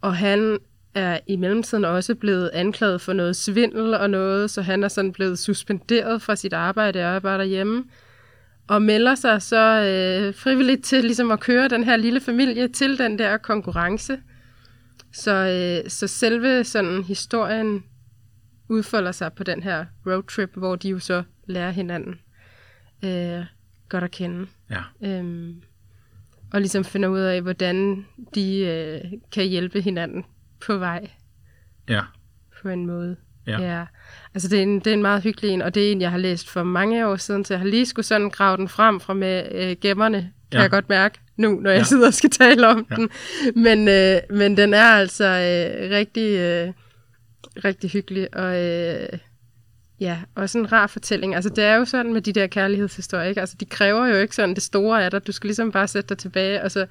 Og 0.00 0.16
han 0.16 0.58
er 0.94 1.18
i 1.26 1.36
mellemtiden 1.36 1.84
også 1.84 2.14
blevet 2.14 2.50
anklaget 2.52 3.00
for 3.00 3.12
noget 3.12 3.36
svindel 3.36 3.94
og 3.94 4.10
noget, 4.10 4.50
så 4.50 4.62
han 4.62 4.84
er 4.84 4.88
sådan 4.88 5.12
blevet 5.12 5.38
suspenderet 5.38 6.22
fra 6.22 6.36
sit 6.36 6.52
arbejde 6.52 6.98
og 6.98 7.14
er 7.14 7.18
bare 7.18 7.38
derhjemme. 7.38 7.84
Og 8.68 8.82
melder 8.82 9.14
sig 9.14 9.42
så 9.42 9.80
øh, 9.80 10.34
frivilligt 10.34 10.84
til 10.84 11.04
ligesom 11.04 11.30
at 11.30 11.40
køre 11.40 11.68
den 11.68 11.84
her 11.84 11.96
lille 11.96 12.20
familie 12.20 12.68
til 12.68 12.98
den 12.98 13.18
der 13.18 13.36
konkurrence. 13.36 14.20
Så, 15.12 15.32
øh, 15.32 15.90
så 15.90 16.06
selve 16.06 16.64
sådan 16.64 17.04
historien 17.04 17.84
udfolder 18.68 19.12
sig 19.12 19.32
på 19.32 19.44
den 19.44 19.62
her 19.62 19.84
roadtrip, 20.06 20.50
hvor 20.56 20.76
de 20.76 20.88
jo 20.88 20.98
så 20.98 21.22
lærer 21.46 21.70
hinanden 21.70 22.20
øh, 23.04 23.44
godt 23.90 24.04
at 24.04 24.10
kende. 24.10 24.46
Ja. 24.70 25.08
Øhm, 25.08 25.62
og 26.52 26.60
ligesom 26.60 26.84
finder 26.84 27.08
ud 27.08 27.18
af, 27.20 27.42
hvordan 27.42 28.06
de 28.34 28.58
øh, 28.58 29.12
kan 29.32 29.46
hjælpe 29.46 29.80
hinanden 29.80 30.24
på 30.66 30.76
vej 30.78 31.08
ja. 31.88 32.00
på 32.62 32.68
en 32.68 32.86
måde. 32.86 33.16
Ja. 33.46 33.60
ja. 33.60 33.84
Altså 34.34 34.48
det 34.48 34.58
er, 34.58 34.62
en, 34.62 34.78
det 34.78 34.86
er 34.86 34.92
en 34.94 35.02
meget 35.02 35.22
hyggelig 35.22 35.50
en, 35.50 35.62
og 35.62 35.74
det 35.74 35.88
er 35.88 35.92
en, 35.92 36.00
jeg 36.00 36.10
har 36.10 36.18
læst 36.18 36.48
for 36.50 36.62
mange 36.62 37.06
år 37.08 37.16
siden, 37.16 37.44
så 37.44 37.54
jeg 37.54 37.58
har 37.60 37.66
lige 37.66 37.86
skulle 37.86 38.06
sådan 38.06 38.30
grave 38.30 38.56
den 38.56 38.68
frem 38.68 39.00
fra 39.00 39.14
med 39.14 39.48
øh, 39.52 39.76
gemmerne, 39.80 40.20
kan 40.50 40.58
Ja. 40.58 40.60
jeg 40.62 40.70
godt 40.70 40.88
mærke 40.88 41.18
nu, 41.36 41.60
når 41.60 41.70
jeg 41.70 41.78
Ja. 41.78 41.84
sidder 41.84 42.06
og 42.06 42.14
skal 42.14 42.30
tale 42.30 42.68
om 42.68 42.86
Ja. 42.90 42.94
den. 42.96 43.08
Men, 43.54 43.88
øh, 43.88 44.38
men 44.38 44.56
den 44.56 44.74
er 44.74 44.84
altså 44.84 45.24
øh, 45.24 45.90
rigtig, 45.90 46.36
øh, 46.38 46.72
rigtig 47.64 47.90
hyggelig, 47.90 48.34
og 48.36 48.64
øh, 48.66 49.08
ja, 50.00 50.18
også 50.34 50.58
en 50.58 50.72
rar 50.72 50.86
fortælling. 50.86 51.34
Altså 51.34 51.50
det 51.50 51.64
er 51.64 51.74
jo 51.74 51.84
sådan 51.84 52.12
med 52.12 52.20
de 52.22 52.32
der 52.32 52.46
kærlighedshistorier, 52.46 53.28
ikke? 53.28 53.40
Altså 53.40 53.56
de 53.60 53.64
kræver 53.64 54.06
jo 54.06 54.16
ikke 54.16 54.34
sådan 54.34 54.54
det 54.54 54.62
store 54.62 55.04
af 55.04 55.10
dig. 55.10 55.26
Du 55.26 55.32
skal 55.32 55.48
ligesom 55.48 55.72
bare 55.72 55.88
sætte 55.88 56.08
dig 56.08 56.18
tilbage, 56.18 56.62
og 56.62 56.70
så, 56.70 56.86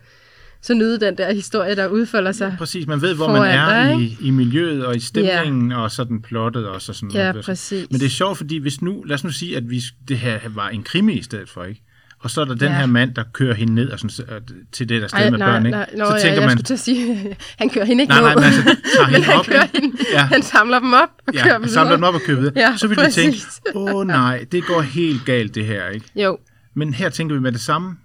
så 0.61 0.73
nyde 0.73 0.99
den 0.99 1.17
der 1.17 1.33
historie, 1.33 1.75
der 1.75 1.87
udfolder 1.87 2.31
sig. 2.31 2.55
Præcis, 2.57 2.87
man 2.87 3.01
ved, 3.01 3.15
hvor 3.15 3.27
man 3.27 3.41
er 3.51 3.83
dig, 3.83 4.01
i, 4.01 4.17
i 4.21 4.29
miljøet 4.29 4.85
og 4.85 4.95
i 4.95 4.99
stemningen, 4.99 5.71
og 5.71 5.91
sådan 5.91 6.21
plottet 6.21 6.67
og 6.67 6.81
så 6.81 6.93
sådan 6.93 7.11
Ja, 7.11 7.31
noget. 7.31 7.45
præcis. 7.45 7.87
Men 7.91 7.99
det 7.99 8.05
er 8.05 8.09
sjovt, 8.09 8.37
fordi 8.37 8.57
hvis 8.57 8.81
nu, 8.81 9.03
lad 9.03 9.15
os 9.15 9.23
nu 9.23 9.29
sige, 9.29 9.57
at 9.57 9.69
vi, 9.69 9.81
det 10.07 10.17
her 10.17 10.39
var 10.49 10.69
en 10.69 10.83
krimi 10.83 11.13
i 11.13 11.21
stedet 11.23 11.49
for, 11.49 11.63
ikke? 11.63 11.81
Og 12.21 12.29
så 12.31 12.41
er 12.41 12.45
der 12.45 12.55
den 12.55 12.67
Ja. 12.67 12.77
her 12.77 12.85
mand, 12.85 13.13
der 13.15 13.23
kører 13.33 13.53
hende 13.53 13.73
ned 13.75 13.89
og 13.89 13.99
sådan, 13.99 14.09
så- 14.09 14.23
øh, 14.23 14.41
til 14.71 14.89
det 14.89 15.01
der 15.01 15.07
sted 15.07 15.19
Ej, 15.19 15.29
med 15.29 15.39
nej, 15.39 15.47
børn, 15.51 15.65
ikke? 15.65 15.77
nej, 15.77 15.89
nå, 15.97 16.05
så 16.05 16.11
ja, 16.13 16.19
tænker 16.19 16.33
jeg 16.33 16.41
man, 16.41 16.49
skulle 16.49 16.63
til 16.63 16.73
at 16.73 16.79
sige, 16.79 17.35
han 17.59 17.69
kører 17.69 17.85
hende 17.85 18.01
ikke 18.03 18.11
Nej, 18.13 18.21
nej, 18.21 18.35
men 18.35 18.43
altså, 18.43 18.63
tager 18.63 19.05
men 19.05 19.13
hende 19.15 19.25
han 19.25 19.39
op, 19.39 19.45
kører 19.45 19.63
ikke? 19.63 19.79
hende, 19.81 19.97
Ja. 20.13 20.19
han 20.19 20.41
samler 20.41 20.79
dem 20.79 20.93
op 20.93 21.09
og 21.27 21.33
kører 21.33 21.47
ja, 21.47 21.53
dem 21.57 21.67
samler 21.67 21.83
videre. 21.83 21.95
dem 21.97 22.03
op 22.03 22.13
og 22.15 22.21
kører 22.21 22.39
videre. 22.39 22.53
Ja, 22.55 22.73
så 22.77 22.87
vil 22.87 22.97
du 22.97 23.01
tænke, 23.11 23.31
præcis. 23.37 23.61
åh 23.75 23.93
oh, 23.95 24.07
nej, 24.07 24.45
det 24.51 24.63
går 24.63 24.81
helt 24.81 25.25
galt 25.25 25.55
det 25.55 25.65
her, 25.65 25.89
ikke? 25.89 26.05
Jo, 26.15 26.37
Men 26.75 26.93
her 26.93 27.09
tænker 27.09 27.35
vi 27.35 27.41
med 27.41 27.51
det 27.51 27.61
samme. 27.61 27.97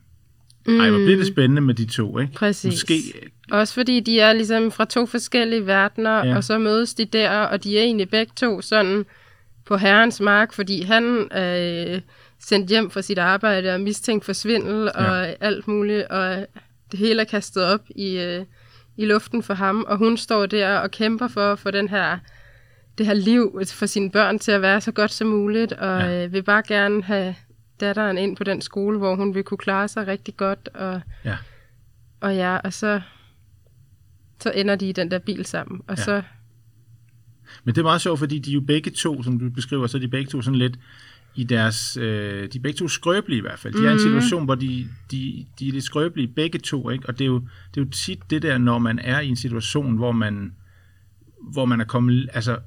Ej, 0.68 0.90
hvor 0.90 0.99
bliver 0.99 1.16
det 1.16 1.26
spændende 1.26 1.62
med 1.62 1.75
de 1.75 1.85
to, 1.87 2.18
ikke? 2.18 2.30
Mm. 2.30 2.37
Præcis. 2.37 2.73
Måske, 2.73 2.94
også 3.50 3.75
fordi 3.75 4.00
de 4.00 4.21
er 4.21 4.33
ligesom 4.33 4.71
fra 4.73 4.85
to 4.85 5.06
forskellige 5.06 5.66
verdener, 5.66 6.16
Ja. 6.16 6.25
ja. 6.26 6.37
og 6.37 6.44
så 6.44 6.59
mødes 6.59 6.94
de 6.94 7.04
der, 7.04 7.30
og 7.30 7.64
de 7.64 7.78
er 7.78 7.83
egentlig 7.83 8.09
begge 8.11 8.33
to 8.37 8.62
sådan 8.62 9.04
på 9.66 9.76
herrens 9.76 10.21
mark, 10.21 10.52
fordi 10.52 10.83
han 10.83 11.04
øh, 11.38 12.00
sendt 12.44 12.68
hjem 12.68 12.90
fra 12.90 13.02
sit 13.02 13.18
arbejde 13.18 13.74
og 13.74 13.80
mistænkt 13.80 14.24
for 14.24 14.32
svindel 14.32 14.90
Ja. 14.94 15.10
og 15.10 15.36
alt 15.40 15.68
muligt, 15.68 16.04
og 16.04 16.46
det 16.90 16.98
hele 16.98 17.20
er 17.20 17.24
kastet 17.24 17.64
op 17.64 17.80
i, 17.96 18.16
øh, 18.18 18.44
i 18.96 19.04
luften 19.06 19.42
for 19.42 19.54
ham, 19.54 19.84
og 19.88 19.96
hun 19.96 20.16
står 20.16 20.46
der 20.46 20.78
og 20.78 20.90
kæmper 20.90 21.28
for 21.28 21.52
at 21.52 21.58
få 21.58 21.71
den 21.71 21.88
her, 21.88 22.19
det 22.99 23.06
her 23.06 23.14
liv 23.14 23.60
for 23.73 23.86
sine 23.86 24.10
børn 24.10 24.38
til 24.38 24.52
at 24.52 24.62
være 24.62 24.80
så 24.80 24.92
godt 24.92 25.12
som 25.12 25.26
muligt, 25.28 25.73
og 25.73 26.00
Ja. 26.00 26.06
ja. 26.06 26.25
øh, 26.26 26.32
vil 26.32 26.42
bare 26.42 26.62
gerne 26.69 27.02
have 27.02 27.34
datteren 27.80 28.19
ind 28.19 28.36
på 28.36 28.45
den 28.45 28.60
skole, 28.60 28.99
hvor 28.99 29.14
hun 29.16 29.34
vil 29.34 29.42
kunne 29.45 29.58
klare 29.58 29.88
sig 29.88 30.06
rigtig 30.06 30.36
godt, 30.36 30.69
og 30.75 31.00
ja. 31.25 31.36
og 32.21 32.36
ja, 32.36 32.56
og 32.56 32.73
så, 32.73 33.00
så 34.40 34.50
ender 34.50 34.76
de 34.76 34.88
i 34.88 34.92
den 34.92 35.10
der 35.10 35.19
bil 35.19 35.47
sammen. 35.47 35.80
Og 35.88 35.97
Ja. 35.97 36.00
ja. 36.00 36.04
så, 36.04 36.23
Men 37.64 37.75
det 37.75 37.80
er 37.80 37.84
meget 37.84 38.00
sjovt, 38.00 38.19
fordi 38.19 38.38
de 38.38 38.50
jo 38.52 38.60
begge 38.60 38.90
to, 38.90 39.23
som 39.23 39.38
du 39.38 39.50
beskriver, 39.50 39.86
så 39.86 39.97
er 39.97 40.00
de 40.00 40.08
begge 40.08 40.30
to 40.30 40.42
sådan 40.42 40.58
lidt 40.58 40.78
i 41.36 41.44
deres... 41.44 41.97
Øh, 41.97 42.49
de 42.52 42.58
er 42.58 42.62
begge 42.62 42.78
to 42.78 42.88
skrøbelige 42.88 43.38
i 43.38 43.40
hvert 43.40 43.58
fald. 43.58 43.75
De 43.75 43.86
er 43.86 43.90
i 43.90 43.92
en 43.92 44.00
situation, 44.00 44.44
hvor 44.44 44.54
de, 44.54 44.88
de, 45.10 45.47
de 45.58 45.68
er 45.68 45.73
lidt 45.73 45.84
skrøbelige 45.84 46.28
begge 46.28 46.58
to, 46.58 46.90
ikke? 46.90 47.06
Og 47.08 47.18
det 47.18 47.25
er, 47.25 47.28
jo, 47.28 47.38
det 47.75 47.80
er 47.80 47.84
jo 47.84 47.90
tit 47.90 48.18
det 48.30 48.42
der, 48.42 48.58
når 48.58 48.78
man 48.78 48.99
er 48.99 49.20
i 49.20 49.28
en 49.28 49.36
situation, 49.36 49.97
hvor 49.97 50.12
man, 50.12 50.52
hvor 51.52 51.64
man 51.64 51.80
er 51.80 51.84
kommet, 51.84 52.28
altså, 52.32 52.58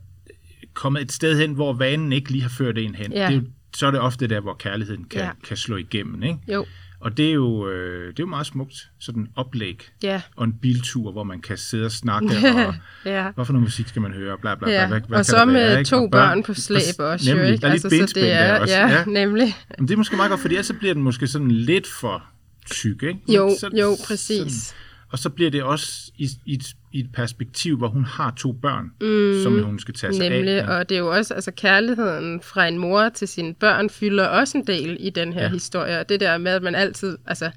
kommet 0.74 1.02
et 1.02 1.12
sted 1.12 1.40
hen, 1.40 1.54
hvor 1.54 1.74
vanen 1.74 2.14
ikke 2.14 2.32
lige 2.32 2.42
har 2.42 2.50
ført 2.50 2.78
en 2.78 2.96
hen. 2.96 3.12
Ja. 3.12 3.28
Det 3.28 3.36
er 3.36 3.40
jo, 3.42 3.44
så 3.76 3.88
er 3.88 3.92
det 3.92 4.00
ofte 4.00 4.28
der, 4.28 4.40
hvor 4.40 4.54
kærligheden 4.54 5.04
kan, 5.04 5.20
Ja. 5.22 5.30
kan 5.44 5.58
slå 5.58 5.76
igennem, 5.76 6.24
ikke? 6.24 6.40
jo, 6.54 6.66
Og 7.00 7.18
det 7.18 7.30
er 7.30 7.34
jo, 7.34 7.70
øh, 7.70 8.08
det 8.08 8.20
er 8.20 8.24
jo 8.24 8.26
meget 8.26 8.48
smukt, 8.48 8.90
sådan 9.00 9.28
oplæg 9.36 9.90
ja, 10.04 10.22
og 10.36 10.44
en 10.44 10.54
biltur, 10.54 11.12
hvor 11.12 11.24
man 11.24 11.42
kan 11.42 11.58
sidde 11.58 11.86
og 11.86 11.92
snakke 11.92 12.28
og 12.68 12.76
ja. 13.06 13.32
hvad 13.36 13.46
for 13.46 13.54
noget 13.54 13.64
musik 13.64 13.88
skal 13.88 14.02
man 14.02 14.12
høre, 14.14 14.38
bla 14.38 14.56
bla 14.56 14.66
bla. 14.66 14.74
ja. 14.74 14.88
Hvad, 14.88 15.02
hvad 15.08 15.20
og 15.20 15.26
så 15.26 15.46
med 15.46 15.54
være, 15.54 15.84
to 15.84 16.04
Og 16.04 16.12
børn 16.12 16.44
på 16.44 16.54
slæb 16.54 17.00
også, 17.00 17.30
nemlig, 17.30 17.48
jo, 17.48 17.52
ikke? 17.52 17.62
Der 17.62 17.68
er 17.68 17.72
lidt 17.74 17.86
altså, 17.86 17.90
så 17.90 18.02
benspænd 18.02 18.26
det 18.26 18.34
er, 18.34 18.60
også. 18.60 18.74
ja, 18.74 18.88
ja. 18.88 19.04
nemlig. 19.06 19.56
Men 19.80 19.88
det 19.88 19.94
er 19.94 19.98
måske 19.98 20.16
meget 20.16 20.30
godt, 20.30 20.42
fordi 20.42 20.54
ellers 20.54 20.66
så 20.68 20.74
bliver 20.74 20.94
den 20.94 21.04
måske 21.04 21.28
sådan 21.28 21.52
lidt 21.52 21.88
for 21.88 22.24
tyk, 22.72 23.04
ikke? 23.04 23.20
Jo, 23.28 23.50
så, 23.60 23.70
jo, 23.74 23.96
Sådan, 23.96 24.06
præcis. 24.08 24.76
Og 25.12 25.20
så 25.20 25.30
bliver 25.30 25.52
det 25.52 25.64
også 25.64 26.12
i, 26.18 26.28
i, 26.46 26.54
et, 26.54 26.64
i 26.94 27.00
et 27.00 27.10
perspektiv, 27.14 27.78
hvor 27.78 27.88
hun 27.88 28.06
har 28.06 28.34
to 28.38 28.52
børn, 28.52 28.86
mm, 29.02 29.44
som 29.44 29.64
hun 29.64 29.80
skal 29.80 29.94
tage 29.94 30.14
sig 30.14 30.30
Nemlig, 30.30 30.54
af. 30.54 30.78
og 30.78 30.90
det 30.90 30.96
er 30.96 31.00
jo 31.00 31.12
også, 31.16 31.34
altså 31.34 31.52
kærligheden 31.52 32.42
fra 32.42 32.68
en 32.68 32.78
mor 32.78 33.10
til 33.10 33.28
sine 33.28 33.54
børn 33.54 33.90
fylder 33.90 34.28
også 34.28 34.58
en 34.58 34.68
del 34.68 34.98
i 35.00 35.10
den 35.10 35.34
her 35.34 35.42
Ja. 35.44 35.50
historie. 35.50 36.00
Og 36.00 36.10
det 36.10 36.20
der 36.20 36.38
med, 36.38 36.52
at 36.52 36.64
man 36.64 36.76
altid, 36.76 37.18
altså, 37.26 37.52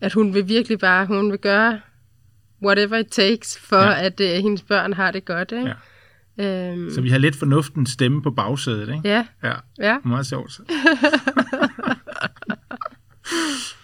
at 0.00 0.12
hun 0.12 0.34
vil 0.34 0.48
virkelig 0.48 0.78
bare, 0.78 1.06
hun 1.06 1.30
vil 1.30 1.38
gøre 1.38 1.80
whatever 2.64 2.96
it 2.98 3.06
takes, 3.06 3.58
for 3.58 3.76
Ja. 3.82 4.04
at 4.06 4.20
uh, 4.20 4.26
hendes 4.26 4.62
børn 4.62 4.92
har 4.92 5.10
det 5.10 5.24
godt, 5.24 5.52
ikke? 5.52 5.74
Ja. 6.38 6.72
Øhm, 6.72 6.90
Så 6.90 7.00
vi 7.00 7.08
har 7.08 7.18
lidt 7.18 7.36
fornuftens 7.36 7.90
stemme 7.90 8.22
på 8.22 8.30
bagsædet, 8.30 8.88
ikke? 8.88 9.00
ja, 9.08 9.26
Ja, 9.44 9.52
ja. 9.78 9.98
meget 10.04 10.26
sjovt. 10.26 10.60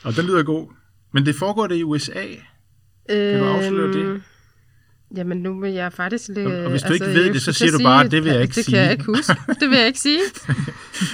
og 0.05 0.17
den 0.17 0.27
lyder 0.27 0.43
god. 0.43 0.69
Men 1.13 1.27
det 1.27 1.35
foregår 1.35 1.67
det 1.67 1.77
i 1.77 1.83
USA. 1.83 2.25
Kan 3.09 3.39
du 3.39 3.45
afsløre 3.45 3.89
det? 3.93 3.97
Øhm, 3.97 4.23
Jamen, 5.17 5.39
nu 5.39 5.61
vil 5.61 5.73
jeg 5.73 5.93
faktisk... 5.93 6.29
lidt- 6.29 6.47
Og- 6.47 6.65
og 6.65 6.71
hvis 6.71 6.83
du 6.83 6.93
ikke 6.93 7.07
ved 7.07 7.33
det, 7.35 7.43
så 7.43 7.53
siger 7.53 7.73
du 7.73 7.79
bare, 7.83 8.03
sige, 8.05 8.11
"Det 8.11 8.25
vil 8.25 8.33
jeg 8.33 8.43
ikke 8.43 8.55
det 8.55 8.65
sige." 8.65 8.75
kan 8.77 8.83
jeg 8.85 8.93
ikke 8.93 9.05
huske. 9.05 9.35
Det 9.61 9.71
vil 9.71 9.79
jeg 9.79 9.87
ikke 9.87 9.99
sige. 10.01 10.21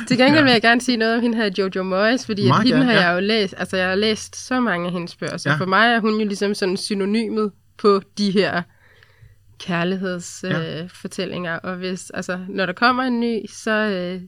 Til 0.09 0.19
gengæld 0.19 0.45
vil 0.45 0.53
jeg 0.53 0.63
gerne 0.63 0.81
sige 0.81 0.97
noget 0.97 1.15
om 1.17 1.23
hende 1.23 1.37
her, 1.37 1.51
Jojo 1.59 1.83
Moyes, 1.83 2.27
fordi 2.27 2.49
at 2.49 2.57
hende 2.57 2.71
gerne, 2.71 2.85
har 2.85 2.93
ja. 2.93 3.09
jeg 3.09 3.15
jo 3.15 3.21
læst, 3.21 3.55
altså 3.59 3.77
jeg 3.77 3.89
har 3.89 3.95
læst 3.95 4.47
så 4.47 4.61
mange 4.61 4.87
af 4.87 4.93
hendes 4.93 5.17
bøger, 5.17 5.37
så 5.37 5.49
Ja. 5.49 5.53
ja. 5.55 5.61
for 5.61 5.67
mig 5.67 5.87
er 5.95 6.01
hun 6.01 6.21
jo 6.21 6.27
ligesom 6.27 6.55
sådan 6.55 6.77
synonymet 6.77 7.53
på 7.79 8.01
de 8.19 8.31
her 8.31 8.63
kærlighedsfortællinger, 9.59 10.77
Ja. 10.77 10.83
øh, 10.83 10.91
fortællinger. 10.91 11.55
og 11.59 11.77
hvis, 11.77 12.11
altså, 12.11 12.39
når 12.49 12.67
der 12.67 12.73
kommer 12.73 13.03
en 13.03 13.21
ny, 13.21 13.39
så, 13.49 13.71
øh, 13.71 14.21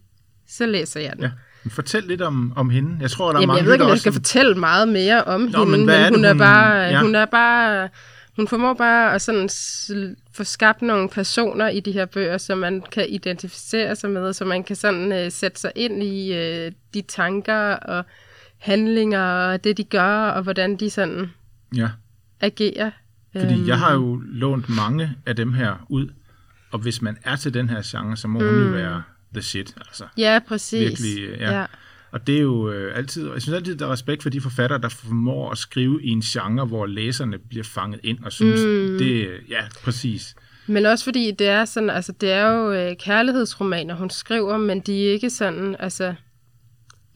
så 0.49 0.67
læser 0.67 1.01
jeg 1.01 1.13
den. 1.13 1.23
Ja. 1.23 1.31
Fortæl 1.71 2.03
lidt 2.03 2.23
om, 2.23 2.53
om 2.57 2.71
hende. 2.71 2.97
Jeg 3.01 3.11
tror, 3.11 3.27
der 3.29 3.37
er 3.37 3.41
Jamen, 3.41 3.47
mange 3.49 3.59
jeg 3.59 3.67
ved 3.67 3.73
ikke, 3.73 3.85
om 3.85 3.91
jeg 3.91 3.99
skal 3.99 4.13
som- 4.13 4.23
fortælle 4.23 4.55
meget 4.55 4.89
mere 4.89 5.25
om 5.25 5.41
Nå, 5.41 5.47
hende, 5.59 5.71
men 5.71 5.81
men, 5.87 5.89
er 5.95 6.11
men 6.11 6.13
det, 6.13 6.17
hun, 6.19 6.25
er 6.25 6.31
hun- 6.33 6.39
bare, 6.39 6.75
ja. 6.77 7.01
hun 7.03 7.15
er 7.15 7.25
bare, 7.25 7.89
hun 8.37 8.49
formår 8.49 8.75
bare 8.75 9.15
at 9.15 9.23
sådan 9.23 9.49
få 10.33 10.45
skabt 10.45 10.83
nogle 10.83 11.09
personer 11.09 11.69
i 11.69 11.81
de 11.81 11.93
her 11.93 12.05
bøger, 12.07 12.39
som 12.39 12.59
man 12.59 12.83
kan 12.93 13.07
identificere 13.09 13.97
sig 13.97 14.11
med, 14.11 14.33
så 14.33 14.45
man 14.45 14.65
kan 14.65 14.77
sådan 14.77 15.13
uh, 15.27 15.33
sætte 15.33 15.61
sig 15.61 15.73
ind 15.77 16.03
i 16.03 16.33
uh, 16.33 16.73
de 16.95 17.03
tanker 17.09 17.59
og 17.73 18.05
handlinger 18.59 19.23
og 19.23 19.65
det, 19.65 19.77
de 19.77 19.85
gør, 19.85 20.29
og 20.29 20.43
hvordan 20.43 20.77
de 20.77 20.91
sådan 20.91 21.31
Ja. 21.77 21.89
agerer. 22.41 22.91
Fordi 23.41 23.55
Øhm, 23.59 23.67
jeg 23.69 23.79
har 23.79 23.93
jo 23.95 24.23
lånt 24.27 24.69
mange 24.69 25.13
af 25.27 25.37
dem 25.37 25.53
her 25.53 25.87
ud, 25.89 26.09
og 26.73 26.79
hvis 26.79 27.03
man 27.03 27.17
er 27.25 27.37
til 27.37 27.55
den 27.55 27.69
her 27.69 27.83
genre, 27.85 28.17
så 28.17 28.29
må 28.29 28.39
mm. 28.41 28.47
hun 28.49 28.59
jo 28.63 28.69
være 28.69 29.03
the 29.33 29.43
shit. 29.43 29.75
Altså. 29.77 30.05
Ja, 30.19 30.39
præcis. 30.49 30.81
Virkelig, 30.81 31.29
øh, 31.29 31.41
ja. 31.41 31.67
Og 32.11 32.27
det 32.27 32.37
er 32.37 32.41
jo 32.41 32.71
øh, 32.71 32.99
altid, 32.99 33.33
jeg 33.33 33.43
synes 33.43 33.57
altid, 33.57 33.77
der 33.77 33.87
er 33.87 33.93
respekt 33.93 34.23
for 34.23 34.31
de 34.31 34.41
forfattere, 34.41 34.81
der 34.81 34.89
formår 34.89 35.51
at 35.51 35.59
skrive 35.59 36.03
i 36.03 36.09
en 36.09 36.21
genre, 36.21 36.65
hvor 36.67 36.87
læserne 36.87 37.39
bliver 37.39 37.65
fanget 37.65 38.01
ind 38.05 38.19
og 38.25 38.33
synes, 38.33 38.61
mm. 38.61 38.99
det 38.99 39.31
ja, 39.49 39.61
præcis. 39.83 40.35
Men 40.67 40.87
også 40.87 41.05
fordi 41.05 41.31
det 41.31 41.47
er 41.47 41.65
sådan, 41.65 41.91
altså 41.91 42.12
det 42.12 42.31
er 42.31 42.47
jo 42.47 42.73
øh, 42.73 42.97
kærlighedsromaner, 42.97 43.95
hun 43.95 44.11
skriver, 44.11 44.57
men 44.57 44.81
de 44.81 45.09
er 45.09 45.12
ikke 45.12 45.31
sådan, 45.31 45.77
altså 45.79 46.15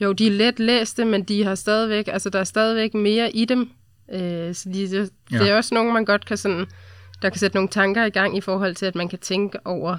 Jo, 0.00 0.12
de 0.12 0.26
er 0.26 0.30
let 0.30 0.60
læste, 0.60 1.04
men 1.04 1.22
de 1.22 1.44
har 1.44 1.54
stadigvæk, 1.54 2.08
altså 2.08 2.30
der 2.30 2.38
er 2.38 2.44
stadigvæk 2.44 2.94
mere 2.94 3.36
i 3.36 3.44
dem. 3.44 3.70
Øh, 4.12 4.54
så 4.54 4.68
de, 4.74 4.90
det, 4.90 5.10
ja. 5.32 5.38
det 5.38 5.50
er 5.50 5.56
også 5.56 5.74
nogle, 5.74 5.92
man 5.92 6.04
godt 6.04 6.26
kan 6.26 6.36
sådan, 6.36 6.66
der 7.22 7.30
kan 7.30 7.38
sætte 7.38 7.56
nogle 7.56 7.68
tanker 7.68 8.04
i 8.04 8.10
gang 8.10 8.36
i 8.36 8.40
forhold 8.40 8.74
til, 8.74 8.86
at 8.86 8.94
man 8.94 9.08
kan 9.08 9.18
tænke 9.18 9.66
over 9.66 9.96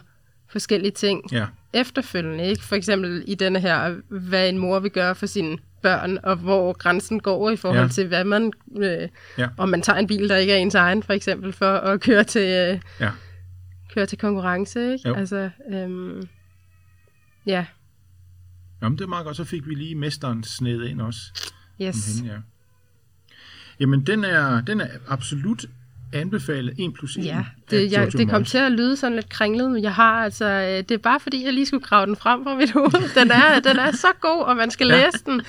forskellige 0.51 0.91
ting 0.91 1.31
Ja. 1.31 1.45
efterfølgende. 1.73 2.47
Ikke? 2.47 2.63
For 2.63 2.75
eksempel 2.75 3.23
i 3.27 3.35
denne 3.35 3.59
her, 3.59 3.95
hvad 4.09 4.49
en 4.49 4.57
mor 4.57 4.79
vil 4.79 4.91
gøre 4.91 5.15
for 5.15 5.25
sine 5.25 5.57
børn, 5.81 6.17
og 6.23 6.35
hvor 6.35 6.73
grænsen 6.73 7.19
går 7.19 7.49
i 7.49 7.55
forhold 7.55 7.79
Ja. 7.81 7.87
til, 7.87 8.07
hvad 8.07 8.23
man, 8.23 8.51
øh, 8.77 9.09
Ja. 9.37 9.47
om 9.57 9.69
man 9.69 9.81
tager 9.81 9.99
en 9.99 10.07
bil, 10.07 10.29
der 10.29 10.35
ikke 10.35 10.53
er 10.53 10.57
ens 10.57 10.75
egen, 10.75 11.03
for 11.03 11.13
eksempel, 11.13 11.53
for 11.53 11.71
at 11.73 12.01
køre 12.01 12.23
til, 12.23 12.41
øh, 12.41 12.79
Ja. 12.99 13.11
køre 13.93 14.05
til 14.05 14.17
konkurrence. 14.17 14.93
Ikke? 14.93 15.09
Jo. 15.09 15.15
Altså, 15.15 15.49
øhm, 15.73 16.27
ja, 17.45 17.65
Jamen, 18.81 18.97
det 18.97 19.03
er 19.03 19.07
meget 19.09 19.25
godt. 19.25 19.37
Så 19.37 19.43
fik 19.43 19.67
vi 19.67 19.75
lige 19.75 19.95
mesteren 19.95 20.43
sned 20.43 20.83
ind 20.83 21.01
også. 21.01 21.21
yes. 21.81 22.17
Hende, 22.19 22.33
ja. 22.33 22.39
Jamen, 23.79 24.05
den 24.05 24.23
er, 24.23 24.61
den 24.61 24.81
er 24.81 24.87
absolut 25.07 25.65
anbefalet 26.13 26.73
1 26.79 26.93
plus 26.93 27.17
1. 27.17 27.25
Ja, 27.25 27.45
det, 27.69 27.91
jeg, 27.91 28.11
det 28.13 28.29
kom 28.29 28.45
til 28.45 28.57
at 28.57 28.71
lyde 28.71 28.97
sådan 28.97 29.15
lidt 29.15 29.29
kringlet, 29.29 29.71
men 29.71 29.83
jeg 29.83 29.93
har 29.93 30.23
altså, 30.23 30.45
øh, 30.45 30.67
det 30.67 30.91
er 30.91 30.97
bare 30.97 31.19
fordi, 31.19 31.45
jeg 31.45 31.53
lige 31.53 31.65
skulle 31.65 31.83
grave 31.83 32.05
den 32.05 32.15
frem 32.15 32.43
fra 32.43 32.55
mit 32.55 32.71
hoved. 32.71 33.15
Den 33.15 33.31
er, 33.31 33.59
den 33.69 33.77
er 33.79 33.91
så 33.91 34.07
god, 34.21 34.43
og 34.43 34.55
man 34.55 34.71
skal 34.71 34.87
Ja. 34.87 34.95
læse 35.05 35.25
den, 35.25 35.41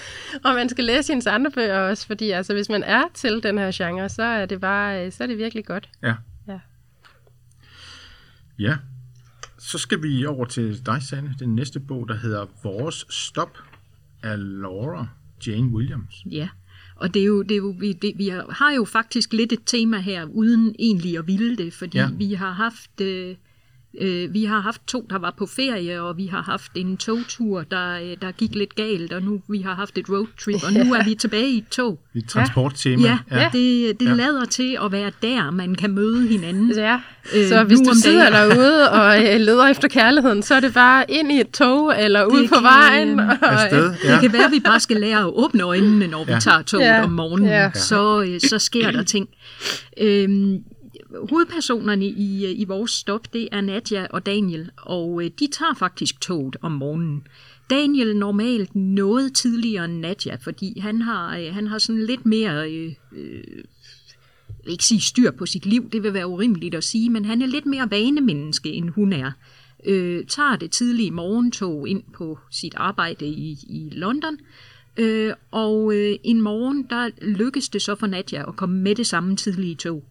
og 0.45 0.55
man 0.55 0.69
skal 0.69 0.85
læse 0.85 1.13
hendes 1.13 1.27
andre 1.27 1.51
bøger 1.51 1.79
også, 1.79 2.07
fordi 2.07 2.31
altså, 2.31 2.53
hvis 2.55 2.69
man 2.69 2.83
er 2.83 3.03
til 3.15 3.43
den 3.43 3.59
her 3.59 3.71
genre, 3.75 4.09
så 4.09 4.23
er 4.23 4.47
det 4.47 4.61
bare, 4.61 5.07
øh, 5.07 5.13
så 5.13 5.23
er 5.23 5.27
det 5.27 5.39
virkelig 5.39 5.65
godt. 5.65 5.89
Ja. 6.03 6.15
Ja. 6.49 6.59
Ja. 8.59 8.77
Så 9.59 9.79
skal 9.79 10.03
vi 10.03 10.27
over 10.27 10.45
til 10.45 10.87
dig, 10.87 11.03
Sanne. 11.03 11.35
Den 11.39 11.55
næste 11.55 11.81
bog, 11.81 12.09
der 12.09 12.15
hedder 12.17 12.47
Vores 12.63 13.07
Stop 13.11 13.59
af 14.23 14.35
Laura 14.39 15.07
Jane 15.47 15.69
Williams. 15.69 16.15
Ja, 16.31 16.49
og 17.03 17.15
det 17.15 17.23
er 17.23 17.27
jo, 17.27 17.43
det 17.43 17.53
er 17.53 17.57
jo, 17.57 17.75
vi, 17.79 17.93
det, 17.93 18.13
vi 18.17 18.29
har 18.51 18.73
jo 18.77 18.85
faktisk 18.85 19.33
lidt 19.33 19.53
et 19.53 19.61
tema 19.67 19.99
her, 19.99 20.25
uden 20.25 20.75
egentlig 20.79 21.19
at 21.19 21.27
ville 21.27 21.57
det, 21.57 21.73
fordi 21.73 21.99
Ja. 21.99 22.09
vi 22.19 22.33
har 22.33 22.51
haft... 22.53 23.01
Øh, 23.01 23.35
øh, 24.01 24.35
vi 24.35 24.45
har 24.45 24.61
haft 24.61 24.81
to, 24.87 25.07
der 25.11 25.19
var 25.19 25.35
på 25.39 25.47
ferie, 25.57 26.03
og 26.03 26.17
vi 26.17 26.27
har 26.27 26.43
haft 26.43 26.73
en 26.75 26.97
togtur, 26.97 27.63
der, 27.71 27.95
øh, 27.95 28.17
der 28.23 28.33
gik 28.33 28.55
lidt 28.55 28.75
galt, 28.75 29.13
og 29.13 29.23
nu 29.23 29.41
vi 29.49 29.59
har 29.59 29.75
haft 29.75 29.99
et 29.99 30.09
roadtrip, 30.09 30.63
og 30.65 30.73
nu 30.73 30.95
er 30.95 31.05
vi 31.05 31.15
tilbage 31.25 31.51
i 31.51 31.59
et 31.59 31.69
tog. 31.71 31.99
Et 32.15 32.29
transporttema. 32.29 33.03
Ja, 33.09 33.19
ja. 33.41 33.51
det, 33.53 34.01
det 34.01 34.07
Ja. 34.07 34.11
ja. 34.11 34.17
lader 34.17 34.45
til 34.45 34.79
at 34.85 34.93
være 34.93 35.11
der, 35.23 35.51
man 35.51 35.75
kan 35.75 35.91
møde 35.95 36.29
hinanden. 36.29 36.73
Ja, 36.77 36.99
Øh, 37.37 37.49
så 37.49 37.65
hvis 37.65 37.79
nu 37.81 37.91
du 37.91 37.95
sidder 37.95 38.31
dagen. 38.31 38.51
derude 38.51 38.91
og 38.91 39.19
øh, 39.35 39.41
leder 39.41 39.67
efter 39.67 39.89
kærligheden, 39.89 40.43
så 40.43 40.55
er 40.55 40.61
det 40.61 40.75
bare 40.75 41.05
ind 41.11 41.33
i 41.33 41.41
et 41.41 41.51
tog, 41.51 41.95
eller 42.01 42.25
ud 42.25 42.41
Det 42.43 42.49
på 42.49 42.55
kan, 42.55 42.65
vejen. 42.65 43.21
øh, 43.21 43.29
Og, 43.29 43.63
Afsted. 43.63 43.89
Det 44.13 44.21
kan 44.21 44.33
være, 44.33 44.45
at 44.45 44.53
vi 44.53 44.61
bare 44.61 44.81
skal 44.81 44.97
lære 44.97 45.19
at 45.19 45.27
åbne 45.27 45.63
øjnene, 45.63 46.07
når 46.07 46.25
vi 46.25 46.33
Ja. 46.33 46.39
tager 46.39 46.63
toget 46.63 46.85
Ja. 46.85 47.05
om 47.05 47.11
morgenen. 47.11 47.49
Ja. 47.49 47.71
Så, 47.75 48.23
øh, 48.29 48.41
så 48.41 48.59
sker 48.59 48.91
der 48.91 49.03
ting. 49.03 49.29
Øhm, 50.01 50.59
hovedpersonerne 51.31 52.07
i, 52.07 52.47
øh, 52.47 52.61
i 52.61 52.65
vores 52.65 52.91
stop, 52.91 53.33
det 53.33 53.49
er 53.53 53.61
Nadja 53.61 54.07
og 54.11 54.27
Daniel, 54.27 54.71
og 54.77 55.25
øh, 55.25 55.31
de 55.39 55.47
tager 55.47 55.75
faktisk 55.75 56.21
toget 56.21 56.57
om 56.63 56.73
morgenen. 56.73 57.27
Daniel 57.71 58.17
normalt 58.17 58.75
noget 58.75 59.35
tidligere 59.35 59.85
end 59.85 59.99
Nadja, 59.99 60.35
fordi 60.35 60.79
han 60.79 61.03
har, 61.03 61.39
øh, 61.39 61.55
han 61.55 61.67
har 61.67 61.79
sådan 61.79 62.07
lidt 62.07 62.27
mere... 62.27 62.73
Øh, 62.73 62.93
øh, 63.13 63.45
ikke 64.67 64.85
sige 64.85 65.01
styr 65.01 65.31
på 65.31 65.47
sit 65.47 65.67
liv, 65.67 65.91
det 65.91 66.03
vil 66.03 66.15
være 66.15 66.27
urimeligt 66.27 66.75
at 66.75 66.85
sige, 66.85 67.11
men 67.11 67.25
han 67.25 67.43
er 67.43 67.47
lidt 67.47 67.67
mere 67.67 67.91
vanemenneske, 67.91 68.73
end 68.73 68.89
hun 68.89 69.13
er. 69.13 69.33
Øh, 69.87 70.27
tager 70.27 70.57
det 70.57 70.71
tidlige 70.71 71.11
morgentog 71.11 71.89
ind 71.89 72.03
på 72.15 72.39
sit 72.51 72.75
arbejde 72.77 73.27
i, 73.27 73.59
i 73.69 73.89
London, 73.93 74.39
øh, 74.97 75.33
og 75.51 75.95
øh, 75.95 76.17
en 76.25 76.41
morgen, 76.41 76.87
der 76.91 77.11
lykkes 77.23 77.69
det 77.69 77.83
så 77.83 77.95
for 77.95 78.07
Nadja 78.07 78.49
at 78.49 78.57
komme 78.57 78.81
med 78.81 78.95
det 78.95 79.07
samme 79.07 79.37
tidlige 79.37 79.75
tog. 79.75 80.05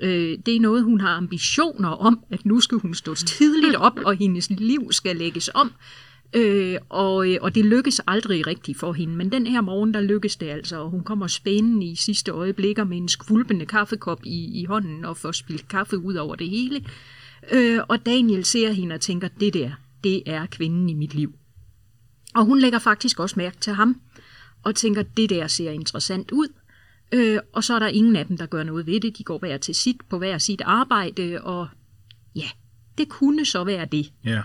Øh, 0.00 0.38
det 0.46 0.56
er 0.56 0.60
noget, 0.60 0.84
hun 0.84 1.00
har 1.00 1.16
ambitioner 1.16 1.88
om, 1.88 2.24
at 2.30 2.46
nu 2.46 2.60
skal 2.60 2.78
hun 2.78 2.94
stå 2.94 3.14
tidligt 3.14 3.76
op, 3.76 3.98
og 4.04 4.16
hendes 4.16 4.50
liv 4.50 4.92
skal 4.92 5.16
lægges 5.16 5.50
om. 5.54 5.72
Øh, 6.34 6.78
og, 6.88 7.32
øh, 7.32 7.38
og 7.40 7.54
det 7.54 7.64
lykkes 7.64 8.00
aldrig 8.06 8.46
rigtigt 8.46 8.78
for 8.78 8.92
hende, 8.92 9.16
men 9.16 9.32
den 9.32 9.46
her 9.46 9.60
morgen, 9.60 9.94
der 9.94 10.00
lykkes 10.00 10.36
det 10.36 10.46
altså, 10.46 10.80
og 10.80 10.90
hun 10.90 11.04
kommer 11.04 11.26
spændende 11.26 11.86
i 11.86 11.94
sidste 11.94 12.30
øjeblikker 12.30 12.84
med 12.84 12.96
en 12.96 13.08
skvulpende 13.08 13.66
kaffekop 13.66 14.20
i, 14.24 14.60
i 14.60 14.64
hånden 14.64 15.04
og 15.04 15.16
får 15.16 15.32
spildt 15.32 15.68
kaffe 15.68 15.98
ud 15.98 16.14
over 16.14 16.34
det 16.34 16.48
hele. 16.48 16.84
Øh, 17.52 17.80
og 17.88 18.06
Daniel 18.06 18.44
ser 18.44 18.72
hende 18.72 18.94
og 18.94 19.00
tænker, 19.00 19.28
det 19.40 19.54
der, 19.54 19.70
det 20.04 20.22
er 20.26 20.46
kvinden 20.46 20.88
i 20.88 20.94
mit 20.94 21.14
liv. 21.14 21.34
Og 22.34 22.44
hun 22.44 22.58
lægger 22.58 22.78
faktisk 22.78 23.20
også 23.20 23.34
mærke 23.36 23.56
til 23.60 23.72
ham, 23.72 24.00
og 24.62 24.74
tænker, 24.74 25.02
det 25.02 25.30
der 25.30 25.46
ser 25.46 25.70
interessant 25.70 26.30
ud. 26.30 26.48
Øh, 27.12 27.38
og 27.52 27.64
så 27.64 27.74
er 27.74 27.78
der 27.78 27.86
ingen 27.86 28.16
af 28.16 28.26
dem, 28.26 28.36
der 28.36 28.46
gør 28.46 28.62
noget 28.62 28.86
ved 28.86 29.00
det. 29.00 29.18
De 29.18 29.24
går 29.24 29.38
hver 29.38 29.56
til 29.56 29.74
sit 29.74 29.96
på 30.10 30.18
hver 30.18 30.38
sit 30.38 30.60
arbejde, 30.64 31.40
og 31.42 31.68
ja, 32.36 32.48
det 32.98 33.08
kunne 33.08 33.44
så 33.44 33.64
være 33.64 33.86
det. 33.92 34.12
Ja. 34.24 34.42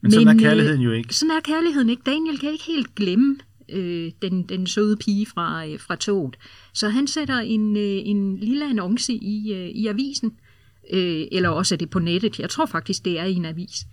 Men 0.00 0.12
sådan 0.12 0.28
er 0.28 0.34
øh, 0.34 0.40
kærligheden 0.40 0.80
jo 0.80 0.92
ikke. 0.92 1.14
Sådan 1.14 1.36
er 1.36 1.40
kærligheden 1.40 1.90
ikke. 1.90 2.02
Daniel 2.06 2.38
kan 2.38 2.52
ikke 2.52 2.64
helt 2.64 2.94
glemme 2.94 3.36
øh, 3.68 4.12
den, 4.22 4.42
den 4.42 4.66
søde 4.66 4.96
pige 4.96 5.26
fra, 5.26 5.66
øh, 5.66 5.80
fra 5.80 5.96
toget. 5.96 6.36
Så 6.72 6.88
han 6.88 7.06
sætter 7.06 7.38
en, 7.38 7.76
øh, 7.76 8.00
en 8.04 8.36
lille 8.36 8.70
annonce 8.70 9.12
i, 9.12 9.52
øh, 9.52 9.68
i 9.68 9.86
avisen, 9.86 10.32
øh, 10.92 11.26
eller 11.32 11.48
også 11.48 11.74
er 11.74 11.76
det 11.76 11.90
på 11.90 11.98
nettet. 11.98 12.40
Jeg 12.40 12.50
tror 12.50 12.66
faktisk, 12.66 13.04
det 13.04 13.18
er 13.18 13.24
i 13.24 13.34
en 13.34 13.44
avis, 13.44 13.86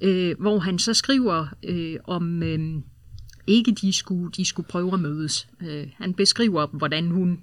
øh, 0.00 0.34
hvor 0.40 0.58
han 0.58 0.78
så 0.78 0.94
skriver 0.94 1.46
øh, 1.62 1.96
om... 2.04 2.42
Øh, 2.42 2.60
ikke 3.46 3.72
de 3.72 3.92
skulle, 3.92 4.32
de 4.32 4.44
skulle 4.44 4.68
prøve 4.68 4.92
at 4.92 5.00
mødes. 5.00 5.48
Øh, 5.62 5.86
han 5.96 6.14
beskriver, 6.14 6.66
hvordan 6.66 7.10
hun 7.10 7.40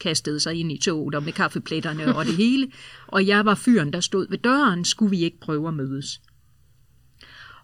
kastede 0.00 0.40
sig 0.40 0.54
ind 0.54 0.72
i 0.72 0.78
toget 0.78 1.14
og 1.14 1.22
med 1.22 1.32
kaffepletterne 1.32 2.16
og 2.16 2.26
det 2.26 2.36
hele. 2.36 2.72
Og 3.06 3.26
jeg 3.26 3.44
var 3.44 3.54
fyren, 3.54 3.92
der 3.92 4.00
stod 4.00 4.26
ved 4.30 4.38
døren, 4.38 4.84
skulle 4.84 5.10
vi 5.10 5.22
ikke 5.22 5.40
prøve 5.40 5.68
at 5.68 5.74
mødes. 5.74 6.20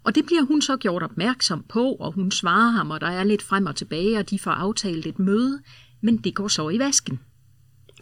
Og 0.05 0.15
det 0.15 0.27
bliver 0.27 0.43
hun 0.43 0.63
så 0.63 0.77
gjort 0.77 1.03
opmærksom 1.03 1.65
på, 1.69 1.93
og 1.93 2.13
hun 2.13 2.31
svarer 2.31 2.71
ham, 2.71 2.91
og 2.91 3.01
der 3.01 3.07
er 3.07 3.25
lidt 3.25 3.43
frem 3.43 3.67
og 3.67 3.77
tilbage, 3.77 4.19
og 4.19 4.31
de 4.31 4.39
får 4.39 4.51
aftalt 4.51 5.07
et 5.07 5.19
møde, 5.19 5.61
men 6.01 6.17
det 6.17 6.35
går 6.35 6.49
så 6.49 6.69
i 6.69 6.79
vasken 6.79 7.21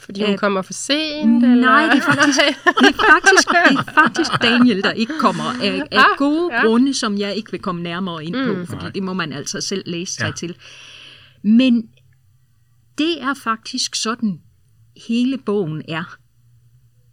fordi 0.05 0.23
hun 0.25 0.33
Øh, 0.33 0.39
kommer 0.39 0.63
for 0.63 0.73
sent? 0.73 1.45
Eller? 1.45 1.55
Nej, 1.71 1.85
det 1.87 1.99
er 1.99 2.01
faktisk, 2.01 2.39
det 2.41 2.89
er 2.89 3.13
faktisk, 3.13 3.49
det 3.49 3.79
er 3.89 3.93
faktisk 3.95 4.31
Daniel, 4.43 4.83
der 4.83 4.91
ikke 4.93 5.13
kommer 5.21 5.45
af, 5.63 5.83
af 5.91 5.99
Ah, 5.99 6.05
gode 6.19 6.55
ja. 6.55 6.63
grunde, 6.67 6.95
som 6.95 7.19
jeg 7.19 7.35
ikke 7.37 7.51
vil 7.51 7.61
komme 7.61 7.83
nærmere 7.83 8.25
ind 8.25 8.35
på, 8.47 8.55
Mm. 8.55 8.67
fordi 8.67 8.83
Nej. 8.83 8.91
det 8.91 9.03
må 9.03 9.13
man 9.13 9.33
altså 9.33 9.61
selv 9.61 9.83
læse 9.87 10.15
sig 10.15 10.27
Ja. 10.27 10.33
til. 10.33 10.57
Men 11.43 11.89
det 12.99 13.23
er 13.23 13.35
faktisk 13.35 13.95
sådan, 13.95 14.41
hele 15.09 15.39
bogen 15.39 15.83
er. 15.89 16.17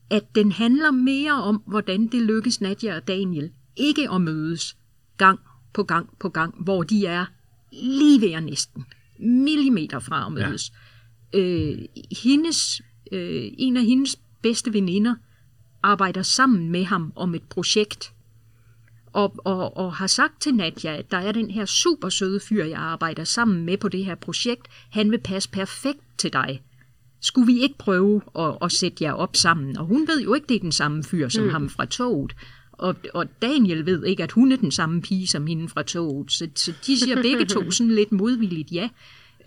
At 0.09 0.35
den 0.35 0.51
handler 0.51 0.91
mere 0.91 1.33
om, 1.43 1.63
hvordan 1.67 2.07
det 2.07 2.21
lykkes 2.21 2.61
Nadia 2.61 2.95
og 2.95 3.07
Daniel 3.07 3.51
ikke 3.75 4.11
at 4.11 4.21
mødes 4.21 4.75
gang 5.17 5.39
på 5.73 5.83
gang 5.83 6.09
på 6.19 6.29
gang, 6.29 6.55
hvor 6.63 6.83
de 6.83 7.05
er 7.05 7.25
lige 7.71 8.21
ved 8.21 8.31
at 8.31 8.43
næsten 8.43 8.85
millimeter 9.19 9.99
fra 9.99 10.25
at 10.25 10.31
mødes. 10.31 10.69
Ja. 10.69 10.75
Øh, 11.33 11.77
hendes, 12.23 12.81
øh, 13.11 13.51
en 13.57 13.77
af 13.77 13.83
hendes 13.83 14.19
bedste 14.41 14.73
veninder 14.73 15.15
arbejder 15.83 16.21
sammen 16.21 16.69
med 16.69 16.83
ham 16.83 17.13
om 17.15 17.35
et 17.35 17.43
projekt, 17.43 18.13
og, 19.13 19.35
og, 19.37 19.77
og 19.77 19.93
har 19.93 20.07
sagt 20.07 20.41
til 20.41 20.55
Nadja, 20.55 20.97
at 20.97 21.11
der 21.11 21.17
er 21.17 21.31
den 21.31 21.51
her 21.51 21.65
super 21.65 22.09
søde 22.09 22.39
fyr, 22.39 22.65
jeg 22.65 22.79
arbejder 22.79 23.23
sammen 23.23 23.65
med 23.65 23.77
på 23.77 23.89
det 23.89 24.05
her 24.05 24.15
projekt. 24.15 24.67
Han 24.89 25.11
vil 25.11 25.19
passe 25.19 25.49
perfekt 25.49 25.99
til 26.17 26.33
dig. 26.33 26.61
Skulle 27.21 27.53
vi 27.53 27.59
ikke 27.59 27.77
prøve 27.77 28.21
at, 28.39 28.57
at 28.61 28.71
sætte 28.71 29.03
jer 29.03 29.13
op 29.13 29.35
sammen? 29.35 29.77
Og 29.77 29.85
hun 29.85 30.07
ved 30.07 30.21
jo 30.21 30.33
ikke, 30.33 30.47
det 30.47 30.55
er 30.55 30.59
den 30.59 30.71
samme 30.71 31.03
fyr 31.03 31.29
som 31.29 31.43
mm. 31.43 31.49
ham 31.49 31.69
fra 31.69 31.85
toget. 31.85 32.35
Og, 32.71 32.95
og 33.13 33.41
Daniel 33.41 33.85
ved 33.85 34.05
ikke, 34.05 34.23
at 34.23 34.31
hun 34.31 34.51
er 34.51 34.57
den 34.57 34.71
samme 34.71 35.01
pige 35.01 35.27
som 35.27 35.47
hende 35.47 35.69
fra 35.69 35.83
toget. 35.83 36.31
Så, 36.31 36.49
så 36.55 36.73
de 36.87 36.99
siger 36.99 37.21
begge 37.21 37.45
to 37.45 37.71
sådan 37.71 37.95
lidt 37.95 38.11
modvilligt 38.11 38.71
ja. 38.71 38.89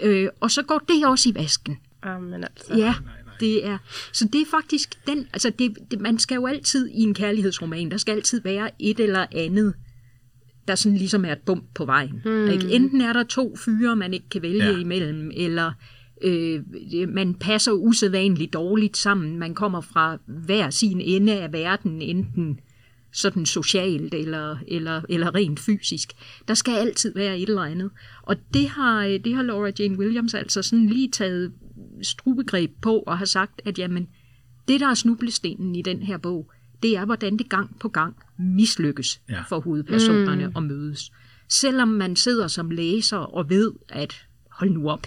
Øh, 0.00 0.28
og 0.40 0.50
så 0.50 0.62
går 0.62 0.78
det 0.88 1.06
også 1.06 1.28
i 1.28 1.34
vasken. 1.34 1.78
Jamen, 2.04 2.44
altså. 2.44 2.74
Ja, 2.76 2.94
det 3.40 3.66
er. 3.66 3.78
Så 4.12 4.28
det 4.32 4.40
er 4.40 4.46
faktisk 4.50 5.06
den, 5.06 5.26
altså 5.32 5.50
det, 5.58 5.76
det, 5.90 6.00
man 6.00 6.18
skal 6.18 6.34
jo 6.34 6.46
altid 6.46 6.88
i 6.88 7.00
en 7.00 7.14
kærlighedsroman, 7.14 7.90
der 7.90 7.96
skal 7.96 8.12
altid 8.12 8.40
være 8.42 8.70
et 8.78 9.00
eller 9.00 9.26
andet, 9.34 9.74
der 10.68 10.74
sådan 10.74 10.98
ligesom 10.98 11.24
er 11.24 11.32
et 11.32 11.38
bump 11.46 11.64
på 11.74 11.84
vejen. 11.84 12.20
Hmm. 12.24 12.50
Ikke? 12.50 12.70
Enten 12.70 13.00
er 13.00 13.12
der 13.12 13.22
to 13.22 13.56
fyre, 13.56 13.96
man 13.96 14.14
ikke 14.14 14.28
kan 14.28 14.42
vælge 14.42 14.64
Ja. 14.64 14.78
imellem, 14.78 15.30
eller 15.34 15.72
øh, 16.22 16.62
man 17.08 17.34
passer 17.34 17.72
usædvanligt 17.72 18.52
dårligt 18.52 18.96
sammen. 18.96 19.38
Man 19.38 19.54
kommer 19.54 19.80
fra 19.80 20.18
hver 20.26 20.70
sin 20.70 21.00
ende 21.00 21.32
af 21.40 21.52
verden, 21.52 22.02
enten 22.02 22.60
sådan 23.12 23.46
socialt 23.46 24.14
eller, 24.14 24.56
eller, 24.68 25.02
eller 25.08 25.34
rent 25.34 25.60
fysisk. 25.60 26.12
Der 26.48 26.54
skal 26.54 26.74
altid 26.74 27.14
være 27.14 27.38
et 27.38 27.48
eller 27.48 27.62
andet. 27.62 27.90
Og 28.22 28.36
det 28.54 28.68
har, 28.68 29.04
øh, 29.06 29.20
det 29.24 29.34
har 29.34 29.42
Laura 29.42 29.70
Jane 29.78 29.98
Williams 29.98 30.34
altså 30.34 30.62
sådan 30.62 30.86
lige 30.86 31.10
taget 31.10 31.52
strubegreb 32.02 32.70
på 32.82 32.98
og 32.98 33.18
har 33.18 33.24
sagt, 33.24 33.62
at 33.64 33.78
jamen, 33.78 34.08
det 34.68 34.80
der 34.80 34.86
er 34.86 34.94
snublestenen 34.94 35.74
i 35.74 35.82
den 35.82 36.02
her 36.02 36.16
bog, 36.16 36.50
det 36.82 36.96
er, 36.96 37.04
hvordan 37.04 37.36
det 37.36 37.48
gang 37.48 37.78
på 37.80 37.88
gang 37.88 38.16
mislykkes 38.38 39.20
Ja. 39.28 39.34
ja. 39.34 39.42
for 39.48 39.60
hovedpersonerne 39.60 40.46
mm. 40.46 40.52
at 40.56 40.62
mødes. 40.62 41.12
selvom 41.48 41.88
man 41.88 42.16
sidder 42.16 42.48
som 42.48 42.70
læser 42.70 43.16
og 43.16 43.50
ved, 43.50 43.72
at 43.88 44.26
hold 44.50 44.70
nu 44.70 44.90
op, 44.90 45.06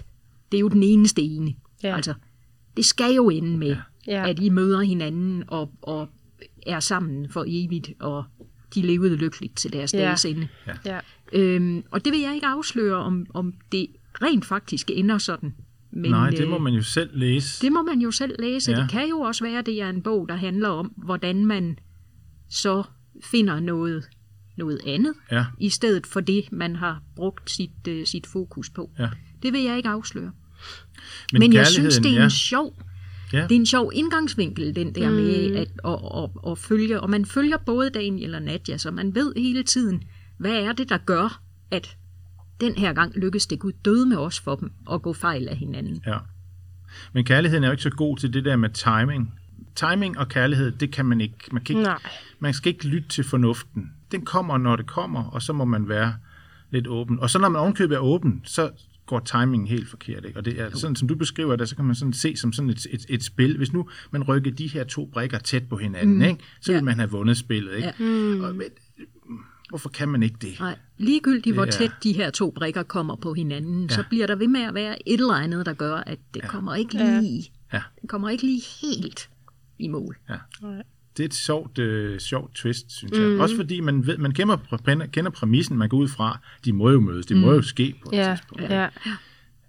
det 0.51 0.57
er 0.57 0.61
jo 0.61 0.67
den 0.67 0.83
eneste 0.83 1.21
ene. 1.21 1.53
Ja. 1.83 1.95
Altså, 1.95 2.13
det 2.77 2.85
skal 2.85 3.13
jo 3.15 3.29
ende 3.29 3.57
med, 3.57 3.75
Ja. 4.07 4.29
at 4.29 4.39
I 4.39 4.49
møder 4.49 4.81
hinanden 4.81 5.43
og, 5.47 5.71
og 5.81 6.09
er 6.65 6.79
sammen 6.79 7.29
for 7.29 7.43
evigt, 7.47 7.89
og 7.99 8.23
de 8.75 8.81
levede 8.81 9.15
lykkeligt 9.15 9.55
til 9.57 9.73
deres 9.73 9.93
Ja. 9.93 9.99
dages 9.99 10.25
ende. 10.25 10.47
Ja. 10.85 10.99
Øhm, 11.33 11.83
og 11.91 12.05
det 12.05 12.13
vil 12.13 12.19
jeg 12.21 12.35
ikke 12.35 12.47
afsløre, 12.47 12.95
om, 12.95 13.25
om 13.33 13.53
det 13.71 13.87
rent 14.21 14.45
faktisk 14.45 14.91
ender 14.93 15.17
sådan. 15.17 15.55
Men, 15.91 16.11
Nej, 16.11 16.29
det 16.29 16.47
må 16.47 16.55
øh, 16.55 16.61
man 16.61 16.73
jo 16.73 16.81
selv 16.83 17.09
læse. 17.13 17.61
det 17.65 17.71
må 17.71 17.81
man 17.81 17.99
jo 17.99 18.11
selv 18.11 18.35
læse. 18.39 18.71
Ja. 18.71 18.77
Ja. 18.77 18.83
Det 18.83 18.91
kan 18.91 19.09
jo 19.09 19.19
også 19.19 19.43
være, 19.43 19.59
at 19.59 19.65
det 19.65 19.81
er 19.81 19.89
en 19.89 20.01
bog, 20.01 20.29
der 20.29 20.35
handler 20.35 20.69
om, 20.69 20.85
hvordan 20.97 21.45
man 21.45 21.79
så 22.49 22.83
finder 23.23 23.59
noget, 23.59 24.03
noget 24.57 24.79
andet, 24.87 25.13
Ja, 25.31 25.45
i 25.59 25.69
stedet 25.69 26.07
for 26.07 26.19
det, 26.19 26.51
man 26.51 26.75
har 26.75 27.01
brugt 27.15 27.51
sit, 27.51 27.87
øh, 27.87 28.05
sit 28.05 28.27
fokus 28.27 28.69
på. 28.69 28.91
ja. 28.99 29.09
Det 29.43 29.53
vil 29.53 29.61
jeg 29.63 29.77
ikke 29.77 29.89
afsløre. 29.89 30.31
Men, 31.33 31.39
Men 31.39 31.53
jeg 31.53 31.67
synes, 31.67 31.95
det 31.97 32.05
er 32.05 32.09
en 32.09 32.15
ja. 32.15 32.29
sjov 32.29 32.81
Ja. 33.35 33.43
det 33.43 33.51
er 33.51 33.59
en 33.59 33.65
sjov 33.65 33.91
indgangsvinkel, 33.93 34.75
den 34.75 34.95
der 34.95 35.09
mm. 35.09 35.15
med 35.15 35.55
at, 35.55 35.67
at, 35.85 35.99
at, 36.23 36.51
at 36.51 36.57
følge, 36.57 37.01
og 37.01 37.09
man 37.09 37.25
følger 37.25 37.57
både 37.57 37.89
Daniel 37.89 38.35
og 38.35 38.41
Nadia, 38.41 38.77
så 38.77 38.91
man 38.91 39.15
ved 39.15 39.33
hele 39.37 39.63
tiden, 39.63 40.03
hvad 40.37 40.51
er 40.51 40.73
det, 40.73 40.89
der 40.89 40.97
gør, 40.97 41.41
at 41.71 41.97
den 42.61 42.75
her 42.75 42.93
gang 42.93 43.15
lykkes 43.15 43.47
det 43.47 43.59
Gud 43.59 43.71
døde 43.85 44.05
med 44.05 44.17
os 44.17 44.39
for 44.39 44.55
dem 44.55 44.71
at 44.91 45.01
gå 45.01 45.13
fejl 45.13 45.47
af 45.47 45.57
hinanden. 45.57 46.03
Ja. 46.07 46.17
Men 47.13 47.25
kærligheden 47.25 47.63
er 47.63 47.67
jo 47.67 47.71
ikke 47.71 47.83
så 47.83 47.89
god 47.89 48.17
til 48.17 48.33
det 48.33 48.45
der 48.45 48.55
med 48.55 48.69
timing. 48.69 49.33
Timing 49.75 50.17
og 50.17 50.27
kærlighed, 50.27 50.71
det 50.71 50.91
kan 50.91 51.05
man 51.05 51.21
ikke. 51.21 51.37
Man, 51.51 51.63
kan 51.63 51.75
ikke, 51.75 51.83
Nej. 51.83 51.99
man 52.39 52.53
skal 52.53 52.73
ikke 52.73 52.87
lytte 52.87 53.09
til 53.09 53.23
fornuften. 53.23 53.91
Den 54.11 54.25
kommer, 54.25 54.57
når 54.57 54.75
det 54.75 54.85
kommer, 54.85 55.23
og 55.23 55.41
så 55.41 55.53
må 55.53 55.65
man 55.65 55.89
være 55.89 56.15
lidt 56.71 56.87
åben. 56.87 57.19
Og 57.19 57.29
så 57.29 57.39
når 57.39 57.49
man 57.49 57.61
ovenkøbet 57.61 57.95
er 57.95 57.99
åben, 57.99 58.41
så 58.45 58.69
går 59.05 59.19
timingen 59.19 59.67
helt 59.67 59.89
forkert. 59.89 60.25
Ikke? 60.25 60.39
Og 60.39 60.45
det 60.45 60.59
er 60.61 60.69
sådan, 60.77 60.95
som 60.95 61.07
du 61.07 61.15
beskriver 61.15 61.55
det, 61.55 61.69
så 61.69 61.75
kan 61.75 61.85
man 61.85 61.95
sådan 61.95 62.13
se 62.13 62.35
som 62.35 62.53
sådan 62.53 62.69
et, 62.69 62.87
et, 62.91 63.05
et 63.09 63.23
spil. 63.23 63.57
Hvis 63.57 63.73
nu 63.73 63.89
man 64.11 64.23
rykker 64.23 64.51
de 64.51 64.67
her 64.67 64.83
to 64.83 65.05
brikker 65.13 65.37
tæt 65.39 65.63
på 65.69 65.77
hinanden, 65.77 66.15
mm. 66.15 66.21
ikke? 66.21 66.39
så 66.61 66.71
vil 66.71 66.77
Ja. 66.77 66.83
man 66.83 66.95
have 66.95 67.09
vundet 67.11 67.37
spillet. 67.37 67.75
Ikke? 67.75 67.87
Ja. 67.87 67.93
Mm. 68.05 68.41
Og, 68.41 68.55
men, 68.55 68.65
hvorfor 69.69 69.89
kan 69.89 70.09
man 70.09 70.23
ikke 70.23 70.35
det? 70.41 70.59
Nej, 70.59 70.77
ligegyldigt 70.97 71.55
hvor 71.55 71.65
Det 71.65 71.73
er- 71.73 71.77
tæt 71.77 71.91
de 72.03 72.13
her 72.13 72.29
to 72.29 72.51
brikker 72.51 72.83
kommer 72.83 73.15
på 73.15 73.33
hinanden, 73.33 73.87
ja. 73.89 73.95
så 73.95 74.03
bliver 74.09 74.27
der 74.27 74.35
ved 74.35 74.47
med 74.47 74.61
at 74.61 74.73
være 74.73 75.09
et 75.09 75.19
eller 75.19 75.33
andet, 75.33 75.65
der 75.65 75.73
gør, 75.73 75.95
at 75.95 76.19
det 76.33 76.41
ja. 76.43 76.47
kommer 76.47 76.75
ikke 76.75 76.93
lige, 76.93 77.51
Ja. 77.73 77.81
det 78.01 78.09
kommer 78.09 78.29
ikke 78.29 78.43
lige 78.43 78.61
helt 78.81 79.29
i 79.79 79.87
mål. 79.87 80.17
Ja. 80.29 80.35
Det 81.17 81.23
er 81.23 81.27
et 81.27 81.33
sjovt, 81.33 81.79
øh, 81.79 82.19
sjovt 82.19 82.55
twist, 82.55 82.91
synes 82.91 83.17
jeg. 83.19 83.29
Mm. 83.29 83.39
Også 83.39 83.55
fordi 83.55 83.79
man, 83.79 84.07
ved, 84.07 84.17
man 84.17 84.31
kender, 84.31 84.57
kender 85.13 85.31
præmissen, 85.31 85.77
man 85.77 85.89
går 85.89 85.97
ud 85.97 86.07
fra, 86.07 86.39
de 86.65 86.73
må 86.73 86.89
jo 86.89 86.99
mødes, 86.99 87.25
det 87.25 87.37
mm. 87.37 87.41
må 87.43 87.53
jo 87.53 87.61
ske 87.61 87.95
på 88.03 88.09
et 88.13 88.17
Ja, 88.17 88.35
tidspunkt. 88.35 88.63
ja. 88.63 88.87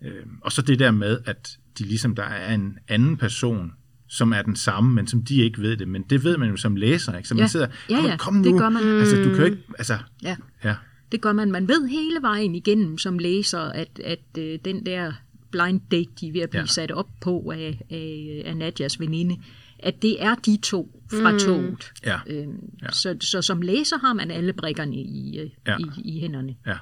Øhm, 0.02 0.30
og 0.40 0.52
så 0.52 0.62
det 0.62 0.78
der 0.78 0.90
med, 0.90 1.18
at 1.26 1.58
de 1.78 1.84
ligesom, 1.84 2.14
der 2.14 2.22
er 2.22 2.54
en 2.54 2.78
anden 2.88 3.16
person, 3.16 3.72
som 4.08 4.32
er 4.32 4.42
den 4.42 4.56
samme, 4.56 4.94
men 4.94 5.06
som 5.06 5.22
de 5.22 5.36
ikke 5.42 5.62
ved 5.62 5.76
det. 5.76 5.88
Men 5.88 6.02
det 6.02 6.24
ved 6.24 6.36
man 6.36 6.50
jo 6.50 6.56
som 6.56 6.76
læser, 6.76 7.16
ikke? 7.16 7.28
Så 7.28 7.34
man 7.34 7.42
Ja. 7.42 7.46
sidder, 7.46 7.66
Ja, 7.90 7.96
kom, 7.96 8.06
ja, 8.06 8.16
kom 8.16 8.34
nu. 8.34 8.44
det 8.44 8.58
gør 8.60 8.68
man. 8.68 8.82
Altså, 8.98 9.16
du 9.16 9.28
kan 9.28 9.38
jo 9.38 9.44
ikke, 9.44 9.58
altså, 9.78 9.98
Ja. 10.22 10.36
ja, 10.64 10.74
Det 11.12 11.20
gør 11.20 11.32
man. 11.32 11.52
Man 11.52 11.68
ved 11.68 11.88
hele 11.88 12.18
vejen 12.22 12.54
igennem 12.54 12.98
som 12.98 13.18
læser, 13.18 13.60
at, 13.60 14.00
at 14.04 14.38
øh, 14.38 14.58
den 14.64 14.86
der 14.86 15.12
blind 15.50 15.80
date, 15.90 16.10
de 16.20 16.28
er 16.28 16.32
ved 16.32 16.40
at 16.40 16.50
blive 16.50 16.60
Ja. 16.60 16.62
ja. 16.64 16.66
sat 16.66 16.90
op 16.90 17.08
på 17.20 17.52
af, 17.54 17.80
af, 17.90 18.42
af 18.46 18.56
Nadjas 18.56 19.00
veninde, 19.00 19.36
at 19.78 20.02
det 20.02 20.22
er 20.24 20.34
de 20.34 20.56
to 20.62 21.02
fra 21.10 21.32
mm. 21.32 21.38
toget. 21.38 21.92
ja, 22.06 22.18
Øhm, 22.26 22.58
Ja. 22.82 22.90
så, 22.92 23.16
så 23.20 23.42
som 23.42 23.60
læser 23.62 23.98
har 23.98 24.12
man 24.12 24.30
alle 24.30 24.52
brikkerne 24.52 24.96
i, 24.96 25.38
øh, 25.38 25.50
Ja. 25.66 25.72
ja. 25.72 25.76
i, 25.98 26.16
i 26.16 26.20
hænderne. 26.20 26.56
ja. 26.66 26.76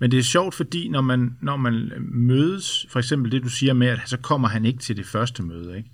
Men 0.00 0.10
det 0.10 0.18
er 0.18 0.22
sjovt, 0.22 0.54
fordi 0.54 0.88
når 0.88 1.00
man, 1.00 1.36
når 1.42 1.56
man 1.56 1.92
mødes, 2.12 2.86
for 2.90 2.98
eksempel 2.98 3.32
det, 3.32 3.42
du 3.42 3.48
siger 3.48 3.72
med, 3.72 3.86
at 3.86 4.00
så 4.06 4.16
kommer 4.16 4.48
han 4.48 4.64
ikke 4.64 4.78
til 4.78 4.96
det 4.96 5.06
første 5.06 5.42
møde, 5.42 5.76
ikke? 5.76 5.90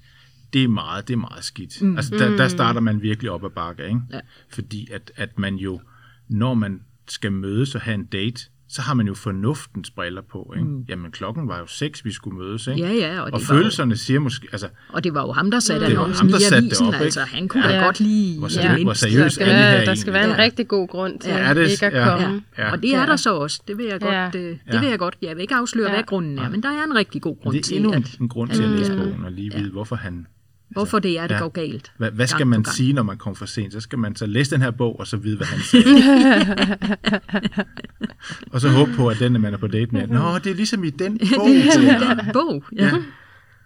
det 0.53 0.65
er 0.65 0.69
meget, 0.69 1.09
det 1.09 1.15
er 1.15 1.19
meget 1.19 1.45
skidt. 1.45 1.83
Mm. 1.83 1.97
Altså, 1.97 2.17
der, 2.19 2.37
der 2.37 2.49
starter 2.49 2.81
man 2.81 3.03
virkelig 3.03 3.31
op 3.31 3.45
ad 3.45 3.51
bakke, 3.51 3.85
ikke? 3.87 4.01
Ja. 4.13 4.21
Fordi 4.49 4.91
at, 4.93 5.13
at 5.17 5.39
man 5.39 5.55
jo, 5.57 5.81
når 6.29 6.55
man 6.55 6.81
skal 7.09 7.33
mødes 7.33 7.75
og 7.75 7.81
have 7.81 7.95
en 7.95 8.05
date, 8.05 8.41
så 8.69 8.83
har 8.83 8.95
man 8.95 9.07
jo 9.07 9.15
fornuftens 9.15 9.91
briller 9.91 10.23
på. 10.33 10.53
Ikke? 10.57 10.69
Mm. 10.69 10.85
Jamen, 10.89 11.11
klokken 11.13 11.49
var 11.49 11.59
jo 11.59 11.67
seks, 11.67 12.05
vi 12.05 12.13
skulle 12.13 12.39
mødes. 12.39 12.67
Ikke? 12.67 12.81
Ja, 12.83 12.93
ja, 12.93 13.19
og 13.21 13.25
og 13.25 13.33
det 13.41 13.49
var 13.49 13.55
jo- 13.55 13.61
følelserne 13.61 13.97
siger 13.97 14.21
måske, 14.21 14.49
altså, 14.53 14.69
Og 14.89 15.05
det 15.05 15.15
var 15.15 15.23
jo 15.23 15.33
ham, 15.33 15.51
der 15.51 15.61
satte 15.61 15.87
Det 15.87 15.97
var 15.97 16.03
annoncen 16.03 16.27
ham, 16.27 16.29
der 16.33 16.39
i 16.39 16.41
satte 16.41 16.57
det 16.57 16.65
avisen. 16.67 16.87
op, 16.87 16.93
ikke? 16.95 17.05
altså, 17.05 17.21
han 17.21 17.49
kunne 17.49 17.69
Ja. 17.69 17.77
da 17.79 17.85
godt 17.85 18.01
lide 18.01 18.39
Hvor 18.39 18.49
det 18.49 18.57
seriøst- 18.57 18.83
hvor 18.83 18.93
seriøst 18.93 19.23
Der 19.23 19.29
skal, 19.29 19.47
er 19.49 19.53
det 19.53 19.59
her 19.65 19.71
være, 19.77 19.85
der 19.87 19.95
skal 19.95 20.13
være 20.13 20.23
en 20.25 20.29
egentlig? 20.31 20.45
rigtig 20.45 20.69
god 20.69 20.89
grund 20.89 21.19
til 21.21 21.31
Ja, 21.31 21.55
det- 21.55 21.71
ikke 21.71 21.87
at 21.87 21.93
ja. 21.93 22.19
komme. 22.19 22.43
Ja. 22.59 22.63
Ja. 22.65 22.73
Og 22.73 22.83
det 22.83 22.95
er 22.95 23.01
Ja. 23.01 23.07
der 23.07 23.17
så 23.17 23.35
også. 23.35 23.61
Det 23.69 23.79
vil 23.79 23.87
jeg 23.87 24.01
godt, 24.01 24.13
Ja. 24.15 24.27
øh, 24.27 24.33
det 24.33 24.59
Ja. 24.73 24.81
vil 24.81 24.89
jeg 24.89 24.99
godt. 24.99 25.17
Jeg 25.23 25.37
vil 25.37 25.43
ikke 25.43 25.55
afsløre, 25.55 25.89
Ja. 25.89 25.95
hvad 25.95 26.05
grunden 26.05 26.39
er, 26.39 26.49
men 26.51 26.63
der 26.63 26.69
er 26.69 26.85
en 26.85 26.95
rigtig 26.95 27.23
god 27.23 27.37
grund 27.43 27.53
det 27.53 27.59
er 27.59 27.63
til, 27.63 27.77
endnu 27.77 27.93
en, 28.21 28.29
grund 28.29 28.51
til 28.51 28.63
at 28.63 28.69
at, 28.73 28.79
læse 28.79 28.97
bogen 28.97 29.25
og 29.25 29.33
lige 29.33 29.53
vide, 29.57 29.71
hvorfor 29.71 29.97
han... 29.97 30.27
hvorfor 30.75 30.99
det 30.99 31.19
er, 31.19 31.27
det 31.27 31.35
Ja. 31.35 31.41
går 31.41 31.49
galt. 31.49 31.93
Hvad, 31.97 32.11
hvad 32.11 32.27
skal 32.27 32.47
man 32.47 32.65
sige, 32.65 32.93
når 32.93 33.03
man 33.03 33.17
kommer 33.19 33.37
for 33.37 33.47
sent? 33.47 33.73
Så 33.73 33.81
skal 33.81 33.99
man 33.99 34.17
så 34.17 34.27
læse 34.27 34.51
den 34.51 34.63
her 34.63 34.71
bog, 34.71 35.01
og 35.01 35.07
så 35.07 35.17
vide, 35.17 35.37
hvad 35.37 35.47
han 35.47 35.61
siger. 35.61 35.85
og 38.53 38.61
så 38.61 38.69
håbe 38.69 38.93
på, 38.97 39.09
at 39.09 39.19
den, 39.19 39.41
man 39.41 39.55
er 39.55 39.59
på 39.59 39.67
date 39.67 39.93
med, 39.93 40.07
Nå, 40.07 40.39
det 40.39 40.47
er 40.51 40.55
ligesom 40.55 40.85
i 40.85 40.91
den 40.91 41.19
bog. 41.37 41.49
der. 41.49 42.33
Bog, 42.33 42.65
ja. 42.77 42.85
Ja, 42.85 42.91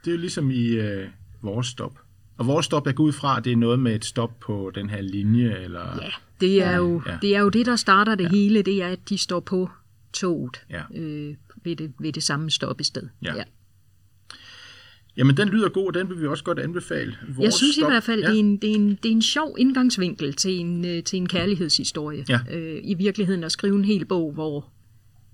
det 0.05 0.11
er 0.11 0.13
jo 0.13 0.19
ligesom 0.19 0.51
i 0.51 0.67
øh, 0.69 1.09
vores 1.43 1.67
stop. 1.67 1.99
Og 2.39 2.47
vores 2.47 2.67
stop, 2.67 2.87
jeg 2.87 2.95
går 2.95 3.05
ud 3.05 3.13
fra, 3.13 3.41
det 3.41 3.53
er 3.53 3.57
noget 3.57 3.81
med 3.81 3.95
et 3.95 4.05
stop 4.05 4.41
på 4.41 4.73
den 4.75 4.91
her 4.91 5.01
linje, 5.01 5.57
eller... 5.65 5.99
Ja, 6.03 6.09
det 6.41 6.63
er, 6.63 6.77
jo, 6.77 7.03
Ja. 7.07 7.17
det 7.23 7.37
er 7.37 7.41
jo 7.41 7.49
det, 7.49 7.67
der 7.67 7.77
starter 7.77 8.15
det 8.15 8.31
hele, 8.31 8.63
det 8.63 8.83
er, 8.83 8.89
at 8.89 8.99
de 9.09 9.19
står 9.19 9.41
på 9.41 9.71
toget 10.13 10.57
Ja. 10.71 10.83
øh, 11.01 11.35
ved, 11.65 11.77
det, 11.77 11.93
ved 12.01 12.13
det 12.13 12.23
samme 12.23 12.51
stoppested. 12.51 13.03
Ja. 13.23 13.33
Jamen, 15.19 15.37
den 15.37 15.49
lyder 15.49 15.69
god, 15.69 15.87
og 15.87 15.95
den 15.95 16.09
vil 16.09 16.21
vi 16.21 16.27
også 16.27 16.45
godt 16.45 16.59
anbefale. 16.59 17.17
Vores 17.29 17.45
Jeg 17.45 17.53
synes 17.53 17.75
stop. 17.75 17.89
i 17.91 17.93
hvert 17.93 18.03
fald, 18.03 18.21
ja. 18.21 18.27
det, 18.27 18.35
er 18.35 18.41
en, 18.41 18.57
det, 18.57 18.71
er 18.71 18.75
en, 18.75 18.89
det 18.91 19.05
er 19.05 19.13
en 19.13 19.23
sjov 19.23 19.57
indgangsvinkel 19.59 20.33
til 20.35 20.51
en, 20.59 20.85
øh, 20.85 21.03
til 21.03 21.17
en 21.17 21.29
kærlighedshistorie. 21.29 22.25
Ja. 22.29 22.41
Øh, 22.53 22.81
I 22.85 22.95
virkeligheden 22.95 23.45
at 23.45 23.53
skrive 23.53 23.77
en 23.77 23.85
hel 23.85 24.05
bog, 24.05 24.33
hvor, 24.33 24.71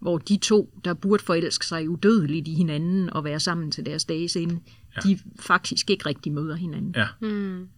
hvor 0.01 0.19
de 0.19 0.37
to, 0.37 0.81
der 0.85 0.95
burde 0.95 1.23
forelske 1.23 1.67
sig 1.67 1.89
udødeligt 1.89 2.49
i 2.49 2.55
hinanden 2.55 3.11
og 3.11 3.25
være 3.25 3.41
sammen 3.41 3.71
til 3.71 3.87
deres 3.87 4.05
dages 4.05 4.37
ende, 4.37 4.61
Ja. 4.97 5.01
de 5.09 5.19
faktisk 5.41 5.91
ikke 5.91 6.07
rigtig 6.07 6.33
møder 6.33 6.55
hinanden. 6.57 6.95
Ja. 6.97 7.07
Mm. 7.21 7.69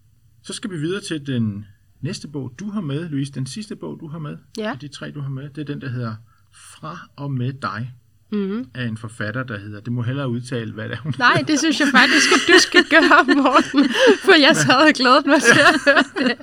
Så 0.42 0.53
skal 0.53 0.71
vi 0.71 0.77
videre 0.77 1.01
til 1.01 1.27
den 1.27 1.64
næste 2.01 2.29
bog, 2.29 2.55
du 2.59 2.71
har 2.71 2.81
med, 2.81 3.09
Louise. 3.09 3.33
Den 3.33 3.47
sidste 3.47 3.77
bog, 3.77 4.01
du 4.01 4.07
har 4.09 4.19
med. 4.19 4.37
Ja. 4.59 4.71
af 4.73 4.79
De 4.79 4.88
tre, 4.88 5.11
du 5.11 5.21
har 5.21 5.31
med. 5.31 5.49
Det 5.49 5.59
er 5.59 5.64
den, 5.64 5.81
der 5.81 5.88
hedder 5.88 6.14
Fra 6.53 6.99
og 7.16 7.33
med 7.33 7.53
dig. 7.53 7.92
Mm. 8.33 8.65
Af 8.75 8.85
en 8.85 8.97
forfatter, 8.97 9.43
der 9.43 9.59
hedder... 9.59 9.81
Det 9.81 9.93
må 9.93 10.03
hellere 10.03 10.29
udtale, 10.29 10.73
hvad 10.73 10.85
det 10.89 10.93
er, 10.93 11.01
hun 11.01 11.15
Nej, 11.19 11.45
det 11.49 11.59
synes 11.59 11.81
jeg 11.81 11.89
faktisk, 11.93 12.27
at 12.33 12.41
du 12.55 12.59
skal 12.59 12.85
gøre, 12.91 13.25
Morten. 13.43 13.91
For 14.25 14.41
jeg 14.41 14.57
sad 14.57 14.75
og 14.89 14.93
glædet 14.95 15.27
mig 15.27 15.43
til 15.43 15.61
at 15.61 15.81
høre 15.87 16.29
det. 16.29 16.37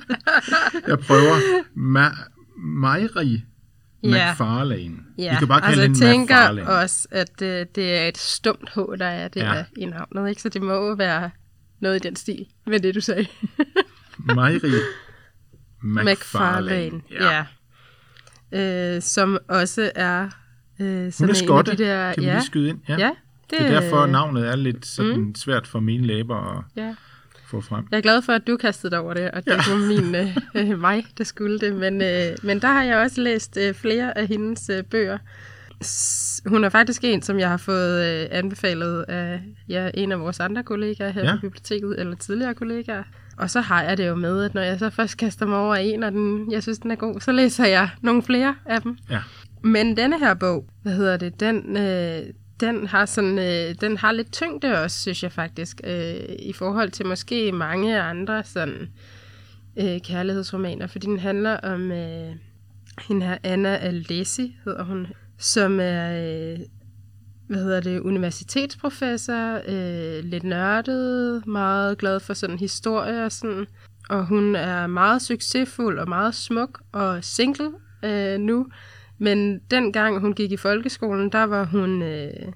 Jeg 0.88 0.98
prøver. 0.98 1.36
Ma- 1.76 2.30
Mairi 2.56 3.42
Ja. 4.02 4.32
McFarlane. 4.32 4.96
Ja, 5.18 5.30
Vi 5.32 5.38
kan 5.38 5.48
bare 5.48 5.60
kalde 5.60 5.82
altså 5.82 6.04
jeg 6.04 6.12
tænker 6.12 6.36
McFarlane. 6.36 6.68
også, 6.70 7.08
at 7.10 7.42
øh, 7.42 7.66
det 7.74 7.94
er 7.98 8.08
et 8.08 8.18
stumt 8.18 8.70
H, 8.74 8.78
der 8.98 9.06
er 9.06 9.28
det 9.28 9.40
Ja. 9.40 9.64
i 9.76 9.84
navnet, 9.84 10.28
ikke? 10.30 10.42
Så 10.42 10.48
det 10.48 10.62
må 10.62 10.72
jo 10.72 10.92
være 10.98 11.30
noget 11.80 11.96
i 11.96 12.08
den 12.08 12.16
stil, 12.16 12.46
med 12.66 12.80
det 12.80 12.94
du 12.94 13.00
sagde. 13.00 13.26
Mairi 14.18 14.54
McFarlane. 15.82 16.10
McFarlane, 16.12 17.00
ja. 17.10 17.44
ja. 18.52 18.96
Øh, 18.96 19.02
som 19.02 19.38
også 19.48 19.90
er 19.94 20.28
øh, 20.80 21.02
Hun 21.02 21.10
sådan 21.12 21.30
er 21.30 21.34
skotte, 21.34 21.72
de 21.72 21.76
der... 21.84 22.12
kan 22.12 22.22
vi 22.22 22.26
ja, 22.28 22.34
lige 22.34 22.44
skyde 22.46 22.68
ind. 22.68 22.78
Ja. 22.88 22.96
ja, 22.98 23.10
Det 23.50 23.60
er 23.60 23.80
derfor, 23.80 24.06
navnet 24.06 24.48
er 24.48 24.56
lidt 24.56 24.86
sådan 24.86 25.16
mm. 25.20 25.34
svært 25.34 25.66
for 25.66 25.80
mine 25.80 26.06
læber 26.06 26.58
at 26.58 26.64
Ja. 26.76 26.94
få 27.46 27.60
frem. 27.60 27.86
Jeg 27.90 27.96
er 27.96 28.00
glad 28.02 28.22
for, 28.22 28.32
at 28.32 28.46
du 28.46 28.56
kastede 28.56 28.90
dig 28.90 28.98
over 29.00 29.14
det, 29.14 29.30
og 29.30 29.44
det 29.44 29.50
ja. 29.50 29.56
var 29.56 29.86
min, 29.86 30.14
øh, 30.14 30.36
øh, 30.72 30.80
mig, 30.80 31.04
der 31.18 31.24
skulle 31.24 31.58
det. 31.58 31.74
Men, 31.76 32.02
øh, 32.02 32.36
men 32.42 32.60
der 32.62 32.68
har 32.68 32.82
jeg 32.82 32.96
også 32.96 33.20
læst 33.20 33.58
øh, 33.60 33.74
flere 33.74 34.18
af 34.18 34.26
hendes 34.26 34.68
øh, 34.70 34.82
bøger. 34.82 35.18
S- 35.84 36.42
Hun 36.46 36.64
er 36.64 36.68
faktisk 36.68 37.00
en, 37.04 37.22
som 37.22 37.38
jeg 37.38 37.48
har 37.48 37.56
fået 37.56 38.04
øh, 38.22 38.26
anbefalet 38.30 39.02
af 39.08 39.40
ja, 39.68 39.90
en 39.94 40.12
af 40.12 40.20
vores 40.20 40.40
andre 40.40 40.62
kollegaer 40.62 41.10
her 41.10 41.24
ja. 41.24 41.34
på 41.34 41.40
biblioteket, 41.40 42.00
eller 42.00 42.16
tidligere 42.16 42.54
kollegaer. 42.54 43.02
Og 43.36 43.50
så 43.50 43.60
har 43.60 43.82
jeg 43.82 43.98
det 43.98 44.08
jo 44.08 44.14
med, 44.14 44.44
at 44.44 44.54
når 44.54 44.62
jeg 44.62 44.78
så 44.78 44.90
først 44.90 45.16
kaster 45.16 45.46
mig 45.46 45.58
over 45.58 45.74
en, 45.74 46.02
og 46.02 46.12
den, 46.12 46.52
jeg 46.52 46.62
synes, 46.62 46.78
den 46.78 46.90
er 46.90 46.94
god, 46.96 47.20
så 47.20 47.32
læser 47.32 47.66
jeg 47.66 47.88
nogle 48.00 48.22
flere 48.22 48.54
af 48.66 48.82
dem. 48.82 48.98
Ja. 49.10 49.20
Men 49.64 49.96
denne 49.96 50.18
her 50.18 50.34
bog, 50.34 50.66
hvad 50.82 50.92
hedder 50.92 51.16
det, 51.16 51.40
den, 51.40 51.76
øh, 51.76 52.22
den, 52.60 52.86
har 52.86 53.06
sådan, 53.06 53.38
øh, 53.38 53.74
den 53.80 53.96
har 53.96 54.12
lidt 54.12 54.32
tyngde 54.32 54.82
også, 54.82 55.00
synes 55.00 55.22
jeg 55.22 55.32
faktisk, 55.32 55.80
øh, 55.84 56.36
i 56.38 56.52
forhold 56.52 56.90
til 56.90 57.06
måske 57.06 57.52
mange 57.52 58.00
andre 58.00 58.44
sådan, 58.44 58.88
øh, 59.76 60.00
kærlighedsromaner, 60.00 60.86
fordi 60.86 61.06
den 61.06 61.18
handler 61.18 61.56
om 61.56 61.92
øh, 61.92 62.34
hende 63.08 63.26
her 63.26 63.38
Anna 63.42 63.76
Alessi, 63.76 64.56
hedder 64.64 64.84
hun, 64.84 65.06
som 65.38 65.80
er 65.80 66.12
øh, 66.12 66.58
hvad 67.48 67.58
hedder 67.58 67.80
det, 67.80 68.00
universitetsprofessor, 68.00 69.60
øh, 69.68 70.24
lidt 70.24 70.44
nørdet, 70.44 71.46
meget 71.46 71.98
glad 71.98 72.20
for 72.20 72.34
sådan 72.34 72.58
historie 72.58 73.24
og 73.24 73.32
sådan. 73.32 73.66
Og 74.08 74.26
hun 74.26 74.56
er 74.56 74.86
meget 74.86 75.22
succesfuld 75.22 75.98
og 75.98 76.08
meget 76.08 76.34
smuk 76.34 76.80
og 76.92 77.24
single 77.24 77.70
øh, 78.02 78.38
nu, 78.38 78.66
men 79.18 79.60
dengang 79.70 80.20
hun 80.20 80.32
gik 80.32 80.52
i 80.52 80.56
folkeskolen, 80.56 81.32
der 81.32 81.42
var 81.44 81.64
hun 81.64 82.02
øh, 82.02 82.52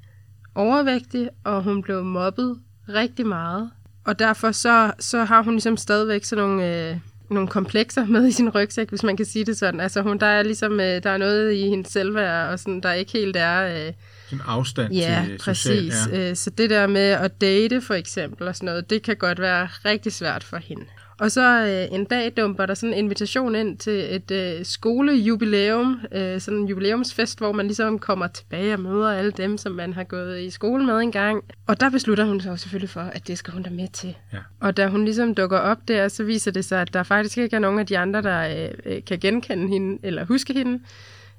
overvægtig, 0.55 1.29
og 1.45 1.63
hun 1.63 1.83
blev 1.83 2.05
mobbet 2.05 2.59
rigtig 2.89 3.27
meget. 3.27 3.71
Og 4.05 4.19
derfor 4.19 4.53
så, 4.53 4.93
så 4.99 5.25
har 5.25 5.43
hun 5.43 5.53
ligesom 5.53 5.77
stadigvæk 5.77 6.25
sådan 6.25 6.45
nogle, 6.45 6.91
øh, 6.91 6.97
nogle 7.31 7.49
komplekser 7.49 8.07
med 8.07 8.27
i 8.27 8.33
sin 8.33 8.51
rygsæk, 8.51 8.89
hvis 8.89 9.03
man 9.03 9.17
kan 9.17 9.27
sige 9.27 9.45
det 9.45 9.59
sådan. 9.59 9.81
Altså 9.81 10.03
hun, 10.03 10.19
der 10.19 10.27
er 10.27 10.43
ligesom, 10.43 10.81
øh, 10.81 11.03
der 11.03 11.11
er 11.11 11.17
noget 11.17 11.53
i 11.53 11.69
hendes 11.69 11.89
selvværd, 11.89 12.53
og 12.53 12.59
sådan, 12.59 12.81
der 12.81 12.93
ikke 12.93 13.13
helt 13.13 13.37
er... 13.37 13.87
Øh, 13.87 13.93
sådan 14.31 14.45
afstand 14.47 14.93
ja, 14.93 15.25
til 15.27 15.39
præcis. 15.39 15.95
social... 15.95 16.19
Ja, 16.21 16.31
Øh, 16.31 16.37
Så 16.37 16.51
det 16.51 16.71
der 16.71 16.87
med 16.87 17.01
at 17.11 17.41
date 17.41 17.81
for 17.81 17.95
eksempel 17.95 18.49
og 18.49 18.57
sådan 18.57 18.67
noget, 18.67 18.91
det 18.91 19.03
kan 19.03 19.17
godt 19.17 19.41
være 19.41 19.69
rigtig 19.85 20.13
svært 20.13 20.45
for 20.45 20.57
hende. 20.57 20.85
Og 21.21 21.31
så 21.31 21.67
øh, 21.67 21.99
en 21.99 22.05
dag 22.05 22.33
dumper 22.37 22.67
der 22.67 22.75
sådan 22.75 22.93
en 22.93 23.05
invitation 23.05 23.55
ind 23.55 23.79
til 23.79 24.15
et 24.15 24.31
øh, 24.31 24.65
skolejubilæum, 24.65 26.01
øh, 26.13 26.41
sådan 26.41 26.59
en 26.59 26.67
jubilæumsfest, 26.67 27.39
hvor 27.39 27.53
man 27.53 27.67
ligesom 27.67 27.99
kommer 27.99 28.27
tilbage 28.27 28.75
og 28.75 28.81
møder 28.81 29.13
alle 29.13 29.31
dem, 29.31 29.59
som 29.59 29.73
man 29.73 29.93
har 29.93 30.05
gået 30.05 30.41
i 30.41 30.51
skole 30.51 30.87
med 30.87 30.99
en 30.99 31.13
gang. 31.13 31.45
Og 31.67 31.81
der 31.81 31.91
beslutter 31.91 32.25
hun 32.25 32.41
sig 32.41 32.59
selvfølgelig 32.59 32.91
for, 32.91 33.01
at 33.01 33.29
det 33.29 33.39
skal 33.39 33.53
hun 33.55 33.63
da 33.63 33.71
med 33.71 33.89
til. 33.89 34.17
Ja. 34.33 34.39
Og 34.61 34.77
da 34.77 34.89
hun 34.89 35.05
ligesom 35.05 35.35
dukker 35.35 35.59
op 35.59 35.79
der, 35.89 36.09
så 36.09 36.25
viser 36.25 36.51
det 36.51 36.65
sig, 36.65 36.81
at 36.81 36.95
der 36.95 37.03
faktisk 37.03 37.39
ikke 37.39 37.57
er 37.57 37.61
nogen 37.61 37.79
af 37.79 37.87
de 37.87 37.99
andre, 37.99 38.23
der 38.23 38.69
øh, 38.85 39.05
kan 39.05 39.19
genkende 39.19 39.69
hende 39.69 39.99
eller 40.03 40.25
huske 40.25 40.53
hende. 40.53 40.81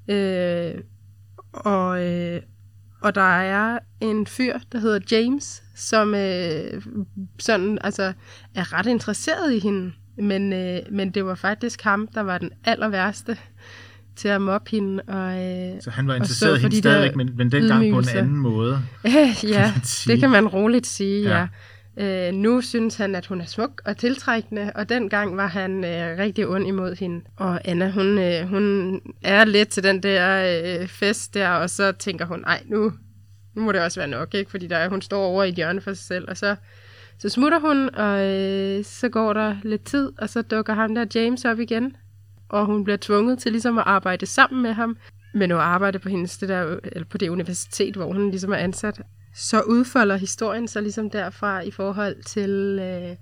Øh, 0.07 0.81
og, 1.53 2.05
øh, 2.05 2.41
og 3.01 3.15
der 3.15 3.39
er 3.39 3.79
en 4.01 4.27
fyr, 4.27 4.53
der 4.71 4.79
hedder 4.79 4.99
James, 5.12 5.63
som 5.75 6.15
øh, 6.15 6.81
sådan, 7.39 7.77
altså, 7.81 8.13
er 8.55 8.73
ret 8.73 8.85
interesseret 8.85 9.53
i 9.53 9.59
hende. 9.59 9.91
Men, 10.17 10.53
øh, 10.53 10.79
men 10.91 11.09
det 11.12 11.25
var 11.25 11.35
faktisk 11.35 11.81
ham, 11.81 12.07
der 12.15 12.21
var 12.21 12.38
den 12.38 12.49
aller 12.65 12.88
værste 12.88 13.38
til 14.15 14.27
at 14.27 14.41
mobbe 14.41 14.69
hende. 14.71 15.03
Og, 15.07 15.31
øh, 15.45 15.81
Så 15.81 15.89
han 15.89 16.07
var 16.07 16.15
interesseret 16.15 16.57
i 16.57 16.62
hende 16.62 16.75
de 16.75 16.79
stadigvæk, 16.81 17.15
men, 17.15 17.31
men 17.38 17.51
dengang 17.51 17.79
på 17.79 17.83
en 17.83 17.89
ydmygelser. 17.89 18.19
anden 18.19 18.38
måde. 18.38 18.81
ja, 19.43 19.73
sige. 19.83 20.13
det 20.13 20.19
kan 20.19 20.29
man 20.29 20.47
roligt 20.47 20.88
sige, 20.88 21.21
Ja. 21.29 21.38
ja. 21.39 21.47
Øh, 21.97 22.34
nu 22.34 22.62
synes 22.62 22.95
han, 22.95 23.15
at 23.15 23.25
hun 23.25 23.41
er 23.41 23.45
smuk 23.45 23.82
og 23.86 23.97
tiltrækkende, 23.97 24.71
og 24.75 24.89
dengang 24.89 25.38
var 25.38 25.47
han 25.47 25.84
øh, 25.84 26.17
rigtig 26.17 26.47
ond 26.47 26.67
imod 26.67 26.95
hende. 26.95 27.21
Og 27.36 27.67
Anna, 27.67 27.91
hun, 27.91 28.17
øh, 28.17 28.47
hun 28.47 28.95
er 29.21 29.45
lidt 29.45 29.69
til 29.69 29.84
den 29.84 30.04
der 30.04 30.43
øh, 30.82 30.88
fest 30.88 31.34
der, 31.34 31.49
og 31.49 31.69
så 31.69 31.91
tænker 31.91 32.25
hun, 32.25 32.43
ej, 32.47 32.63
nu, 32.65 32.91
nu 33.56 33.62
må 33.62 33.71
det 33.71 33.82
også 33.82 33.99
være 33.99 34.10
nok, 34.10 34.34
ikke? 34.34 34.52
Fordi 34.52 34.67
der, 34.67 34.89
hun 34.89 35.02
står 35.02 35.25
over 35.25 35.43
i 35.43 35.49
et 35.49 35.56
hjørne 35.56 35.82
for 35.82 35.93
sig 35.93 36.06
selv, 36.06 36.25
og 36.30 36.38
så, 36.38 36.56
så 37.19 37.30
smutter 37.30 37.60
hun, 37.60 37.95
og 37.95 38.25
øh, 38.25 38.84
så 38.86 39.10
går 39.10 39.34
der 39.34 39.56
lidt 39.63 39.84
tid, 39.84 40.12
og 40.17 40.30
så 40.30 40.41
dukker 40.41 40.73
ham 40.73 40.95
der 40.95 41.06
James 41.15 41.45
op 41.45 41.60
igen, 41.60 41.95
og 42.49 42.65
hun 42.65 42.84
bliver 42.84 42.97
tvunget 43.02 43.39
til 43.39 43.52
ligesom 43.52 43.78
at 43.78 43.84
arbejde 43.88 44.25
sammen 44.25 44.62
med 44.62 44.73
ham, 44.73 44.97
men 45.34 45.52
at 45.52 45.58
arbejde 45.58 45.99
på, 45.99 46.10
hendes, 46.10 46.38
det 46.38 46.49
der, 46.49 46.78
eller 46.84 47.06
på 47.06 47.17
det 47.17 47.30
universitet, 47.30 47.95
hvor 47.95 48.13
hun 48.13 48.30
ligesom 48.30 48.52
er 48.52 48.58
ansat. 48.58 49.02
Så 49.35 49.61
udfolder 49.61 50.17
historien 50.17 50.67
sig 50.67 50.81
ligesom 50.81 51.09
derfra 51.09 51.61
i 51.61 51.71
forhold 51.71 52.23
til, 52.23 52.79
øh, 52.81 53.15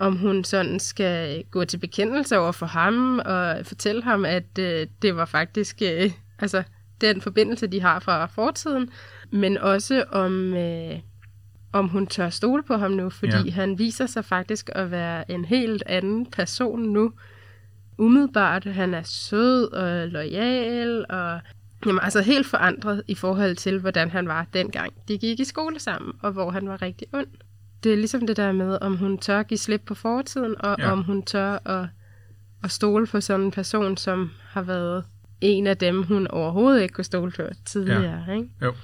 om 0.00 0.16
hun 0.16 0.44
sådan 0.44 0.80
skal 0.80 1.44
gå 1.50 1.64
til 1.64 1.78
bekendelse 1.78 2.38
over 2.38 2.52
for 2.52 2.66
ham 2.66 3.18
og 3.18 3.66
fortælle 3.66 4.02
ham, 4.02 4.24
at 4.24 4.58
øh, 4.58 4.86
det 5.02 5.16
var 5.16 5.24
faktisk 5.24 5.82
øh, 5.82 6.10
altså 6.38 6.62
den 7.00 7.20
forbindelse, 7.20 7.66
de 7.66 7.80
har 7.80 7.98
fra 8.00 8.26
fortiden, 8.26 8.90
men 9.32 9.58
også 9.58 10.04
om, 10.12 10.54
øh, 10.54 10.98
om 11.72 11.88
hun 11.88 12.06
tør 12.06 12.28
stole 12.30 12.62
på 12.62 12.76
ham 12.76 12.90
nu, 12.90 13.10
fordi 13.10 13.44
Ja. 13.44 13.50
han 13.50 13.78
viser 13.78 14.06
sig 14.06 14.24
faktisk 14.24 14.70
at 14.72 14.90
være 14.90 15.30
en 15.30 15.44
helt 15.44 15.82
anden 15.86 16.26
person 16.26 16.80
nu. 16.80 17.12
Umiddelbart, 17.98 18.64
han 18.64 18.94
er 18.94 19.02
sød 19.02 19.72
og 19.72 20.08
lojal 20.08 21.06
og 21.08 21.40
jamen, 21.86 22.00
altså 22.02 22.20
helt 22.22 22.46
forandret 22.46 23.02
i 23.08 23.14
forhold 23.14 23.56
til, 23.56 23.78
hvordan 23.80 24.10
han 24.10 24.28
var 24.28 24.46
dengang. 24.52 24.92
De 25.08 25.18
gik 25.18 25.40
i 25.40 25.44
skole 25.44 25.78
sammen, 25.80 26.12
og 26.22 26.32
hvor 26.32 26.50
han 26.50 26.68
var 26.68 26.82
rigtig 26.82 27.06
ond. 27.12 27.26
Det 27.84 27.92
er 27.92 27.96
ligesom 27.96 28.26
det 28.26 28.36
der 28.36 28.52
med, 28.52 28.78
om 28.80 28.96
hun 28.96 29.18
tør 29.18 29.42
give 29.42 29.58
slip 29.58 29.82
på 29.86 29.94
fortiden, 29.94 30.54
og 30.60 30.76
Ja. 30.78 30.92
om 30.92 31.02
hun 31.02 31.22
tør 31.22 31.58
at, 31.68 31.88
at 32.64 32.70
stole 32.70 33.06
på 33.06 33.20
sådan 33.20 33.46
en 33.46 33.50
person, 33.50 33.96
som 33.96 34.30
har 34.48 34.62
været 34.62 35.04
en 35.40 35.66
af 35.66 35.76
dem, 35.76 36.02
hun 36.02 36.26
overhovedet 36.26 36.82
ikke 36.82 36.94
kunne 36.94 37.04
stole 37.04 37.32
på 37.32 37.42
tidligere. 37.64 38.24
Ja. 38.28 38.32
Ikke? 38.32 38.48
Jo. 38.62 38.74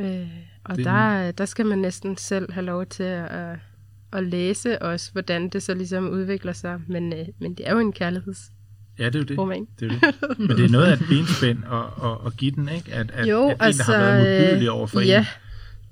Øh, 0.00 0.28
og 0.64 0.76
Det- 0.76 0.84
der, 0.84 1.30
der 1.32 1.44
skal 1.44 1.66
man 1.66 1.78
næsten 1.78 2.16
selv 2.16 2.52
have 2.52 2.66
lov 2.66 2.86
til 2.86 3.02
at, 3.02 3.58
at 4.12 4.24
læse 4.24 4.82
også, 4.82 5.12
hvordan 5.12 5.48
det 5.48 5.62
så 5.62 5.74
ligesom 5.74 6.08
udvikler 6.08 6.52
sig. 6.52 6.80
Men, 6.86 7.12
øh, 7.12 7.26
men 7.38 7.54
det 7.54 7.68
er 7.68 7.72
jo 7.72 7.78
en 7.78 7.92
kærligheds. 7.92 8.50
Ja, 8.98 9.06
det 9.06 9.14
er 9.14 9.18
jo 9.18 9.24
det. 9.24 9.38
Roman. 9.38 9.66
det, 9.80 9.92
er 9.92 10.10
det. 10.10 10.38
Men 10.38 10.48
det 10.48 10.64
er 10.64 10.68
noget 10.68 10.86
af 10.86 10.92
et 10.92 11.02
benspænd 11.08 11.58
at, 11.64 12.10
at, 12.10 12.26
at 12.26 12.36
give 12.36 12.50
den, 12.50 12.68
ikke? 12.68 12.92
At, 12.92 13.10
at, 13.10 13.28
Jo, 13.28 13.48
at 13.48 13.52
en, 13.52 13.58
der 13.58 13.64
altså, 13.64 13.82
har 13.82 13.98
været 13.98 14.40
modbydelig 14.40 14.70
over 14.70 14.86
for 14.86 15.00
ja. 15.00 15.18
en, 15.18 15.26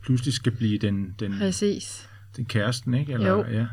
pludselig 0.02 0.34
skal 0.34 0.52
blive 0.52 0.78
den, 0.78 1.14
den, 1.20 1.34
Præcis. 1.38 2.08
den 2.36 2.44
kæresten, 2.44 2.94
ikke? 2.94 3.12
Eller, 3.12 3.30
Jo. 3.30 3.44
Ja. 3.50 3.66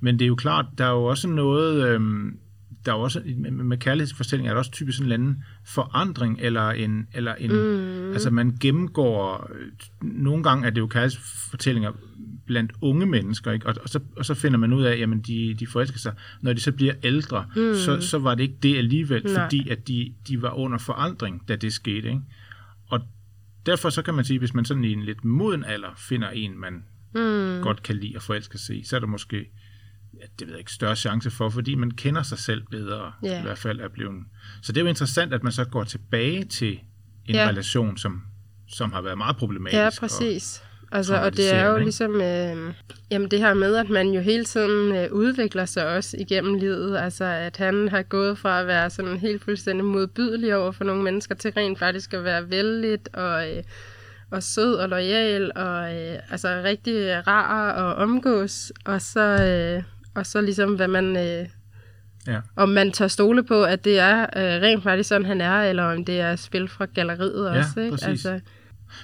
Men 0.00 0.18
det 0.18 0.24
er 0.24 0.28
jo 0.28 0.34
klart, 0.34 0.66
der 0.78 0.84
er 0.84 0.90
jo 0.90 1.04
også 1.04 1.28
noget, 1.28 1.88
øhm, 1.88 2.38
der 2.86 2.92
er 2.92 2.96
jo 2.96 3.02
også, 3.02 3.22
med, 3.36 3.50
med 3.50 3.78
kærlighedsfortællinger 3.78 4.50
er 4.50 4.54
der 4.54 4.58
også 4.58 4.70
typisk 4.70 4.98
sådan 4.98 5.12
en 5.12 5.12
eller 5.12 5.26
anden 5.26 5.44
forandring, 5.64 6.38
eller 6.40 6.70
en, 6.70 7.06
eller 7.14 7.34
en 7.34 7.52
mm. 7.52 8.12
altså 8.12 8.30
man 8.30 8.56
gennemgår, 8.60 9.50
øh, 9.54 9.66
nogle 10.02 10.42
gange 10.42 10.66
er 10.66 10.70
det 10.70 10.80
jo 10.80 10.86
kærlighedsfortællinger 10.86 11.92
blandt 12.52 12.72
unge 12.80 13.06
mennesker, 13.06 13.52
ikke? 13.52 13.66
Og, 13.66 13.74
og, 13.82 13.88
så, 13.88 14.00
og 14.16 14.24
så 14.24 14.34
finder 14.34 14.58
man 14.58 14.72
ud 14.72 14.82
af, 14.84 14.98
jamen 14.98 15.20
de, 15.20 15.54
de 15.58 15.66
forelsker 15.66 15.98
sig, 15.98 16.14
når 16.40 16.52
de 16.52 16.60
så 16.60 16.72
bliver 16.72 16.94
ældre, 17.02 17.46
mm. 17.56 17.74
så, 17.74 18.00
så 18.00 18.18
var 18.18 18.34
det 18.34 18.42
ikke 18.42 18.56
det 18.62 18.78
alligevel, 18.78 19.22
Nej. 19.24 19.44
fordi 19.44 19.68
at 19.68 19.88
de, 19.88 20.14
de 20.28 20.42
var 20.42 20.50
under 20.50 20.78
forandring, 20.78 21.48
da 21.48 21.56
det 21.56 21.72
skete, 21.72 22.08
ikke? 22.08 22.20
Og 22.88 23.00
derfor 23.66 23.90
så 23.90 24.02
kan 24.02 24.14
man 24.14 24.24
sige, 24.24 24.38
hvis 24.38 24.54
man 24.54 24.64
sådan 24.64 24.84
i 24.84 24.92
en 24.92 25.02
lidt 25.02 25.24
moden 25.24 25.64
alder 25.64 25.88
finder 25.96 26.30
en, 26.30 26.58
man 26.60 26.72
mm. 27.14 27.62
godt 27.62 27.82
kan 27.82 27.96
lide 27.96 28.16
at 28.16 28.22
forelske 28.22 28.58
sig 28.58 28.78
i, 28.80 28.84
så 28.84 28.96
er 28.96 29.00
der 29.00 29.06
måske 29.06 29.36
ja, 30.14 30.24
det 30.38 30.46
ved 30.46 30.54
jeg 30.54 30.58
ikke, 30.58 30.72
større 30.72 30.96
chance 30.96 31.30
for, 31.30 31.48
fordi 31.48 31.74
man 31.74 31.90
kender 31.90 32.22
sig 32.22 32.38
selv 32.38 32.62
bedre, 32.70 33.12
Ja. 33.22 33.38
i 33.38 33.42
hvert 33.42 33.58
fald 33.58 33.80
er 33.80 33.88
blevet. 33.88 34.24
Så 34.62 34.72
det 34.72 34.80
er 34.80 34.84
jo 34.84 34.88
interessant, 34.88 35.32
at 35.34 35.42
man 35.42 35.52
så 35.52 35.64
går 35.64 35.84
tilbage 35.84 36.44
til 36.44 36.72
en 37.26 37.34
Ja. 37.34 37.48
relation, 37.48 37.96
som, 37.98 38.22
som 38.68 38.92
har 38.92 39.00
været 39.02 39.18
meget 39.18 39.36
problematisk. 39.36 39.76
Ja, 39.78 39.86
og- 39.86 39.92
præcis. 39.98 40.62
Altså, 40.92 41.14
og 41.16 41.36
det 41.36 41.54
er 41.54 41.64
jo 41.64 41.70
traumatiserende, 41.72 42.16
ikke? 42.16 42.48
ligesom, 42.54 42.68
øh, 42.68 42.74
jamen 43.10 43.30
det 43.30 43.38
her 43.38 43.54
med, 43.54 43.76
at 43.76 43.88
man 43.90 44.08
jo 44.08 44.20
hele 44.20 44.44
tiden 44.44 44.96
øh, 44.96 45.12
udvikler 45.12 45.64
sig 45.64 45.86
også 45.86 46.16
igennem 46.20 46.54
livet. 46.54 46.98
Altså, 46.98 47.24
at 47.24 47.56
han 47.56 47.88
har 47.88 48.02
gået 48.02 48.38
fra 48.38 48.60
at 48.60 48.66
være 48.66 48.90
sådan 48.90 49.16
helt 49.16 49.44
fuldstændig 49.44 49.84
modbydelig 49.84 50.56
over 50.56 50.72
for 50.72 50.84
nogle 50.84 51.02
mennesker, 51.02 51.34
til 51.34 51.52
rent 51.56 51.78
faktisk 51.78 52.14
at 52.14 52.24
være 52.24 52.50
vældigt 52.50 53.08
og, 53.12 53.50
øh, 53.50 53.62
og 54.30 54.42
sød 54.42 54.74
og 54.74 54.88
lojal, 54.88 55.52
og 55.56 55.94
øh, 55.94 56.18
altså 56.30 56.62
rigtig 56.64 57.26
rar 57.26 57.72
at 57.72 57.96
omgås. 57.96 58.72
Og 58.84 59.02
så, 59.02 59.20
øh, 59.20 59.82
og 60.14 60.26
så 60.26 60.40
ligesom, 60.40 60.74
hvad 60.74 60.88
man... 60.88 61.16
Øh, 61.16 61.46
Ja. 62.26 62.40
om 62.56 62.68
man 62.68 62.92
tør 62.92 63.06
stole 63.08 63.42
på, 63.42 63.64
at 63.64 63.84
det 63.84 63.98
er 63.98 64.20
øh, 64.22 64.62
rent 64.62 64.82
faktisk 64.82 65.08
sådan, 65.08 65.26
han 65.26 65.40
er, 65.40 65.62
eller 65.62 65.82
om 65.82 66.04
det 66.04 66.20
er 66.20 66.36
spil 66.36 66.68
fra 66.68 66.86
galleriet 66.94 67.50
Ja, 67.54 67.58
også. 67.58 67.80
Ikke? 67.80 67.90
præcis. 67.90 68.08
Altså, 68.08 68.40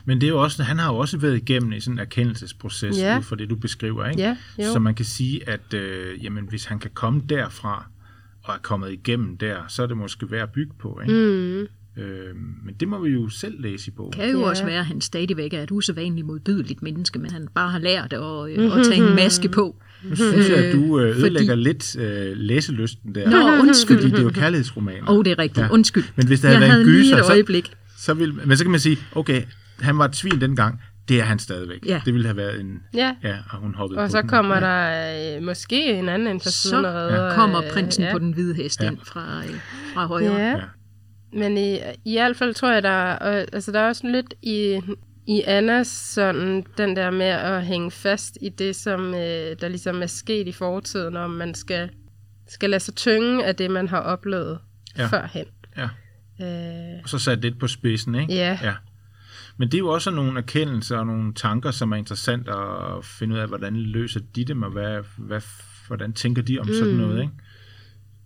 Men 0.04 0.20
det 0.20 0.26
er 0.26 0.30
jo 0.30 0.42
også, 0.42 0.62
han 0.62 0.78
har 0.78 0.92
jo 0.92 0.98
også 0.98 1.18
været 1.18 1.36
igennem 1.36 1.72
en 1.72 1.80
sådan 1.80 1.94
en 1.94 1.98
erkendelsesproces, 1.98 2.98
Ja. 2.98 3.18
ud 3.18 3.22
fra 3.22 3.36
det, 3.36 3.50
du 3.50 3.56
beskriver. 3.56 4.06
Ikke? 4.08 4.22
Ja, 4.22 4.36
jo. 4.58 4.72
Så 4.72 4.78
man 4.78 4.94
kan 4.94 5.04
sige, 5.04 5.48
at 5.48 5.74
øh, 5.74 6.24
jamen, 6.24 6.44
hvis 6.48 6.64
han 6.64 6.78
kan 6.78 6.90
komme 6.94 7.22
derfra, 7.28 7.86
og 8.44 8.54
er 8.54 8.58
kommet 8.62 8.92
igennem 8.92 9.36
der, 9.36 9.56
så 9.68 9.82
er 9.82 9.86
det 9.86 9.96
måske 9.96 10.30
værd 10.30 10.42
at 10.42 10.50
bygge 10.50 10.72
på. 10.78 11.00
Ikke? 11.02 11.14
mm, 11.14 11.66
Øh, 12.02 12.34
men 12.64 12.74
det 12.80 12.88
må 12.88 12.98
vi 13.00 13.10
jo 13.10 13.28
selv 13.28 13.60
læse 13.62 13.88
i 13.88 13.90
bogen. 13.90 14.12
kan 14.12 14.30
jo 14.30 14.40
Ja. 14.40 14.48
også 14.48 14.64
være, 14.64 14.78
at 14.78 14.86
han 14.86 15.00
stadigvæk 15.00 15.52
er 15.54 15.62
et 15.62 15.70
usædvanligt 15.70 16.26
modbydeligt 16.26 16.82
menneske, 16.82 17.18
men 17.18 17.30
han 17.30 17.48
bare 17.54 17.70
har 17.70 17.78
lært 17.78 18.12
at, 18.12 18.50
øh, 18.50 18.78
at 18.78 18.86
tage 18.86 19.08
en 19.08 19.14
maske 19.16 19.48
på. 19.48 19.76
Nu 20.04 20.16
synes 20.16 20.48
jeg, 20.48 20.56
at 20.56 20.74
du 20.74 21.00
øh, 21.00 21.14
fordi- 21.14 21.20
ødelægger 21.26 21.54
lidt 21.54 21.96
øh, 21.96 22.32
læselysten 22.36 23.14
der. 23.14 23.30
Nå, 23.30 23.62
undskyld. 23.62 23.96
Fordi 23.98 24.10
det 24.10 24.18
er 24.18 24.22
jo 24.22 24.30
kærlighedsromaner. 24.30 25.10
Åh, 25.10 25.16
oh, 25.18 25.24
det 25.24 25.30
er 25.30 25.38
rigtigt. 25.38 25.64
Ja. 25.66 25.70
Undskyld. 25.72 26.04
Men 26.16 26.26
hvis 26.26 26.40
der 26.40 26.48
jeg 26.48 26.58
havde 26.58 26.68
været 26.70 26.80
en 26.80 26.86
havde 26.86 27.00
lige 27.00 27.12
gyser, 27.14 27.22
så- 27.22 27.32
øjeblik. 27.32 27.70
Så 27.98 28.14
vil, 28.14 28.34
men 28.46 28.56
så 28.56 28.64
kan 28.64 28.70
man 28.70 28.80
sige, 28.80 28.98
okay, 29.14 29.42
han 29.80 29.98
var 29.98 30.04
et 30.04 30.16
svin 30.16 30.40
dengang, 30.40 30.82
det 31.08 31.20
er 31.20 31.24
han 31.24 31.38
stadigvæk. 31.38 31.86
Ja. 31.86 32.00
Det 32.04 32.14
ville 32.14 32.26
have 32.26 32.36
været 32.36 32.60
en... 32.60 32.82
ja. 32.94 33.14
Ja, 33.22 33.36
og 33.50 33.58
hun 33.58 33.74
hoppede 33.74 34.00
Og 34.00 34.06
på 34.06 34.10
så 34.10 34.20
den. 34.20 34.28
kommer 34.28 34.60
der 34.60 35.36
øh, 35.36 35.42
måske 35.42 35.84
en 35.98 36.08
anden 36.08 36.28
ind 36.28 36.40
fra 36.40 36.50
siden 36.50 36.84
og 36.84 36.92
Så 36.92 36.98
redder. 36.98 37.34
kommer 37.34 37.64
øh, 37.64 37.70
prinsen 37.70 38.04
ja. 38.04 38.12
på 38.12 38.18
den 38.18 38.32
hvide 38.32 38.54
hest 38.54 38.80
Ja. 38.82 38.90
ind 38.90 38.98
fra, 39.04 39.42
øh, 39.48 39.54
fra 39.94 40.06
højre. 40.06 40.32
Ja. 40.32 40.48
Ja. 40.48 40.60
Men 41.32 41.58
i, 41.58 41.78
i 42.04 42.14
hvert 42.16 42.36
fald 42.36 42.54
tror 42.54 42.72
jeg, 42.72 42.82
der 42.82 42.88
er, 42.90 43.38
øh, 43.40 43.46
altså 43.52 43.72
der 43.72 43.80
er 43.80 43.88
også 43.88 44.06
lidt 44.06 44.34
i, 44.42 44.80
i 45.26 45.42
Annas 45.46 45.86
sådan, 45.86 46.64
den 46.78 46.96
der 46.96 47.10
med 47.10 47.26
at 47.26 47.66
hænge 47.66 47.90
fast 47.90 48.38
i 48.42 48.48
det, 48.48 48.76
som 48.76 49.14
øh, 49.14 49.56
der 49.60 49.68
ligesom 49.68 50.02
er 50.02 50.06
sket 50.06 50.48
i 50.48 50.52
fortiden, 50.52 51.16
om 51.16 51.30
man 51.30 51.54
skal, 51.54 51.90
skal 52.48 52.70
lade 52.70 52.80
sig 52.80 52.94
tynge 52.94 53.44
af 53.46 53.56
det, 53.56 53.70
man 53.70 53.88
har 53.88 54.00
oplevet 54.00 54.58
Ja. 54.98 55.02
ja. 55.02 55.08
førhen. 55.08 55.46
Ja. 55.76 55.88
Øh, 56.46 57.00
Og 57.02 57.08
så 57.08 57.18
sat 57.18 57.40
lidt 57.40 57.60
på 57.60 57.66
spidsen, 57.66 58.14
ikke? 58.14 58.34
Ja. 58.34 58.58
ja. 58.62 58.74
Men 59.58 59.68
det 59.68 59.74
er 59.74 59.78
jo 59.78 59.88
også 59.88 60.10
nogle 60.10 60.38
erkendelser 60.38 60.98
og 60.98 61.06
nogle 61.06 61.34
tanker, 61.34 61.70
som 61.70 61.92
er 61.92 61.96
interessant 61.96 62.48
at 62.48 63.04
finde 63.04 63.34
ud 63.34 63.40
af, 63.40 63.48
hvordan 63.48 63.76
løser 63.76 64.20
de 64.36 64.44
dem, 64.44 64.62
og 64.62 64.70
hvad, 64.70 64.98
hvad, 65.16 65.40
hvordan 65.86 66.12
tænker 66.12 66.42
de 66.42 66.58
om 66.58 66.66
mm. 66.66 66.74
sådan 66.74 66.94
noget, 66.94 67.20
ikke? 67.20 67.32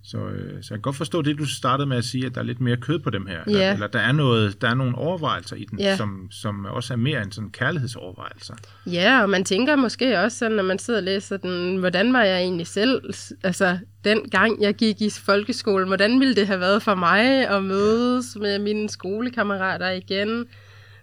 Så, 0.05 0.19
øh, 0.19 0.63
så 0.63 0.75
jeg 0.75 0.79
kan 0.79 0.81
godt 0.81 0.97
forstå 0.97 1.23
det, 1.23 1.39
du 1.39 1.47
startede 1.47 1.87
med 1.87 1.97
at 1.97 2.05
sige, 2.05 2.27
at 2.27 2.35
der 2.35 2.41
er 2.41 2.45
lidt 2.45 2.61
mere 2.61 2.77
kød 2.77 2.99
på 2.99 3.11
dem 3.11 3.27
her. 3.27 3.45
Eller, 3.47 3.73
eller 3.73 3.87
der 3.87 3.99
er 3.99 4.13
noget, 4.13 4.63
der 4.63 4.69
er 4.69 4.75
nogle 4.75 4.99
overvejelser 4.99 5.57
i 5.57 5.65
den, 5.65 5.79
Ja. 5.81 5.97
som, 5.97 6.29
som 6.31 6.65
også 6.65 6.95
er 6.95 6.97
mere 6.97 7.23
end 7.23 7.33
sådan 7.33 7.51
kærlighedsovervejelser. 7.51 8.55
Ja, 8.87 9.23
og 9.23 9.31
man 9.31 9.45
tænker 9.45 9.77
måske 9.77 10.21
også 10.21 10.39
sådan, 10.39 10.57
når 10.57 10.63
man 10.63 10.79
sidder 10.79 11.01
og 11.01 11.05
læser 11.05 11.37
den, 11.37 11.77
hvordan 11.77 12.13
var 12.13 12.23
jeg 12.23 12.41
egentlig 12.41 12.67
selv, 12.67 13.03
altså 13.45 13.79
den 14.05 14.31
gang 14.31 14.63
jeg 14.63 14.75
gik 14.75 15.01
i 15.03 15.11
folkeskolen, 15.11 15.87
hvordan 15.87 16.21
ville 16.21 16.35
det 16.35 16.47
have 16.47 16.61
været 16.61 16.83
for 16.83 16.95
mig 16.95 17.49
at 17.49 17.65
mødes 17.65 18.37
med 18.41 18.59
mine 18.59 18.89
skolekammerater 18.89 19.91
igen? 19.91 20.47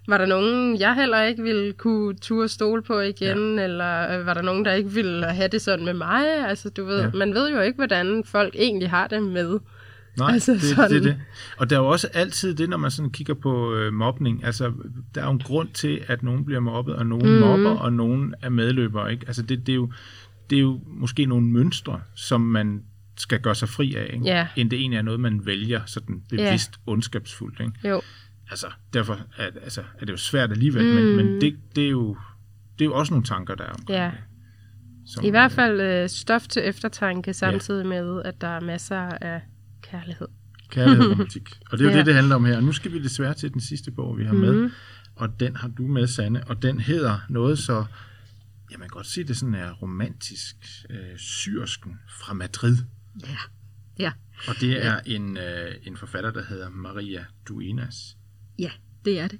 Var 0.07 0.17
der 0.17 0.25
nogen, 0.25 0.79
jeg 0.79 0.95
heller 0.95 1.21
ikke 1.23 1.43
ville 1.43 1.73
kunne 1.73 2.15
turde 2.17 2.47
stole 2.47 2.81
på 2.81 2.99
igen, 2.99 3.55
ja. 3.57 3.63
eller 3.63 4.19
øh, 4.19 4.25
var 4.25 4.33
der 4.33 4.41
nogen, 4.41 4.65
der 4.65 4.73
ikke 4.73 4.91
ville 4.91 5.25
have 5.25 5.47
det 5.47 5.61
sådan 5.61 5.85
med 5.85 5.93
mig? 5.93 6.47
Altså, 6.47 6.69
du 6.69 6.85
ved, 6.85 7.01
Ja. 7.01 7.09
man 7.13 7.33
ved 7.33 7.51
jo 7.51 7.59
ikke, 7.61 7.75
hvordan 7.77 8.23
folk 8.25 8.55
egentlig 8.57 8.89
har 8.89 9.07
det 9.07 9.23
med. 9.23 9.59
Nej, 10.17 10.31
Altså 10.33 10.53
det, 10.53 10.61
sådan. 10.61 10.91
det 10.91 10.97
er 10.97 11.01
det. 11.01 11.19
Og 11.57 11.69
der 11.69 11.75
er 11.75 11.79
jo 11.79 11.87
også 11.87 12.07
altid 12.13 12.55
det, 12.55 12.69
når 12.69 12.77
man 12.77 12.91
sådan 12.91 13.11
kigger 13.11 13.33
på 13.33 13.75
øh, 13.75 13.93
mobning. 13.93 14.45
Altså, 14.45 14.71
der 15.15 15.21
er 15.21 15.25
jo 15.25 15.31
en 15.31 15.39
grund 15.39 15.69
til, 15.73 16.01
at 16.07 16.23
nogen 16.23 16.45
bliver 16.45 16.59
mobbet, 16.59 16.95
og 16.95 17.05
nogen 17.05 17.33
mm. 17.33 17.39
mobber, 17.39 17.69
og 17.69 17.93
nogen 17.93 18.33
er 18.41 18.49
medløbere. 18.49 19.11
Ikke? 19.11 19.23
Altså, 19.27 19.41
det, 19.41 19.65
det, 19.67 19.71
er 19.71 19.75
jo, 19.75 19.91
det 20.49 20.55
er 20.55 20.59
jo 20.61 20.79
måske 20.87 21.25
nogle 21.25 21.45
mønstre, 21.47 22.01
som 22.15 22.41
man 22.41 22.83
skal 23.17 23.39
gøre 23.39 23.55
sig 23.55 23.69
fri 23.69 23.95
af, 23.95 24.09
ikke? 24.13 24.25
Ja. 24.25 24.47
end 24.55 24.69
det 24.69 24.79
egentlig 24.79 24.97
er 24.97 25.01
noget, 25.01 25.19
man 25.19 25.45
vælger 25.45 25.81
sådan 25.85 26.21
bevidst 26.29 26.71
ja. 26.87 26.91
ondskabsfuldt. 26.91 27.59
Ikke? 27.59 27.89
Jo, 27.89 28.01
Altså, 28.49 28.67
derfor 28.93 29.19
er, 29.37 29.45
altså, 29.63 29.81
er 29.99 30.05
det 30.05 30.11
jo 30.11 30.17
svært 30.17 30.51
alligevel, 30.51 30.85
mm. 30.85 30.95
men, 31.05 31.15
men 31.15 31.41
det, 31.41 31.59
det, 31.75 31.85
er 31.85 31.89
jo, 31.89 32.17
det 32.79 32.81
er 32.81 32.89
jo 32.89 32.93
også 32.95 33.13
nogle 33.13 33.25
tanker, 33.25 33.55
der 33.55 33.63
er 33.63 33.69
omkring 33.71 33.99
ja. 33.99 34.05
det, 34.11 34.17
som, 35.13 35.25
I 35.25 35.29
hvert 35.29 35.51
fald 35.51 35.81
øh, 35.81 36.09
stof 36.09 36.47
til 36.47 36.61
eftertanke, 36.65 37.33
samtidig 37.33 37.85
med, 37.87 38.21
at 38.25 38.41
der 38.41 38.47
er 38.47 38.59
masser 38.61 38.97
af 38.99 39.41
kærlighed. 39.81 40.27
Kærlighed 40.69 41.05
og 41.05 41.11
romantik. 41.15 41.49
Og 41.71 41.77
det 41.77 41.85
er 41.85 41.89
jo 41.89 41.91
Ja. 41.91 41.97
det, 41.97 42.05
det 42.05 42.15
handler 42.15 42.35
om 42.35 42.45
her. 42.45 42.57
Og 42.57 42.63
nu 42.63 42.71
skal 42.71 42.91
vi 42.93 43.03
desværre 43.03 43.33
til 43.33 43.53
den 43.53 43.61
sidste 43.61 43.91
bog, 43.91 44.17
vi 44.17 44.25
har 44.25 44.33
Mhm. 44.33 44.41
med. 44.41 44.69
Og 45.15 45.39
den 45.39 45.55
har 45.55 45.67
du 45.67 45.87
med, 45.87 46.07
Sanne. 46.07 46.43
Og 46.47 46.61
den 46.61 46.79
hedder 46.79 47.19
noget 47.29 47.59
så... 47.59 47.85
Ja, 48.71 48.77
man 48.77 48.89
kan 48.89 48.93
godt 48.93 49.07
sige, 49.07 49.23
det 49.23 49.37
sådan 49.37 49.55
er 49.55 49.71
romantisk. 49.71 50.55
Øh, 50.89 51.17
syrsken 51.17 51.99
fra 52.19 52.33
Madrid. 52.33 52.77
Ja. 53.27 53.37
Ja. 53.99 54.11
Og 54.47 54.55
det 54.61 54.85
er 54.85 54.99
en, 55.05 55.37
øh, 55.37 55.75
en 55.83 55.97
forfatter, 55.97 56.31
der 56.31 56.43
hedder 56.45 56.69
Maria 56.69 57.25
Duenas. 57.47 58.17
Ja, 58.59 58.69
det 59.05 59.19
er 59.19 59.27
det. 59.27 59.39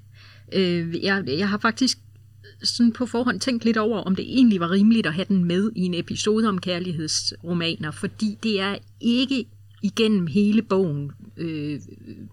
Øh, 0.52 1.04
jeg, 1.04 1.24
jeg 1.26 1.48
har 1.48 1.58
faktisk 1.58 1.98
sådan 2.62 2.92
på 2.92 3.06
forhånd 3.06 3.40
tænkt 3.40 3.64
lidt 3.64 3.76
over, 3.76 3.98
om 3.98 4.16
det 4.16 4.24
egentlig 4.24 4.60
var 4.60 4.70
rimeligt 4.70 5.06
at 5.06 5.14
have 5.14 5.24
den 5.28 5.44
med 5.44 5.70
i 5.76 5.80
en 5.80 5.94
episode 5.94 6.48
om 6.48 6.58
kærlighedsromaner, 6.58 7.90
fordi 7.90 8.38
det 8.42 8.60
er 8.60 8.76
ikke 9.00 9.44
igennem 9.82 10.26
hele 10.26 10.62
bogen 10.62 11.12
øh, 11.36 11.80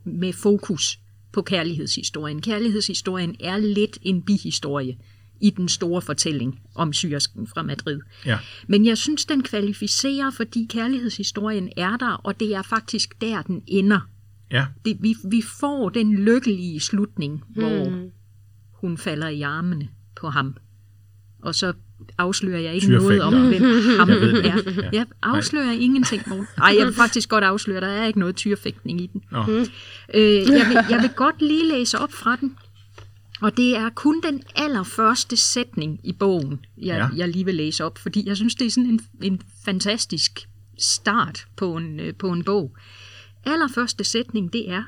med 0.03 0.33
fokus 0.33 0.99
på 1.31 1.41
kærlighedshistorien. 1.41 2.41
Kærlighedshistorien 2.41 3.35
er 3.39 3.57
lidt 3.57 3.97
en 4.01 4.21
bihistorie 4.21 4.97
i 5.41 5.49
den 5.49 5.69
store 5.69 6.01
fortælling 6.01 6.59
om 6.75 6.93
syrsken 6.93 7.47
fra 7.47 7.63
Madrid. 7.63 7.99
Ja, 8.25 8.37
Men 8.67 8.85
jeg 8.85 8.97
synes, 8.97 9.25
den 9.25 9.43
kvalificerer, 9.43 10.31
fordi 10.31 10.67
kærlighedshistorien 10.69 11.69
er 11.77 11.97
der, 11.97 12.11
og 12.11 12.39
det 12.39 12.55
er 12.55 12.61
faktisk 12.61 13.21
der, 13.21 13.41
den 13.41 13.63
ender. 13.67 14.09
Ja, 14.51 14.65
Det, 14.85 14.97
vi, 14.99 15.15
vi 15.31 15.41
får 15.59 15.89
den 15.89 16.15
lykkelige 16.15 16.79
slutning, 16.79 17.33
mm. 17.33 17.53
hvor 17.61 18.09
hun 18.71 18.97
falder 18.97 19.27
i 19.27 19.41
armene 19.41 19.87
på 20.15 20.29
ham. 20.29 20.55
Og 21.41 21.55
så 21.55 21.73
afslører 22.17 22.59
jeg 22.59 22.75
ikke 22.75 22.87
noget 22.91 23.21
om, 23.21 23.33
hvem 23.47 23.63
ham 23.99 24.09
Jeg 24.09 24.21
ved 24.21 24.33
er. 24.43 24.81
ja. 24.83 24.89
Jeg 24.93 25.05
afslører 25.23 25.71
ingenting. 25.71 26.23
Morten. 26.27 26.45
Ej, 26.57 26.75
jeg 26.79 26.85
vil 26.85 26.93
faktisk 26.95 27.29
godt 27.29 27.43
afsløre, 27.43 27.81
der 27.81 27.87
er 27.87 28.05
ikke 28.07 28.19
noget 28.19 28.35
tyrfægtning 28.35 29.01
i 29.01 29.07
den. 29.13 29.21
Nå, 29.31 29.43
Øh, 30.13 30.23
jeg, 30.35 30.65
vil, 30.67 30.77
jeg 30.89 30.99
vil 31.01 31.09
godt 31.15 31.41
lige 31.41 31.67
læse 31.67 31.99
op 31.99 32.13
fra 32.13 32.35
den. 32.35 32.55
Og 33.41 33.57
det 33.57 33.77
er 33.77 33.89
kun 33.89 34.21
den 34.21 34.43
allerførste 34.55 35.37
sætning 35.37 35.99
i 36.03 36.13
bogen, 36.13 36.59
jeg, 36.77 36.85
Ja. 36.85 36.95
ja. 36.97 37.07
jeg 37.15 37.29
lige 37.29 37.45
vil 37.45 37.55
læse 37.55 37.83
op, 37.83 37.97
fordi 37.97 38.23
jeg 38.27 38.37
synes, 38.37 38.55
det 38.55 38.67
er 38.67 38.71
sådan 38.71 38.89
en, 38.89 38.99
en 39.21 39.41
fantastisk 39.65 40.49
start 40.77 41.45
på 41.55 41.75
en, 41.77 41.99
øh, 41.99 42.13
på 42.13 42.29
en 42.31 42.43
bog. 42.43 42.75
Allerførste 43.45 44.03
sætning, 44.03 44.53
det 44.53 44.71
er, 44.71 44.83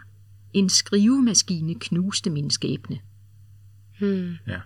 en 0.54 0.70
skrivemaskine 0.70 1.76
knuste 1.76 2.30
min 2.30 2.50
skæbne. 2.50 3.00
ja. 4.48 4.58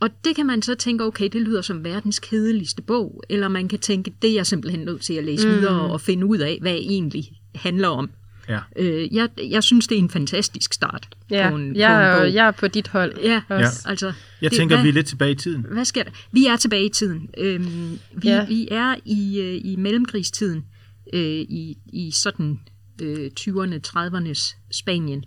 Og 0.00 0.10
det 0.24 0.36
kan 0.36 0.46
man 0.46 0.62
så 0.62 0.74
tænke, 0.74 1.04
okay, 1.04 1.28
det 1.32 1.40
lyder 1.42 1.62
som 1.62 1.84
verdens 1.84 2.18
kedeligste 2.18 2.82
bog, 2.82 3.22
eller 3.28 3.48
man 3.48 3.68
kan 3.68 3.78
tænke, 3.78 4.12
det 4.22 4.30
er 4.30 4.34
jeg 4.34 4.46
simpelthen 4.46 4.84
nødt 4.84 5.00
til 5.02 5.14
at 5.14 5.24
læse 5.24 5.48
mm. 5.48 5.54
videre 5.54 5.80
og 5.80 6.00
finde 6.00 6.26
ud 6.26 6.38
af, 6.38 6.58
hvad 6.60 6.72
det 6.72 6.80
egentlig 6.80 7.32
handler 7.54 7.88
om. 7.88 8.10
ja. 8.48 8.60
Øh, 8.76 9.14
jeg, 9.14 9.28
jeg 9.50 9.62
synes, 9.62 9.86
det 9.88 9.94
er 9.94 10.02
en 10.02 10.10
fantastisk 10.10 10.72
start 10.72 11.08
Ja, 11.30 11.50
på 11.50 11.56
en, 11.56 11.76
jeg, 11.76 11.88
på 11.88 11.94
en 11.94 12.06
er, 12.06 12.18
bog. 12.18 12.34
jeg 12.34 12.46
er 12.46 12.50
på 12.50 12.68
dit 12.68 12.88
hold. 12.88 13.18
Ja, 13.22 13.42
også. 13.48 13.88
altså... 13.88 14.12
Jeg 14.42 14.50
det- 14.50 14.56
tænker, 14.58 14.76
hvad, 14.76 14.82
vi 14.82 14.88
er 14.88 14.92
lidt 14.92 15.06
tilbage 15.06 15.32
i 15.32 15.34
tiden. 15.34 15.66
Hvad 15.70 15.84
sker 15.84 16.02
der? 16.02 16.10
Vi 16.32 16.46
er 16.46 16.56
tilbage 16.56 16.84
i 16.86 16.88
tiden. 16.88 17.30
Øhm, 17.38 17.64
vi, 18.12 18.28
Ja. 18.28 18.34
ja. 18.34 18.46
vi 18.46 18.68
er 18.70 18.94
i, 19.04 19.40
øh, 19.40 19.60
i 19.64 19.76
mellemkrigstiden, 19.76 20.64
øh, 21.12 21.20
i, 21.40 21.78
i 21.92 22.10
sådan 22.10 22.60
øh, 23.02 23.30
20'erne, 23.40 23.80
30'ernes 23.86 24.56
Spanien. 24.70 25.24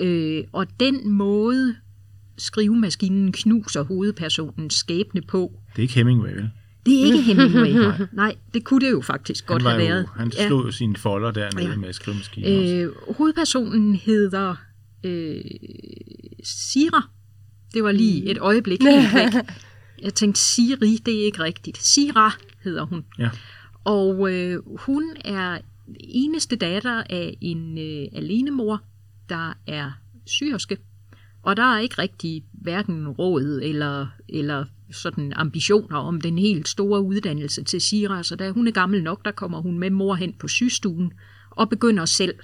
Øh, 0.00 0.44
og 0.52 0.66
den 0.80 1.10
måde, 1.10 1.76
skrivemaskinen 2.38 3.32
knuser 3.32 3.82
hovedpersonens 3.82 4.74
skæbne 4.74 5.22
på, 5.22 5.52
Det 5.70 5.78
er 5.78 5.82
ikke 5.82 5.94
Hemingway, 5.94 6.34
vel? 6.34 6.50
det 6.86 7.00
er 7.02 7.04
ikke 7.06 7.22
Hemingway. 7.22 7.92
Nej, 8.12 8.34
det 8.54 8.64
kunne 8.64 8.86
det 8.86 8.92
jo 8.92 9.00
faktisk 9.00 9.46
godt 9.46 9.62
have 9.62 9.74
jo, 9.82 9.86
været. 9.86 10.08
han 10.16 10.32
slog 10.32 10.66
jo 10.66 10.70
sine 10.70 10.96
folder 10.96 11.30
dernede 11.30 11.64
ja. 11.64 11.70
Ja. 11.70 11.76
med 11.76 11.92
skrivemaskinen 11.92 12.60
også. 12.62 12.74
Øh, 12.74 13.16
hovedpersonen 13.16 13.94
hedder 13.94 14.54
øh, 15.04 15.40
Sira. 16.44 17.08
Det 17.74 17.84
var 17.84 17.92
lige 17.92 18.30
et 18.30 18.38
øjeblik. 18.38 18.80
Jeg 20.02 20.14
tænkte, 20.14 20.40
Siri, 20.40 20.98
det 21.06 21.20
er 21.20 21.24
ikke 21.24 21.42
rigtigt. 21.42 21.78
Sira 21.82 22.32
hedder 22.64 22.82
hun. 22.86 23.04
Ja. 23.18 23.28
Og 23.84 24.32
øh, 24.32 24.58
hun 24.80 25.04
er 25.24 25.58
eneste 26.00 26.56
datter 26.56 27.02
af 27.10 27.38
en 27.40 27.78
øh, 27.78 28.06
alenemor, 28.12 28.82
der 29.28 29.52
er 29.66 29.90
syrske. 30.26 30.78
Og 31.42 31.56
der 31.56 31.62
er 31.62 31.78
ikke 31.78 31.98
rigtig 31.98 32.44
hverken 32.52 33.08
råd 33.08 33.60
eller, 33.62 34.06
eller 34.28 34.64
sådan 34.92 35.32
ambitioner 35.36 35.96
om 35.96 36.20
den 36.20 36.38
helt 36.38 36.68
store 36.68 37.02
uddannelse 37.02 37.64
til 37.64 37.80
Sira. 37.80 38.22
Så 38.22 38.36
da 38.36 38.50
hun 38.50 38.68
er 38.68 38.72
gammel 38.72 39.02
nok, 39.02 39.24
der 39.24 39.30
kommer 39.30 39.60
hun 39.60 39.78
med 39.78 39.90
mor 39.90 40.14
hen 40.14 40.32
på 40.32 40.48
sygestuen 40.48 41.12
og 41.50 41.68
begynder 41.68 42.04
selv 42.04 42.34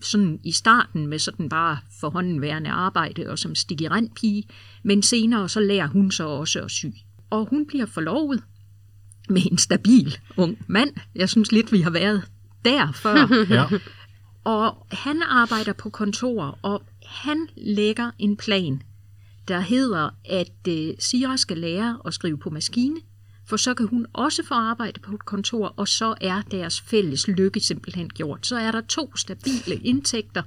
sådan 0.00 0.40
i 0.44 0.52
starten 0.52 1.06
med 1.06 1.18
sådan 1.18 1.48
bare 1.48 1.78
forhåndenværende 2.00 2.70
arbejde 2.70 3.30
og 3.30 3.38
som 3.38 3.54
stikkerandpige, 3.54 4.44
men 4.82 5.02
senere 5.02 5.48
så 5.48 5.60
lærer 5.60 5.86
hun 5.86 6.10
så 6.10 6.26
også 6.26 6.60
at 6.60 6.70
sy. 6.70 6.86
Og 7.30 7.46
hun 7.50 7.66
bliver 7.66 7.86
forlovet 7.86 8.42
med 9.28 9.42
en 9.50 9.58
stabil 9.58 10.18
ung 10.36 10.58
mand. 10.66 10.90
Jeg 11.14 11.28
synes 11.28 11.52
lidt, 11.52 11.72
vi 11.72 11.80
har 11.80 11.90
været 11.90 12.22
der 12.64 12.92
før. 12.92 13.44
Ja. 13.54 13.64
Og 14.44 14.86
han 14.92 15.22
arbejder 15.22 15.72
på 15.72 15.90
kontor, 15.90 16.58
og 16.62 16.82
han 17.06 17.48
lægger 17.56 18.10
en 18.18 18.36
plan, 18.36 18.82
der 19.48 19.60
hedder, 19.60 20.10
at 20.24 20.68
øh, 20.68 20.94
Sira 20.98 21.36
skal 21.36 21.58
lære 21.58 21.98
at 22.06 22.14
skrive 22.14 22.38
på 22.38 22.50
maskine, 22.50 22.96
for 23.48 23.56
så 23.56 23.74
kan 23.74 23.86
hun 23.88 24.06
også 24.12 24.42
få 24.48 24.54
arbejde 24.54 25.00
på 25.00 25.14
et 25.14 25.24
kontor, 25.24 25.74
og 25.76 25.88
så 25.88 26.14
er 26.20 26.42
deres 26.50 26.80
fælles 26.80 27.28
lykke 27.28 27.60
simpelthen 27.60 28.08
gjort. 28.08 28.46
Så 28.46 28.56
er 28.56 28.70
der 28.70 28.80
to 28.80 29.16
stabile 29.16 29.76
indtægter, 29.82 30.42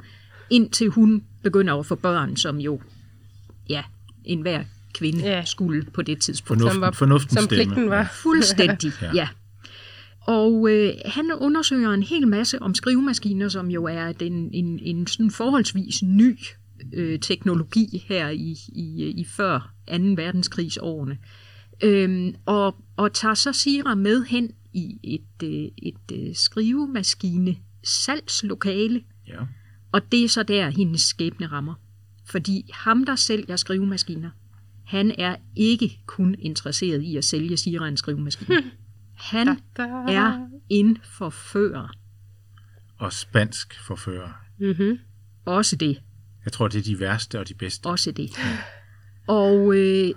indtil 0.49 0.87
hun 0.89 1.23
begynder 1.43 1.73
at 1.79 1.85
få 1.85 1.95
børn, 1.95 2.35
som 2.37 2.57
jo, 2.59 2.81
ja, 3.69 3.83
enhver 4.25 4.63
kvinde 4.93 5.19
Ja. 5.19 5.45
skulle 5.45 5.83
på 5.93 6.01
det 6.01 6.21
tidspunkt. 6.21 6.59
Fornuften, 6.61 6.81
var- 6.81 6.91
fornuftens 6.91 7.33
som 7.33 7.43
stemme. 7.45 7.63
pligten 7.65 7.89
var. 7.89 8.09
Fuldstændig, 8.13 8.91
Ja. 9.01 9.11
ja. 9.13 9.27
Og 10.27 10.69
øh, 10.71 10.93
han 11.05 11.31
undersøger 11.41 11.89
en 11.89 12.03
hel 12.03 12.27
masse 12.27 12.61
om 12.61 12.75
skrivemaskiner, 12.75 13.49
som 13.49 13.71
jo 13.71 13.83
er 13.83 14.11
den, 14.11 14.49
en, 14.53 14.79
en 14.79 15.07
sådan 15.07 15.31
forholdsvis 15.31 16.03
ny 16.03 16.37
øh, 16.93 17.19
teknologi 17.19 18.03
her 18.07 18.29
i, 18.29 18.57
i, 18.67 19.13
i 19.17 19.25
før 19.25 19.73
2. 19.87 19.93
verdenskrigsårene. 19.97 21.17
Øhm, 21.83 22.35
og, 22.45 22.75
og 22.97 23.13
tager 23.13 23.33
så 23.33 23.51
Sira 23.53 23.95
med 23.95 24.23
hen 24.23 24.51
i 24.73 24.99
et, 25.03 25.47
øh, 25.47 25.67
et 25.77 26.27
øh, 26.27 26.35
skrivemaskine 26.35 27.55
salgslokale, 27.83 29.01
Ja. 29.27 29.39
og 29.91 30.11
det 30.11 30.23
er 30.23 30.29
så 30.29 30.43
der, 30.43 30.69
hendes 30.69 31.01
skæbne 31.01 31.47
rammer. 31.47 31.73
Fordi 32.25 32.69
ham, 32.73 33.05
der 33.05 33.15
sælger 33.15 33.55
skrivemaskiner, 33.55 34.29
han 34.85 35.15
er 35.17 35.35
ikke 35.55 35.99
kun 36.05 36.35
interesseret 36.39 37.01
i 37.03 37.17
at 37.17 37.23
sælge 37.23 37.57
Sira 37.57 37.87
en 37.87 37.97
skrivemaskine. 37.97 38.63
Han 39.23 39.47
er 40.07 40.47
en 40.69 40.97
forfører. 41.03 41.87
Og 42.97 43.13
spansk 43.13 43.85
forfører. 43.87 44.29
Mm-hmm. 44.59 44.99
Også 45.45 45.75
det. 45.75 46.01
Jeg 46.45 46.53
tror, 46.53 46.67
det 46.67 46.79
er 46.79 46.83
de 46.83 46.99
værste 46.99 47.39
og 47.39 47.47
de 47.47 47.53
bedste. 47.53 47.87
Også 47.87 48.11
det. 48.11 48.29
Og 49.27 49.75
øh, 49.75 50.13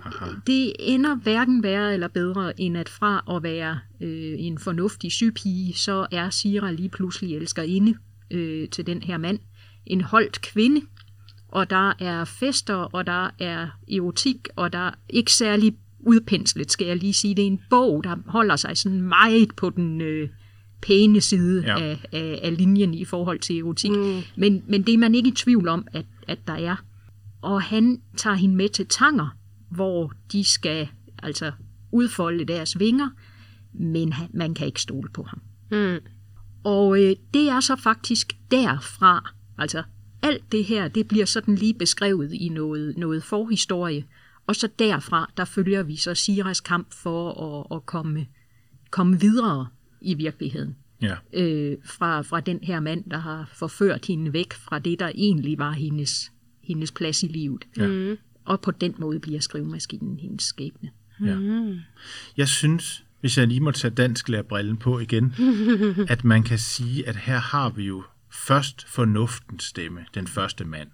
det 0.47 0.73
ender 0.79 1.15
hverken 1.15 1.63
værre 1.63 1.93
eller 1.93 2.07
bedre, 2.07 2.59
end 2.59 2.77
at 2.77 2.89
fra 2.89 3.35
at 3.35 3.43
være 3.43 3.79
øh, 4.01 4.35
en 4.37 4.59
fornuftig 4.59 5.11
sygepige, 5.11 5.73
så 5.73 6.07
er 6.11 6.29
Sira 6.29 6.71
lige 6.71 6.89
pludselig 6.89 7.35
elskerinde 7.35 7.95
øh, 8.31 8.69
til 8.69 8.87
den 8.87 9.01
her 9.01 9.17
mand. 9.17 9.39
En 9.85 10.01
holdt 10.01 10.41
kvinde, 10.41 10.81
og 11.47 11.69
der 11.69 11.93
er 11.99 12.25
fester, 12.25 12.75
og 12.75 13.07
der 13.07 13.29
er 13.39 13.67
erotik, 13.91 14.47
og 14.55 14.73
der 14.73 14.79
er 14.79 14.91
ikke 15.09 15.33
særlig 15.33 15.75
udpenslet, 16.07 16.71
skal 16.71 16.87
jeg 16.87 16.97
lige 16.97 17.13
sige. 17.13 17.35
Det 17.35 17.43
er 17.43 17.47
en 17.47 17.61
bog, 17.69 18.03
der 18.03 18.15
holder 18.25 18.55
sig 18.55 18.77
sådan 18.77 19.01
meget 19.01 19.55
på 19.55 19.69
den 19.69 20.01
øh, 20.01 20.29
pæne 20.81 21.21
side 21.21 21.63
Ja. 21.65 21.79
af, 21.79 21.99
af, 22.11 22.39
af 22.43 22.57
linjen 22.57 22.93
i 22.93 23.05
forhold 23.05 23.39
til 23.39 23.59
erotik. 23.59 23.91
Mm. 23.91 24.21
Men, 24.37 24.63
men 24.67 24.83
det 24.83 24.93
er 24.93 24.97
man 24.97 25.15
ikke 25.15 25.29
i 25.29 25.35
tvivl 25.35 25.67
om, 25.67 25.87
at, 25.93 26.05
at 26.27 26.39
der 26.47 26.53
er. 26.53 26.75
Og 27.41 27.61
han 27.61 28.01
tager 28.17 28.35
hende 28.35 28.55
med 28.55 28.69
til 28.69 28.85
Tanger, 28.87 29.37
hvor 29.71 30.13
de 30.31 30.43
skal 30.43 30.87
altså 31.23 31.51
udfolde 31.91 32.45
deres 32.45 32.79
vinger, 32.79 33.09
men 33.73 34.13
han, 34.13 34.27
man 34.33 34.53
kan 34.53 34.67
ikke 34.67 34.81
stole 34.81 35.09
på 35.13 35.23
ham. 35.23 35.41
Mm. 35.71 35.97
Og 36.63 37.03
øh, 37.03 37.15
det 37.33 37.49
er 37.49 37.59
så 37.59 37.75
faktisk 37.75 38.33
derfra, 38.51 39.31
altså 39.57 39.83
alt 40.21 40.51
det 40.51 40.65
her, 40.65 40.87
det 40.87 41.07
bliver 41.07 41.25
sådan 41.25 41.55
lige 41.55 41.73
beskrevet 41.73 42.33
i 42.33 42.49
noget, 42.49 42.97
noget 42.97 43.23
forhistorie, 43.23 44.03
og 44.47 44.55
så 44.55 44.69
derfra, 44.79 45.31
der 45.37 45.45
følger 45.45 45.83
vi 45.83 45.95
så 45.95 46.15
Siras 46.15 46.61
kamp 46.61 46.93
for 46.93 47.31
at, 47.31 47.77
at 47.77 47.85
komme, 47.85 48.27
komme 48.89 49.19
videre 49.19 49.67
i 50.01 50.13
virkeligheden. 50.13 50.75
Ja. 51.01 51.15
Øh, 51.33 51.77
fra, 51.85 52.21
fra 52.21 52.39
den 52.39 52.59
her 52.63 52.79
mand, 52.79 53.09
der 53.11 53.17
har 53.17 53.49
forført 53.53 54.05
hende 54.05 54.33
væk 54.33 54.53
fra 54.53 54.79
det, 54.79 54.99
der 54.99 55.11
egentlig 55.15 55.57
var 55.57 55.71
hendes, 55.71 56.31
hendes 56.63 56.91
plads 56.91 57.23
i 57.23 57.27
livet. 57.27 57.67
Ja. 57.77 58.15
Og 58.45 58.61
på 58.61 58.71
den 58.71 58.95
måde 58.97 59.19
bliver 59.19 59.39
skrivemaskinen 59.39 60.19
hendes 60.19 60.43
skæbne. 60.43 60.89
Ja. 61.21 61.37
Jeg 62.37 62.47
synes, 62.47 63.03
hvis 63.21 63.37
jeg 63.37 63.47
lige 63.47 63.59
må 63.59 63.71
tage 63.71 63.93
dansk 63.93 64.29
brillen 64.49 64.77
på 64.77 64.99
igen, 64.99 65.35
at 66.09 66.23
man 66.23 66.43
kan 66.43 66.59
sige, 66.59 67.07
at 67.07 67.15
her 67.15 67.37
har 67.37 67.69
vi 67.69 67.83
jo 67.83 68.03
først 68.31 68.87
fornuftens 68.87 69.63
stemme, 69.63 70.05
den 70.13 70.27
første 70.27 70.65
mand. 70.65 70.89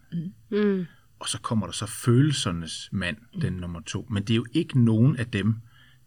Mm. 0.51 0.85
Og 1.23 1.29
så 1.29 1.37
kommer 1.41 1.65
der 1.65 1.73
så 1.73 1.85
følelsernes 1.85 2.89
mand, 2.91 3.17
den 3.41 3.53
nummer 3.53 3.79
to. 3.85 4.07
Men 4.11 4.23
det 4.23 4.31
er 4.33 4.35
jo 4.35 4.45
ikke 4.53 4.79
nogen 4.85 5.17
af 5.17 5.27
dem. 5.27 5.55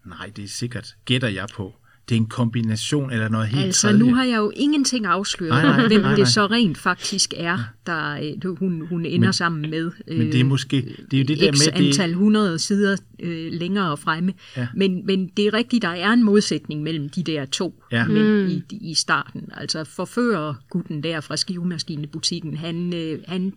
Nej, 0.06 0.30
det 0.36 0.44
er 0.44 0.48
sikkert, 0.48 0.94
gætter 1.04 1.28
jeg 1.28 1.46
på. 1.54 1.74
Det 2.08 2.14
er 2.14 2.20
en 2.20 2.26
kombination 2.26 3.10
eller 3.12 3.28
noget 3.28 3.48
helt 3.48 3.64
Altså, 3.64 3.86
tredje. 3.86 3.98
nu 3.98 4.14
har 4.14 4.24
jeg 4.24 4.36
jo 4.36 4.52
ingenting 4.56 5.06
afsløret, 5.06 5.50
Nej, 5.64 5.76
nej, 5.76 5.86
hvem 5.86 6.00
nej, 6.00 6.10
nej. 6.10 6.16
det 6.16 6.28
så 6.28 6.46
rent 6.46 6.78
faktisk 6.78 7.34
er, 7.36 7.58
der 7.86 8.20
øh, 8.44 8.56
hun, 8.56 8.86
hun 8.88 9.06
ender 9.06 9.26
Men- 9.28 9.32
sammen 9.32 9.70
med. 9.70 9.90
Øh, 10.08 10.18
Men 10.18 10.32
det 10.32 10.40
er 10.40 10.44
måske, 10.44 10.76
det 11.10 11.16
er 11.16 11.18
jo 11.22 11.24
det 11.24 11.38
der 11.38 11.52
med, 11.52 11.78
det, 11.82 11.86
antal 11.88 12.14
hundrede 12.14 12.58
sider 12.58 12.96
øh, 13.20 13.52
længere 13.52 13.96
fremme. 13.96 14.32
Ja. 14.56 14.68
Men, 14.74 15.06
men 15.06 15.30
det 15.36 15.46
er 15.46 15.52
rigtigt, 15.54 15.82
der 15.82 15.88
er 15.88 16.12
en 16.12 16.22
modsætning 16.24 16.82
mellem 16.82 17.08
de 17.08 17.22
der 17.22 17.44
to 17.44 17.82
Ja. 17.92 18.06
mænd 18.06 18.50
i, 18.52 18.62
i 18.90 18.94
starten. 18.94 19.48
Altså 19.54 19.84
forfører 19.84 20.54
gutten 20.70 21.02
der 21.02 21.20
fra 21.20 21.36
skivemaskinebutikken, 21.36 22.56
han, 22.56 22.94
øh, 22.94 23.18
han 23.28 23.52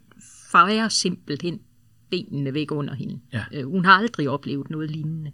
fejrer 0.52 0.90
simpelthen 0.90 1.60
benene 2.10 2.54
væk 2.54 2.72
under 2.72 2.94
hende. 2.94 3.20
Ja. 3.34 3.44
Øh, 3.54 3.66
hun 3.66 3.86
har 3.86 3.94
aldrig 3.94 4.30
oplevet 4.30 4.70
noget 4.70 4.92
lignende. 4.92 5.32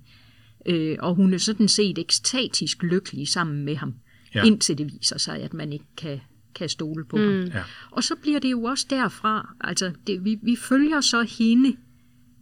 Øh, 0.65 0.97
og 0.99 1.15
hun 1.15 1.33
er 1.33 1.37
sådan 1.37 1.67
set 1.67 1.97
ekstatisk 1.97 2.83
lykkelig 2.83 3.27
sammen 3.27 3.65
med 3.65 3.75
ham, 3.75 3.93
Ja. 4.35 4.43
indtil 4.43 4.77
det 4.77 4.93
viser 4.93 5.17
sig, 5.17 5.41
at 5.41 5.53
man 5.53 5.73
ikke 5.73 5.85
kan, 5.97 6.19
kan 6.55 6.69
stole 6.69 7.05
på 7.05 7.17
mm. 7.17 7.23
ham. 7.23 7.43
Ja. 7.43 7.63
Og 7.91 8.03
så 8.03 8.15
bliver 8.15 8.39
det 8.39 8.51
jo 8.51 8.63
også 8.63 8.85
derfra, 8.89 9.55
altså 9.61 9.91
det, 10.07 10.25
vi, 10.25 10.39
vi 10.41 10.55
følger 10.55 11.01
så 11.01 11.21
hende, 11.39 11.75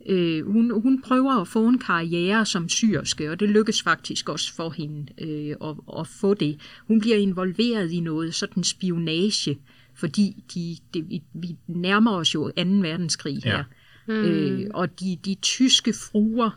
øh, 0.09 0.51
hun, 0.51 0.81
hun 0.81 1.01
prøver 1.01 1.31
at 1.41 1.47
få 1.47 1.67
en 1.67 1.79
karriere 1.79 2.45
som 2.45 2.69
syrske, 2.69 3.31
og 3.31 3.39
det 3.39 3.49
lykkes 3.49 3.81
faktisk 3.81 4.29
også 4.29 4.53
for 4.53 4.69
hende 4.69 5.05
øh, 5.21 5.55
at, 5.69 5.75
at 5.99 6.07
få 6.07 6.33
det. 6.33 6.59
Hun 6.87 6.99
bliver 6.99 7.17
involveret 7.17 7.91
i 7.91 7.99
noget 7.99 8.35
sådan 8.35 8.63
spionage, 8.63 9.57
fordi 9.95 10.43
de, 10.53 10.77
de, 10.93 11.01
vi, 11.07 11.23
vi 11.33 11.57
nærmer 11.67 12.11
os 12.11 12.35
jo 12.35 12.51
2. 12.57 12.63
verdenskrig 12.63 13.45
Ja. 13.45 13.49
her. 13.51 13.63
Øh, 14.07 14.67
og 14.73 14.99
de, 14.99 15.17
de 15.25 15.35
tyske 15.35 15.93
fruer 15.93 16.49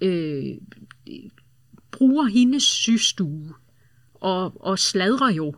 øh, 0.00 0.44
bruger 1.90 2.24
hendes 2.24 2.62
systue 2.62 3.54
og, 4.14 4.64
og 4.66 4.78
sladrer 4.78 5.32
jo 5.32 5.54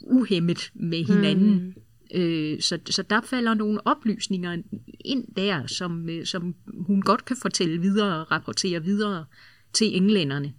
uhemmet 0.00 0.70
med 0.74 1.04
hinanden. 1.04 1.54
Mm. 1.54 1.74
Øh, 2.14 2.60
så, 2.60 2.78
så 2.90 3.02
der 3.02 3.20
falder 3.20 3.54
nogle 3.54 3.86
oplysninger 3.86 4.56
ind 5.04 5.24
der, 5.36 5.66
som, 5.66 6.08
øh, 6.08 6.26
som 6.26 6.54
hun 6.86 7.02
godt 7.02 7.24
kan 7.24 7.36
fortælle 7.42 7.80
videre 7.80 8.20
og 8.20 8.30
rapportere 8.30 8.84
videre 8.84 9.24
til 9.72 9.96
englænderne. 9.96 10.52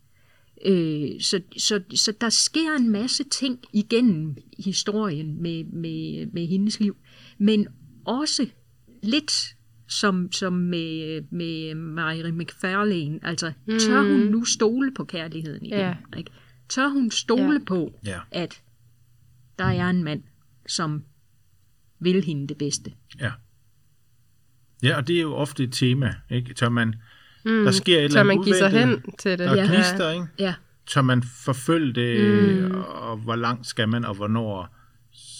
Øh, 0.65 1.21
så, 1.21 1.41
så, 1.57 1.81
så 1.95 2.13
der 2.21 2.29
sker 2.29 2.75
en 2.79 2.89
masse 2.89 3.23
ting 3.23 3.59
igennem 3.73 4.35
historien 4.59 5.41
med, 5.41 5.63
med, 5.63 6.25
med 6.25 6.47
hendes 6.47 6.79
liv, 6.79 6.97
men 7.37 7.67
også 8.05 8.47
lidt 9.03 9.55
som, 9.87 10.31
som 10.31 10.53
med, 10.53 11.21
med 11.31 11.75
Mary 11.75 12.29
McFarlane. 12.29 13.19
Altså, 13.23 13.53
tør 13.79 14.01
hun 14.01 14.19
nu 14.19 14.45
stole 14.45 14.91
på 14.93 15.03
kærligheden 15.03 15.65
igen? 15.65 15.79
Ja. 15.79 15.95
Ikke? 16.17 16.31
Tør 16.69 16.87
hun 16.87 17.11
stole 17.11 17.53
Ja. 17.53 17.65
på, 17.67 17.99
Ja. 18.05 18.19
at 18.31 18.61
der 19.59 19.65
er 19.65 19.89
en 19.89 20.03
mand, 20.03 20.23
som 20.67 21.03
vil 21.99 22.23
hende 22.23 22.47
det 22.47 22.57
bedste? 22.57 22.93
Ja. 23.19 23.31
Ja, 24.83 24.97
og 24.97 25.07
det 25.07 25.17
er 25.17 25.21
jo 25.21 25.33
ofte 25.33 25.63
et 25.63 25.73
tema, 25.73 26.15
ikke? 26.31 26.53
Tør 26.53 26.69
man, 26.69 26.95
mm. 27.45 27.63
der 27.63 27.71
sker 27.71 27.97
et 27.97 28.03
eller 28.03 28.11
Så 28.11 28.19
andet 28.19 28.35
man 28.35 28.43
giver 28.43 28.57
sig 28.57 28.71
uventet, 28.73 29.01
hen 29.05 29.15
til 29.19 29.31
det. 29.31 29.39
Der 29.39 29.49
er 29.49 29.55
Ja. 29.55 29.65
gnister, 29.75 30.11
ikke? 30.11 30.25
Ja, 30.39 30.53
Tør 30.87 31.01
man 31.01 31.23
forfølge 31.23 31.93
det, 31.93 32.61
mm. 32.71 32.75
og 32.81 33.17
hvor 33.17 33.35
langt 33.35 33.67
skal 33.67 33.89
man, 33.89 34.05
og 34.05 34.15
hvornår, 34.15 34.75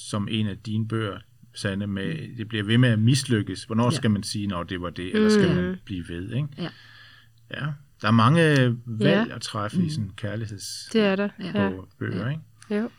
som 0.10 0.28
en 0.32 0.48
af 0.48 0.58
dine 0.58 0.88
bøger, 0.88 1.18
Sande, 1.56 1.88
med, 1.88 2.38
det 2.38 2.48
bliver 2.48 2.64
ved 2.64 2.78
med 2.78 2.90
at 2.90 3.00
mislykkes. 3.00 3.64
Hvornår 3.64 3.84
Ja. 3.92 3.96
skal 3.96 4.12
man 4.12 4.24
sige, 4.24 4.48
når 4.48 4.64
det 4.64 4.82
var 4.82 4.90
det, 4.90 5.16
eller 5.16 5.30
skal 5.30 5.56
man 5.56 5.76
blive 5.86 6.04
ved, 6.10 6.34
ikke? 6.36 6.48
ja. 6.58 6.68
Ja, 7.52 7.66
der 8.02 8.08
er 8.08 8.12
mange 8.12 8.42
valg 8.86 9.28
Ja. 9.30 9.36
at 9.36 9.42
træffe 9.42 9.84
i 9.84 9.90
sådan 9.90 10.12
kærligheds 10.18 10.90
Det 10.94 11.02
er 11.02 11.16
der. 11.16 11.30
Ja. 11.40 11.64
Ja. 11.64 11.70
på 11.70 11.88
bøger, 12.00 12.30
ikke? 12.30 12.42
Jo. 12.84 12.90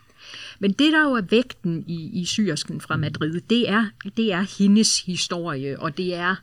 Men 0.59 0.73
det, 0.73 0.93
der 0.93 1.03
jo 1.03 1.13
er 1.15 1.21
vægten 1.31 1.85
i, 1.87 2.21
i 2.21 2.25
syrsken 2.25 2.81
fra 2.81 2.97
Madrid, 2.97 3.41
det 3.51 3.69
er, 3.71 3.87
det 4.17 4.33
er 4.33 4.59
hendes 4.59 5.03
historie, 5.03 5.81
og 5.81 5.97
det 5.97 6.15
er 6.15 6.35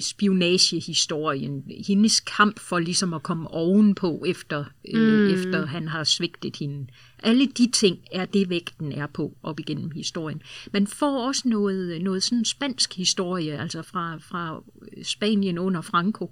spionagehistorien, 0.00 1.64
hendes 1.86 2.20
kamp 2.20 2.58
for 2.58 2.78
ligesom 2.78 3.14
at 3.14 3.22
komme 3.22 3.48
ovenpå, 3.48 4.24
efter, 4.26 4.64
mm. 4.94 5.00
øh, 5.00 5.32
efter 5.32 5.66
han 5.66 5.88
har 5.88 6.04
svigtet 6.04 6.56
hende. 6.56 6.86
Alle 7.22 7.46
de 7.46 7.70
ting 7.70 7.98
er 8.12 8.24
det, 8.24 8.50
vægten 8.50 8.92
er 8.92 9.06
på 9.06 9.36
op 9.42 9.60
igennem 9.60 9.90
historien. 9.90 10.42
Man 10.72 10.86
får 10.86 11.26
også 11.26 11.42
noget, 11.44 12.02
noget 12.02 12.22
sådan 12.22 12.44
spansk 12.44 12.96
historie, 12.96 13.58
altså 13.58 13.82
fra, 13.82 14.18
fra 14.18 14.62
Spanien 15.02 15.58
under 15.58 15.80
Franco, 15.80 16.30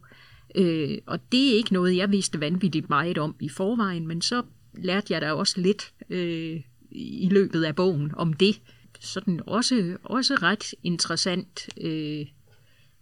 øh, 0.55 0.99
og 1.07 1.33
det 1.33 1.53
er 1.53 1.57
ikke 1.57 1.73
noget, 1.73 1.97
jeg 1.97 2.11
vidste 2.11 2.41
vanvittigt 2.41 2.89
meget 2.89 3.19
om 3.19 3.35
i 3.41 3.49
forvejen, 3.49 4.07
men 4.07 4.23
så 4.23 4.43
lærte 4.75 5.13
jeg 5.13 5.21
da 5.23 5.33
også 5.33 5.61
lidt 5.61 5.93
øh, 6.11 6.61
i 6.91 7.29
løbet 7.31 7.65
af 7.65 7.77
bogen 7.77 8.13
om 8.17 8.33
det. 8.33 8.61
Sådan 9.01 9.41
også, 9.47 9.97
også 10.03 10.35
ret 10.35 10.75
interessant. 10.83 11.69
Øh, 11.81 12.27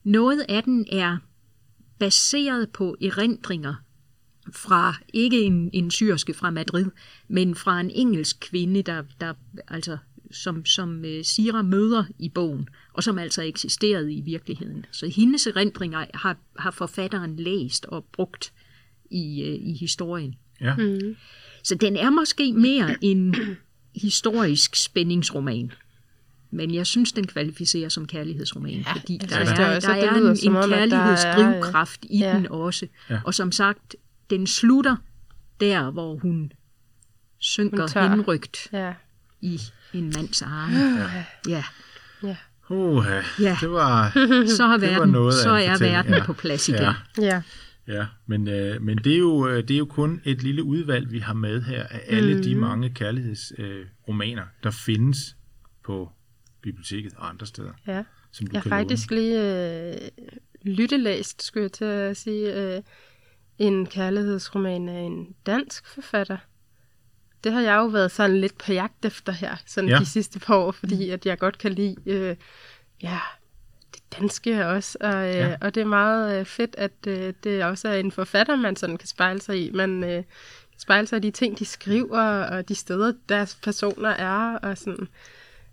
noget 0.06 0.44
af 0.48 0.62
den 0.62 0.86
er 0.92 1.16
baseret 1.98 2.70
på 2.70 2.96
erindringer 3.02 3.74
fra 4.52 4.94
ikke 5.12 5.40
en, 5.42 5.70
en 5.72 5.90
syrske 5.90 6.34
fra 6.34 6.50
Madrid, 6.50 6.86
men 7.28 7.54
fra 7.54 7.80
en 7.80 7.90
engelsk 7.90 8.40
kvinde, 8.40 8.82
der, 8.82 9.02
der 9.20 9.34
altså 9.68 9.98
som, 10.30 10.64
som 10.64 11.04
uh, 11.04 11.22
Sira 11.22 11.62
møder 11.62 12.04
i 12.18 12.28
bogen, 12.28 12.68
og 12.92 13.02
som 13.02 13.18
altså 13.18 13.42
eksisterede 13.42 14.12
i 14.14 14.20
virkeligheden. 14.20 14.86
Så 14.90 15.06
hendes 15.06 15.46
erindringer 15.46 16.06
har, 16.14 16.36
har 16.58 16.70
forfatteren 16.70 17.36
læst 17.36 17.86
og 17.86 18.04
brugt 18.12 18.52
i, 19.10 19.42
uh, 19.42 19.68
i 19.68 19.76
historien. 19.80 20.34
Ja, 20.60 20.76
Mm. 20.76 21.16
Så 21.62 21.74
den 21.74 21.96
er 21.96 22.10
måske 22.10 22.52
mere 22.52 23.04
en 23.04 23.34
historisk 23.94 24.76
spændingsroman. 24.76 25.72
Men 26.50 26.74
jeg 26.74 26.86
synes, 26.86 27.12
den 27.12 27.26
kvalificerer 27.26 27.88
som 27.88 28.06
kærlighedsroman, 28.06 28.72
ja, 28.86 28.92
fordi 28.92 29.18
der 29.18 29.26
synes 29.28 29.50
er, 29.50 29.54
det 29.56 29.76
også, 29.76 29.88
der 29.88 29.94
er 29.94 30.14
en, 30.30 30.36
som 30.36 30.52
en 30.52 30.62
om, 30.62 30.70
der 30.70 30.76
er- 30.76 30.88
kærlighedsdrivkraft 30.88 32.04
i 32.10 32.18
ja. 32.18 32.32
den 32.34 32.46
også. 32.50 32.86
Ja. 33.10 33.20
Og 33.24 33.34
som 33.34 33.52
sagt, 33.52 33.96
den 34.30 34.46
slutter 34.46 34.96
der, 35.60 35.90
hvor 35.90 36.16
hun 36.18 36.52
synker 37.38 38.00
Hun 38.08 38.10
henrygt 38.10 38.68
Ja. 38.72 38.92
i 39.40 39.60
en 39.94 40.12
mands 40.16 40.42
arme. 40.42 40.78
Ja, 41.48 41.64
Ja. 42.22 42.36
Uha, 42.70 43.20
Ja. 43.40 43.56
det 43.60 43.70
var... 43.70 44.10
så, 44.56 44.66
har 44.66 44.76
Det 44.76 44.88
var 44.88 44.94
verden, 44.94 45.12
noget 45.12 45.34
så 45.34 45.50
er 45.50 45.78
verden 45.78 46.14
ja. 46.14 46.24
på 46.24 46.32
plads 46.32 46.68
igen. 46.68 46.80
Ja. 46.82 46.92
Ja. 47.22 47.42
Ja, 47.88 48.06
men, 48.26 48.48
øh, 48.48 48.82
men 48.82 48.98
det, 48.98 49.14
er 49.14 49.18
jo, 49.18 49.48
øh, 49.48 49.62
det 49.62 49.70
er 49.70 49.78
jo 49.78 49.84
kun 49.84 50.20
et 50.24 50.42
lille 50.42 50.62
udvalg, 50.62 51.12
vi 51.12 51.18
har 51.18 51.34
med 51.34 51.62
her 51.62 51.82
af 51.86 52.00
alle 52.06 52.34
mm. 52.34 52.42
de 52.42 52.54
mange 52.54 52.90
kærlighedsromaner, 52.90 53.78
øh, 53.80 53.86
romaner, 54.08 54.42
der 54.62 54.70
findes 54.70 55.36
på 55.84 56.12
biblioteket 56.66 57.14
og 57.16 57.28
andre 57.28 57.46
steder, 57.46 57.72
ja. 57.86 58.02
som 58.32 58.46
du 58.46 58.50
Jeg 58.52 58.58
har 58.58 58.62
kan 58.62 58.70
faktisk 58.70 59.10
lige 59.10 59.40
øh, 59.42 59.94
lyttelæst, 60.62 61.42
skulle 61.42 61.62
jeg 61.62 61.72
til 61.72 61.84
at 61.84 62.16
sige, 62.16 62.54
øh, 62.54 62.82
en 63.58 63.86
kærlighedsroman 63.86 64.88
af 64.88 65.00
en 65.00 65.34
dansk 65.46 65.86
forfatter. 65.86 66.36
Det 67.44 67.52
har 67.52 67.60
jeg 67.60 67.76
jo 67.76 67.86
været 67.86 68.10
sådan 68.10 68.40
lidt 68.40 68.58
på 68.58 68.72
jagt 68.72 69.04
efter 69.04 69.32
her, 69.32 69.56
sådan 69.66 69.90
Ja. 69.90 69.98
de 69.98 70.06
sidste 70.06 70.38
par 70.38 70.56
år, 70.56 70.70
fordi 70.72 71.10
at 71.10 71.26
jeg 71.26 71.38
godt 71.38 71.58
kan 71.58 71.72
lide 71.72 71.96
øh, 72.06 72.36
ja, 73.02 73.18
det 73.94 74.02
danske 74.20 74.66
også, 74.66 74.98
og, 75.00 75.28
øh, 75.28 75.34
Ja. 75.34 75.56
og 75.60 75.74
det 75.74 75.80
er 75.80 75.84
meget 75.86 76.40
øh, 76.40 76.44
fedt, 76.46 76.74
at 76.78 76.92
øh, 77.06 77.34
det 77.44 77.64
også 77.64 77.88
er 77.88 77.94
en 77.94 78.12
forfatter, 78.12 78.56
man 78.56 78.76
sådan 78.76 78.96
kan 78.96 79.08
spejle 79.08 79.40
sig 79.40 79.66
i. 79.66 79.70
Man 79.70 80.04
øh, 80.04 80.24
spejle 80.78 81.06
sig 81.06 81.16
i 81.16 81.20
de 81.20 81.30
ting, 81.30 81.58
de 81.58 81.64
skriver, 81.64 82.22
og 82.42 82.68
de 82.68 82.74
steder, 82.74 83.12
deres 83.28 83.54
personer 83.62 84.08
er, 84.10 84.58
og 84.58 84.78
sådan. 84.78 85.08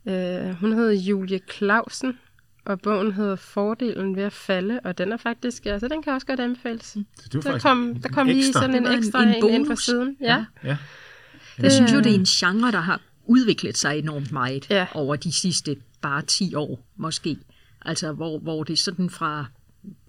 Øh, 0.08 0.50
hun 0.60 0.74
hedder 0.74 0.92
Julie 0.94 1.40
Clausen, 1.58 2.18
og 2.66 2.82
bogen 2.82 3.12
hedder 3.14 3.36
Fordelen 3.36 4.16
ved 4.16 4.24
at 4.24 4.34
falde, 4.34 4.80
og 4.84 4.98
den 4.98 5.12
er 5.12 5.18
faktisk, 5.18 5.66
altså 5.66 5.88
den 5.88 6.04
kan 6.04 6.14
også 6.14 6.28
godt 6.28 6.40
anbefales. 6.40 6.86
Så 6.86 7.04
det 7.32 7.46
var 7.46 7.52
Der 7.52 7.60
kom, 7.60 7.96
der 8.04 8.10
kom 8.10 8.28
lige 8.28 8.38
ekstra. 8.48 8.62
sådan 8.62 8.74
Det 8.76 8.82
en 8.82 8.88
en- 8.88 8.98
ekstra 8.98 9.24
en 9.24 9.30
en, 9.30 9.36
en, 9.46 9.50
ind 9.50 9.68
fra 9.68 9.76
siden. 9.76 10.18
Ja. 10.22 10.46
Ja. 10.64 10.78
Jeg 11.60 11.72
synes 11.72 11.94
jo, 11.94 11.98
det 11.98 12.12
er 12.12 12.16
en 12.16 12.26
genre, 12.26 12.72
der 12.72 12.80
har 12.80 13.02
udviklet 13.26 13.78
sig 13.78 13.98
enormt 14.00 14.32
meget 14.32 14.70
Ja. 14.70 14.88
over 14.94 15.16
de 15.16 15.32
sidste 15.32 15.78
bare 16.02 16.22
10 16.22 16.56
år, 16.56 16.86
måske. 16.98 17.38
Altså, 17.86 18.12
hvor, 18.12 18.40
hvor 18.40 18.64
det 18.64 18.80
sådan 18.80 19.10
fra, 19.10 19.46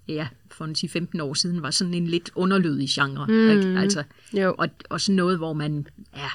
ja, 0.07 0.27
for 0.51 0.65
en 0.65 0.75
10-15 1.17 1.21
år 1.23 1.33
siden, 1.33 1.61
var 1.61 1.71
sådan 1.71 1.93
en 1.93 2.07
lidt 2.07 2.29
underlødig 2.35 2.89
genre. 2.89 3.27
Mm. 3.27 3.49
Ikke? 3.49 3.79
Altså, 3.79 4.03
Jo. 4.33 4.55
og, 4.57 4.69
og 4.89 5.01
sådan 5.01 5.15
noget, 5.15 5.37
hvor 5.37 5.53
man, 5.53 5.87
ja, 6.15 6.29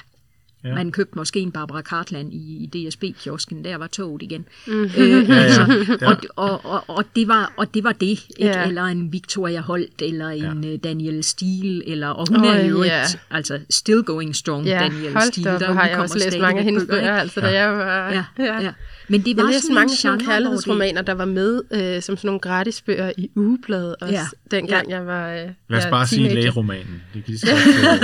Ja. 0.63 0.69
ja. 0.69 0.75
man 0.75 0.91
købte 0.91 1.17
måske 1.17 1.39
en 1.39 1.51
Barbara 1.51 1.81
Cartland 1.81 2.33
i, 2.33 2.69
i 2.73 2.87
DSB-kiosken, 2.89 3.63
der 3.63 3.77
var 3.77 3.87
toget 3.87 4.21
igen. 4.21 4.45
Mm. 4.67 4.83
Øh, 4.97 5.29
Ja, 5.29 5.35
altså, 5.35 5.61
ja. 6.01 6.07
og, 6.07 6.17
og, 6.35 6.65
og, 6.65 6.83
og, 6.87 7.05
det 7.15 7.27
var, 7.27 7.53
og 7.57 7.73
det 7.73 7.83
var 7.83 7.91
det, 7.91 8.05
ikke? 8.07 8.23
Ja. 8.39 8.67
eller 8.67 8.83
en 8.83 9.13
Victoria 9.13 9.61
Holt, 9.61 10.01
eller 10.01 10.29
en 10.29 10.63
ja. 10.63 10.75
Daniel 10.77 11.23
Steele, 11.23 11.89
eller, 11.89 12.07
og 12.07 12.27
hun 12.29 12.45
Åh, 12.45 12.55
er 12.55 12.65
jo 12.65 12.83
ja. 12.83 13.01
et, 13.01 13.19
altså 13.31 13.59
still 13.69 14.03
going 14.03 14.35
strong, 14.35 14.65
Ja, 14.65 14.79
Daniel 14.79 15.13
hold 15.13 15.31
Steele. 15.31 15.59
der 15.59 15.73
har 15.73 15.87
jeg 15.87 15.97
også 15.99 16.17
læst 16.19 16.39
mange 16.39 16.59
af 16.59 16.63
hendes 16.65 16.85
bøger, 16.89 17.13
altså 17.15 17.41
da 17.41 17.47
jeg 17.59 17.71
var... 17.73 18.11
Ja, 18.11 18.23
ja. 18.61 18.71
Men 19.07 19.21
det 19.21 19.37
var 19.37 19.43
Jeg 19.43 19.47
læste 19.49 19.61
sådan 19.61 19.75
mange 19.75 19.95
sådan 19.95 20.19
kærlighedsromaner, 20.19 21.01
der 21.01 21.13
var 21.13 21.25
med 21.25 21.61
øh, 21.71 22.01
som 22.01 22.17
sådan 22.17 22.27
nogle 22.27 22.39
gratisbøger 22.39 23.11
i 23.17 23.29
ugebladet 23.35 23.95
også, 24.01 24.13
Ja. 24.13 24.19
ja. 24.51 24.57
dengang 24.57 24.89
jeg 24.91 25.05
var 25.07 25.29
øh, 25.31 25.35
Lad 25.69 25.79
os 25.79 25.85
ja, 25.85 25.89
bare 25.89 26.07
sige 26.07 26.19
teenager. 26.19 26.41
lægeromanen. 26.41 27.01
Det 27.13 27.23
kan 27.25 27.33
lige 27.33 27.39
så 27.39 27.47
godt, 27.47 28.03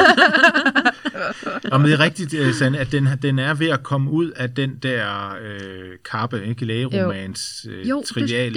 øh. 1.65 1.71
Og 1.71 1.81
men 1.81 1.89
det 1.91 1.99
er 1.99 1.99
rigtigt, 1.99 2.33
øh, 2.47 2.53
Sanne, 2.53 2.77
at 2.77 2.91
den, 2.91 3.07
den 3.21 3.39
er 3.39 3.53
ved 3.53 3.67
at 3.67 3.83
komme 3.83 4.11
ud 4.11 4.31
af 4.31 4.49
den 4.53 4.75
der 4.83 5.29
øh, 5.41 5.59
kappe, 6.11 6.45
ikke? 6.47 6.65
Lægeromans 6.65 7.65
øh, 7.69 7.89
jo, 7.89 8.01
det, 8.07 8.15
det 8.15 8.21
jeg, 8.31 8.51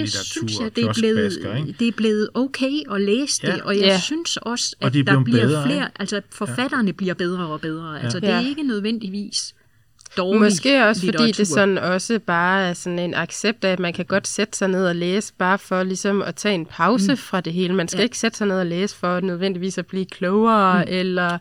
det 0.75 0.83
er, 0.85 0.93
blevet, 0.93 1.33
ikke? 1.57 1.75
det 1.79 1.87
er 1.87 1.91
blevet 1.97 2.29
okay 2.33 2.71
at 2.91 3.01
læse 3.01 3.41
det, 3.41 3.47
Ja. 3.47 3.63
og 3.65 3.75
jeg 3.75 3.83
Ja. 3.83 3.99
synes 3.99 4.37
også, 4.37 4.75
Og 4.81 4.87
at 4.87 4.93
de 4.93 4.99
er 4.99 5.03
der 5.03 5.23
bliver 5.23 5.45
bedre, 5.47 5.63
flere, 5.65 5.75
ikke? 5.77 5.91
altså 5.99 6.21
forfatterne 6.31 6.93
bliver 6.93 7.13
bedre 7.13 7.47
og 7.47 7.61
bedre. 7.61 8.01
Altså, 8.03 8.19
det 8.19 8.29
er 8.29 8.39
Ja. 8.41 8.47
ikke 8.47 8.63
nødvendigvis 8.63 9.53
dårlig 10.17 10.41
Måske 10.41 10.85
også 10.85 11.01
fordi 11.01 11.05
litteratur. 11.07 11.33
det 11.37 11.47
sådan 11.47 11.77
også 11.77 12.19
bare 12.19 12.61
er 12.69 12.73
sådan 12.73 12.99
en 12.99 13.13
accept 13.13 13.63
af, 13.65 13.71
at 13.71 13.79
man 13.79 13.93
kan 13.93 14.05
godt 14.05 14.27
sætte 14.27 14.57
sig 14.57 14.67
ned 14.67 14.85
og 14.85 14.95
læse, 14.95 15.33
bare 15.37 15.59
for 15.59 15.83
ligesom 15.83 16.21
at 16.21 16.35
tage 16.35 16.55
en 16.55 16.65
pause 16.65 17.11
mm. 17.11 17.17
fra 17.17 17.41
det 17.41 17.53
hele. 17.53 17.73
Man 17.75 17.87
skal 17.87 17.97
Ja. 17.97 18.01
ja. 18.01 18.03
ikke 18.03 18.17
sætte 18.17 18.37
sig 18.37 18.47
ned 18.47 18.59
og 18.59 18.65
læse 18.65 18.95
for 18.95 19.19
nødvendigvis 19.19 19.77
at 19.77 19.85
blive 19.85 20.05
klogere, 20.05 20.77
mm. 20.85 20.91
eller 20.93 21.37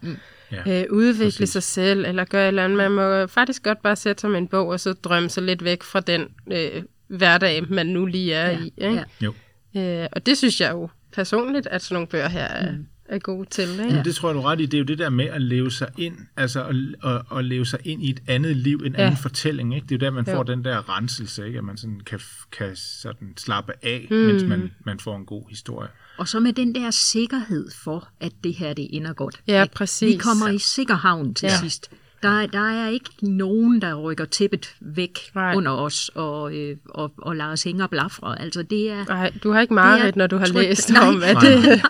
Ja, 0.53 0.81
øh, 0.83 0.87
udvikle 0.91 1.25
præcis. 1.25 1.49
sig 1.51 1.63
selv, 1.63 2.05
eller 2.05 2.25
gøre 2.25 2.43
et 2.45 2.49
eller 2.49 2.65
andet. 2.65 2.77
Man 2.77 2.91
må 2.93 3.27
faktisk 3.27 3.63
godt 3.63 3.83
bare 3.83 3.97
sætte 3.97 4.21
sig 4.21 4.31
med 4.31 4.39
en 4.39 4.49
bog, 4.49 4.69
og 4.69 4.81
så 4.81 4.93
drømme 4.93 5.29
sig 5.29 5.43
lidt 5.43 5.65
væk 5.65 5.83
fra 5.83 6.01
den 6.01 6.27
øh, 6.53 6.83
hverdag, 7.09 7.65
man 7.71 7.87
nu 7.87 8.07
lige 8.07 8.35
er 8.35 8.51
Ja, 8.51 8.59
i. 8.59 8.73
Ikke? 8.77 9.05
Jo. 9.21 9.35
Øh, 9.77 10.07
og 10.13 10.27
det 10.27 10.39
synes 10.39 10.61
jeg 10.61 10.73
jo 10.73 10.89
personligt, 11.13 11.67
at 11.67 11.83
sådan 11.83 11.95
nogle 11.95 12.07
bøger 12.09 12.29
her 12.29 12.45
er, 12.45 12.73
mm. 12.73 12.87
er 13.09 13.19
gode 13.19 13.49
til. 13.51 13.71
Ikke? 13.71 13.95
Men 13.95 14.05
det 14.05 14.15
tror 14.15 14.29
jeg, 14.29 14.35
du 14.35 14.41
ret 14.41 14.61
i. 14.61 14.67
Det 14.67 14.75
er 14.75 14.79
jo 14.79 14.85
det 14.85 14.99
der 14.99 15.09
med 15.11 15.25
at 15.25 15.43
leve 15.43 15.71
sig 15.71 15.89
ind, 15.99 16.17
altså 16.37 16.65
at, 16.65 16.77
at, 17.11 17.39
at 17.39 17.45
leve 17.45 17.67
sig 17.67 17.79
ind 17.85 18.03
i 18.03 18.11
et 18.11 18.21
andet 18.29 18.57
liv, 18.57 18.83
en 18.85 18.95
Ja. 18.95 19.03
anden 19.03 19.17
fortælling. 19.17 19.75
Ikke? 19.75 19.87
Det 19.87 19.93
er 19.95 19.97
jo 19.97 20.11
der, 20.11 20.11
man 20.11 20.25
Jo. 20.29 20.33
får 20.35 20.43
den 20.43 20.65
der 20.65 20.97
renselse, 20.97 21.47
ikke? 21.47 21.59
at 21.59 21.65
man 21.65 21.77
sådan 21.77 22.01
kan, 22.07 22.21
kan 22.53 22.77
sådan 22.77 23.33
slappe 23.37 23.73
af, 23.83 24.07
mm. 24.11 24.17
mens 24.17 24.43
man, 24.45 24.71
man 24.87 24.99
får 25.01 25.17
en 25.17 25.27
god 25.27 25.45
historie. 25.51 25.89
Og 26.21 26.29
så 26.29 26.41
med 26.41 26.53
den 26.53 26.75
der 26.75 26.91
sikkerhed 26.91 27.71
for, 27.85 28.09
at 28.21 28.33
det 28.45 28.55
her 28.55 28.73
det 28.73 28.89
ender 28.93 29.13
godt. 29.13 29.41
Ja, 29.49 29.63
Ikke? 29.63 29.75
præcis. 29.75 30.09
Vi 30.15 30.17
kommer 30.17 30.49
i 30.49 30.59
sikker 30.59 30.95
havn 30.95 31.35
til 31.35 31.47
Ja. 31.47 31.57
sidst. 31.61 31.91
Der, 32.23 32.29
er- 32.43 32.47
der 32.47 32.71
er 32.71 32.89
ikke 32.89 33.11
nogen, 33.23 33.83
der 33.83 33.95
rykker 33.95 34.25
tæppet 34.25 34.75
væk 34.81 35.19
Nej. 35.35 35.55
under 35.57 35.73
os 35.73 36.11
og, 36.15 36.55
øh, 36.57 36.77
og, 36.91 37.13
og 37.19 37.37
lader 37.37 37.51
os 37.51 37.63
hænge 37.63 37.83
og 37.85 37.91
blafre. 37.91 38.41
Altså, 38.43 38.63
det 38.63 38.91
er, 38.91 39.05
Nej, 39.09 39.33
du 39.43 39.53
har 39.53 39.61
ikke 39.61 39.75
meget, 39.75 40.17
når 40.17 40.27
du 40.27 40.37
har 40.39 40.47
trygt. 40.47 40.59
læst 40.59 40.91
Nej. 40.91 41.09
om, 41.09 41.23
at 41.23 41.35
Nej, 41.35 41.45
det, 41.45 41.65
nej. 41.65 41.73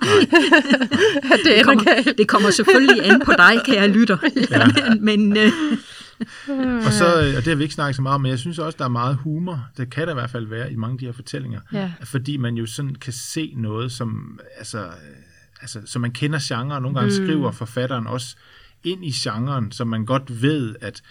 at 1.32 1.38
det 1.44 1.56
det, 1.56 1.64
kommer, 1.64 1.84
galt. 1.84 2.18
det 2.18 2.28
kommer 2.28 2.50
selvfølgelig 2.50 3.04
an 3.10 3.20
på 3.24 3.32
dig, 3.36 3.60
kære 3.64 3.88
lytter. 3.88 4.18
Ja. 4.50 4.66
men 5.00 5.36
øh, 5.36 5.52
Og, 6.86 6.92
så, 6.92 7.22
øh, 7.22 7.36
og 7.36 7.44
det 7.44 7.46
har 7.46 7.54
vi 7.54 7.62
ikke 7.62 7.74
snakket 7.74 7.96
så 7.96 8.02
meget 8.02 8.14
om, 8.14 8.20
men 8.20 8.30
jeg 8.30 8.38
synes 8.38 8.58
også, 8.58 8.76
der 8.78 8.84
er 8.84 8.88
meget 8.88 9.16
humor. 9.16 9.68
Det 9.76 9.90
kan 9.90 10.06
der 10.06 10.10
i 10.10 10.14
hvert 10.14 10.30
fald 10.30 10.46
være 10.46 10.72
i 10.72 10.76
mange 10.76 10.92
af 10.92 10.98
de 10.98 11.04
her 11.04 11.12
fortællinger. 11.12 11.60
Ja. 11.72 11.92
Fordi 12.04 12.36
man 12.36 12.54
jo 12.54 12.66
sådan 12.66 12.94
kan 12.94 13.12
se 13.12 13.54
noget, 13.56 13.92
som, 13.92 14.40
altså, 14.58 14.78
øh, 14.78 14.92
altså, 15.60 15.80
så 15.84 15.98
man 15.98 16.10
kender 16.10 16.38
genren, 16.42 16.72
og 16.72 16.82
nogle 16.82 17.00
gange 17.00 17.20
mm. 17.20 17.26
skriver 17.26 17.50
forfatteren 17.50 18.06
også 18.06 18.36
ind 18.84 19.04
i 19.04 19.10
genren, 19.10 19.72
så 19.72 19.84
man 19.84 20.04
godt 20.04 20.42
ved, 20.42 20.76
at 20.80 21.02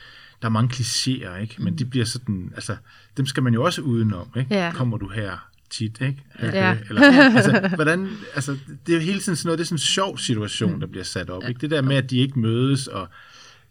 der 0.41 0.47
er 0.47 0.51
mange 0.51 0.73
klichéer, 0.73 1.35
ikke? 1.35 1.55
men 1.59 1.77
de 1.77 1.85
bliver 1.85 2.05
sådan, 2.05 2.51
altså, 2.55 2.75
dem 3.17 3.25
skal 3.25 3.43
man 3.43 3.53
jo 3.53 3.63
også 3.63 3.81
udenom. 3.81 4.27
Ikke? 4.37 4.55
Ja. 4.55 4.71
Kommer 4.75 4.97
du 4.97 5.07
her 5.07 5.49
tit, 5.69 6.01
ikke? 6.01 6.23
Ja. 6.41 6.71
Øh, 6.71 6.77
Eller, 6.89 7.01
altså, 7.37 7.69
hvordan, 7.75 8.09
altså, 8.35 8.57
det 8.85 8.93
er 8.93 8.97
jo 8.97 9.03
hele 9.03 9.19
tiden 9.19 9.35
sådan 9.35 9.47
noget, 9.47 9.59
det 9.59 9.63
er 9.63 9.67
sådan 9.67 9.75
en 9.75 9.79
sjov 9.79 10.17
situation, 10.17 10.81
der 10.81 10.87
bliver 10.87 11.03
sat 11.03 11.29
op. 11.29 11.43
Ikke? 11.47 11.61
Det 11.61 11.71
der 11.71 11.81
med, 11.81 11.95
at 11.95 12.09
de 12.09 12.17
ikke 12.17 12.39
mødes, 12.39 12.87
og 12.87 13.07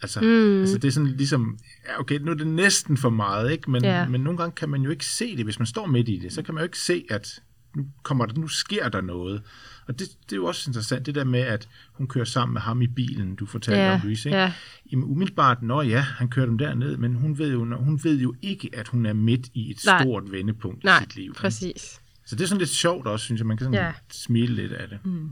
Altså, 0.03 0.21
mm. 0.21 0.61
altså 0.61 0.79
det 0.79 0.89
er 0.89 0.93
sådan 0.93 1.11
ligesom, 1.17 1.59
ja, 1.89 2.01
okay, 2.01 2.19
nu 2.19 2.31
er 2.31 2.35
det 2.35 2.47
næsten 2.47 2.97
for 2.97 3.11
meget, 3.11 3.53
ikke? 3.53 3.71
Men, 3.71 3.85
Ja. 3.85 4.09
men 4.09 4.21
nogle 4.21 4.39
gange 4.39 4.53
kan 4.55 4.69
man 4.69 4.83
jo 4.83 4.91
ikke 4.91 5.07
se 5.07 5.37
det, 5.37 5.45
hvis 5.45 5.59
man 5.59 5.67
står 5.67 5.87
midt 5.87 6.09
i 6.09 6.19
det, 6.19 6.33
så 6.33 6.43
kan 6.43 6.55
man 6.55 6.61
jo 6.61 6.65
ikke 6.65 6.79
se, 6.79 7.05
at 7.11 7.43
nu, 7.77 7.87
kommer 8.03 8.27
der, 8.27 8.41
nu 8.41 8.49
sker 8.49 8.89
der 8.89 9.01
noget. 9.01 9.43
Og 9.87 9.99
det, 9.99 10.09
det 10.25 10.33
er 10.33 10.37
jo 10.37 10.45
også 10.47 10.71
interessant, 10.71 11.07
det 11.07 11.15
der 11.15 11.25
med, 11.25 11.41
at 11.41 11.69
hun 11.93 12.07
kører 12.07 12.25
sammen 12.25 12.53
med 12.53 12.61
ham 12.61 12.83
i 12.83 12.87
bilen, 12.87 13.35
du 13.35 13.47
fortalte 13.47 13.81
Ja, 13.83 13.95
om, 13.95 14.01
Louise. 14.03 14.29
Ikke? 14.29 14.39
ja. 14.39 14.53
Jamen, 14.93 15.05
umiddelbart, 15.05 15.63
nå 15.63 15.83
ja, 15.83 16.01
han 16.01 16.29
kører 16.29 16.47
dem 16.47 16.59
derned, 16.59 16.97
men 16.97 17.15
hun 17.15 17.39
ved 17.39 17.53
jo, 17.53 17.77
hun 17.85 18.01
ved 18.05 18.19
jo 18.21 18.35
ikke, 18.43 18.71
at 18.73 18.89
hun 18.89 19.07
er 19.07 19.13
midt 19.13 19.47
i 19.55 19.71
et 19.71 19.81
Nej. 19.87 20.03
stort 20.03 20.33
vendepunkt 20.33 20.85
Nej, 20.85 20.99
i 20.99 21.03
sit 21.03 21.17
liv. 21.17 21.35
præcis. 21.35 22.01
Så 22.27 22.37
det 22.37 22.43
er 22.43 22.47
sådan 22.49 22.59
lidt 22.59 22.71
sjovt 22.71 23.07
også, 23.07 23.25
synes 23.25 23.39
jeg. 23.39 23.47
Man 23.47 23.57
kan 23.57 23.65
sådan 23.65 23.85
Ja. 23.87 23.93
smile 24.13 24.55
lidt 24.55 24.73
af 24.73 24.89
det. 24.89 24.99
Mm. 25.05 25.31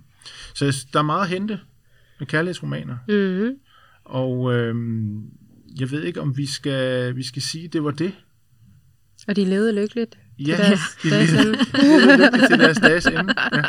Så 0.55 0.87
der 0.93 0.99
er 0.99 1.03
meget 1.03 1.23
at 1.23 1.29
hente 1.29 1.61
med 2.19 2.27
kærlighedsromaner. 2.27 2.97
Mm-hmm. 3.09 3.55
Og 4.07 4.55
øhm, 4.55 5.23
jeg 5.81 5.91
ved 5.91 6.03
ikke, 6.03 6.21
om 6.21 6.37
vi 6.37 6.47
skal, 6.47 7.17
vi 7.17 7.23
skal 7.23 7.43
sige, 7.43 7.65
at 7.65 7.73
det 7.73 7.85
var 7.85 7.91
det. 7.91 8.13
Og 9.29 9.37
de 9.37 9.45
levede 9.45 9.73
lykkeligt. 9.73 10.19
Ja, 10.39 10.57
deres 10.57 10.81
de 11.03 11.11
dages 11.11 11.33
levede- 11.33 11.59
levede 11.83 12.17
lykkeligt 12.25 12.49
til 12.51 12.59
deres 12.59 12.79
dages 12.79 13.07
ende. 13.07 13.35
Ja. 13.53 13.63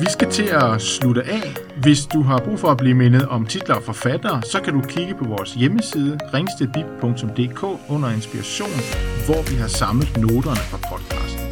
Vi 0.00 0.06
skal 0.10 0.30
til 0.30 0.44
at 0.52 0.80
slutte 0.82 1.22
af. 1.22 1.54
Hvis 1.82 2.06
du 2.06 2.22
har 2.22 2.38
brug 2.38 2.58
for 2.58 2.68
at 2.68 2.76
blive 2.76 2.94
mindet 2.94 3.28
om 3.28 3.46
titler 3.46 3.74
og 3.74 3.82
forfattere, 3.82 4.42
så 4.42 4.60
kan 4.64 4.72
du 4.74 4.80
kigge 4.80 5.14
på 5.14 5.24
vores 5.24 5.54
hjemmeside 5.54 6.18
ringstedbib.dk 6.34 7.62
under 7.88 8.10
inspiration, 8.10 8.76
hvor 9.26 9.50
vi 9.50 9.56
har 9.56 9.68
samlet 9.68 10.16
noterne 10.16 10.62
fra 10.70 10.78
podcasten. 10.90 11.46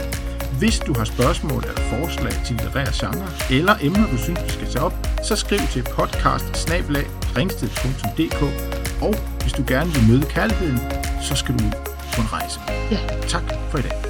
Hvis 0.59 0.79
du 0.79 0.93
har 0.99 1.05
spørgsmål 1.05 1.63
eller 1.69 1.81
forslag 1.81 2.33
til 2.47 2.57
litterære 2.57 2.93
genre, 3.01 3.29
eller 3.59 3.75
emner, 3.83 4.11
du 4.11 4.17
synes, 4.17 4.45
vi 4.45 4.51
skal 4.51 4.69
tage 4.69 4.85
op, 4.85 4.95
så 5.25 5.37
skriv 5.37 5.59
til 5.73 5.83
podcast 5.99 6.71
og 9.03 9.15
hvis 9.43 9.53
du 9.53 9.65
gerne 9.69 9.91
vil 9.95 10.03
møde 10.11 10.27
kærligheden, 10.31 10.79
så 11.23 11.35
skal 11.37 11.59
du 11.59 11.65
ud 11.65 11.73
på 12.15 12.21
en 12.21 12.33
rejse. 12.33 12.61
Ja. 12.91 12.99
Tak 13.29 13.45
for 13.71 13.79
i 13.79 13.83
dag. 13.83 14.10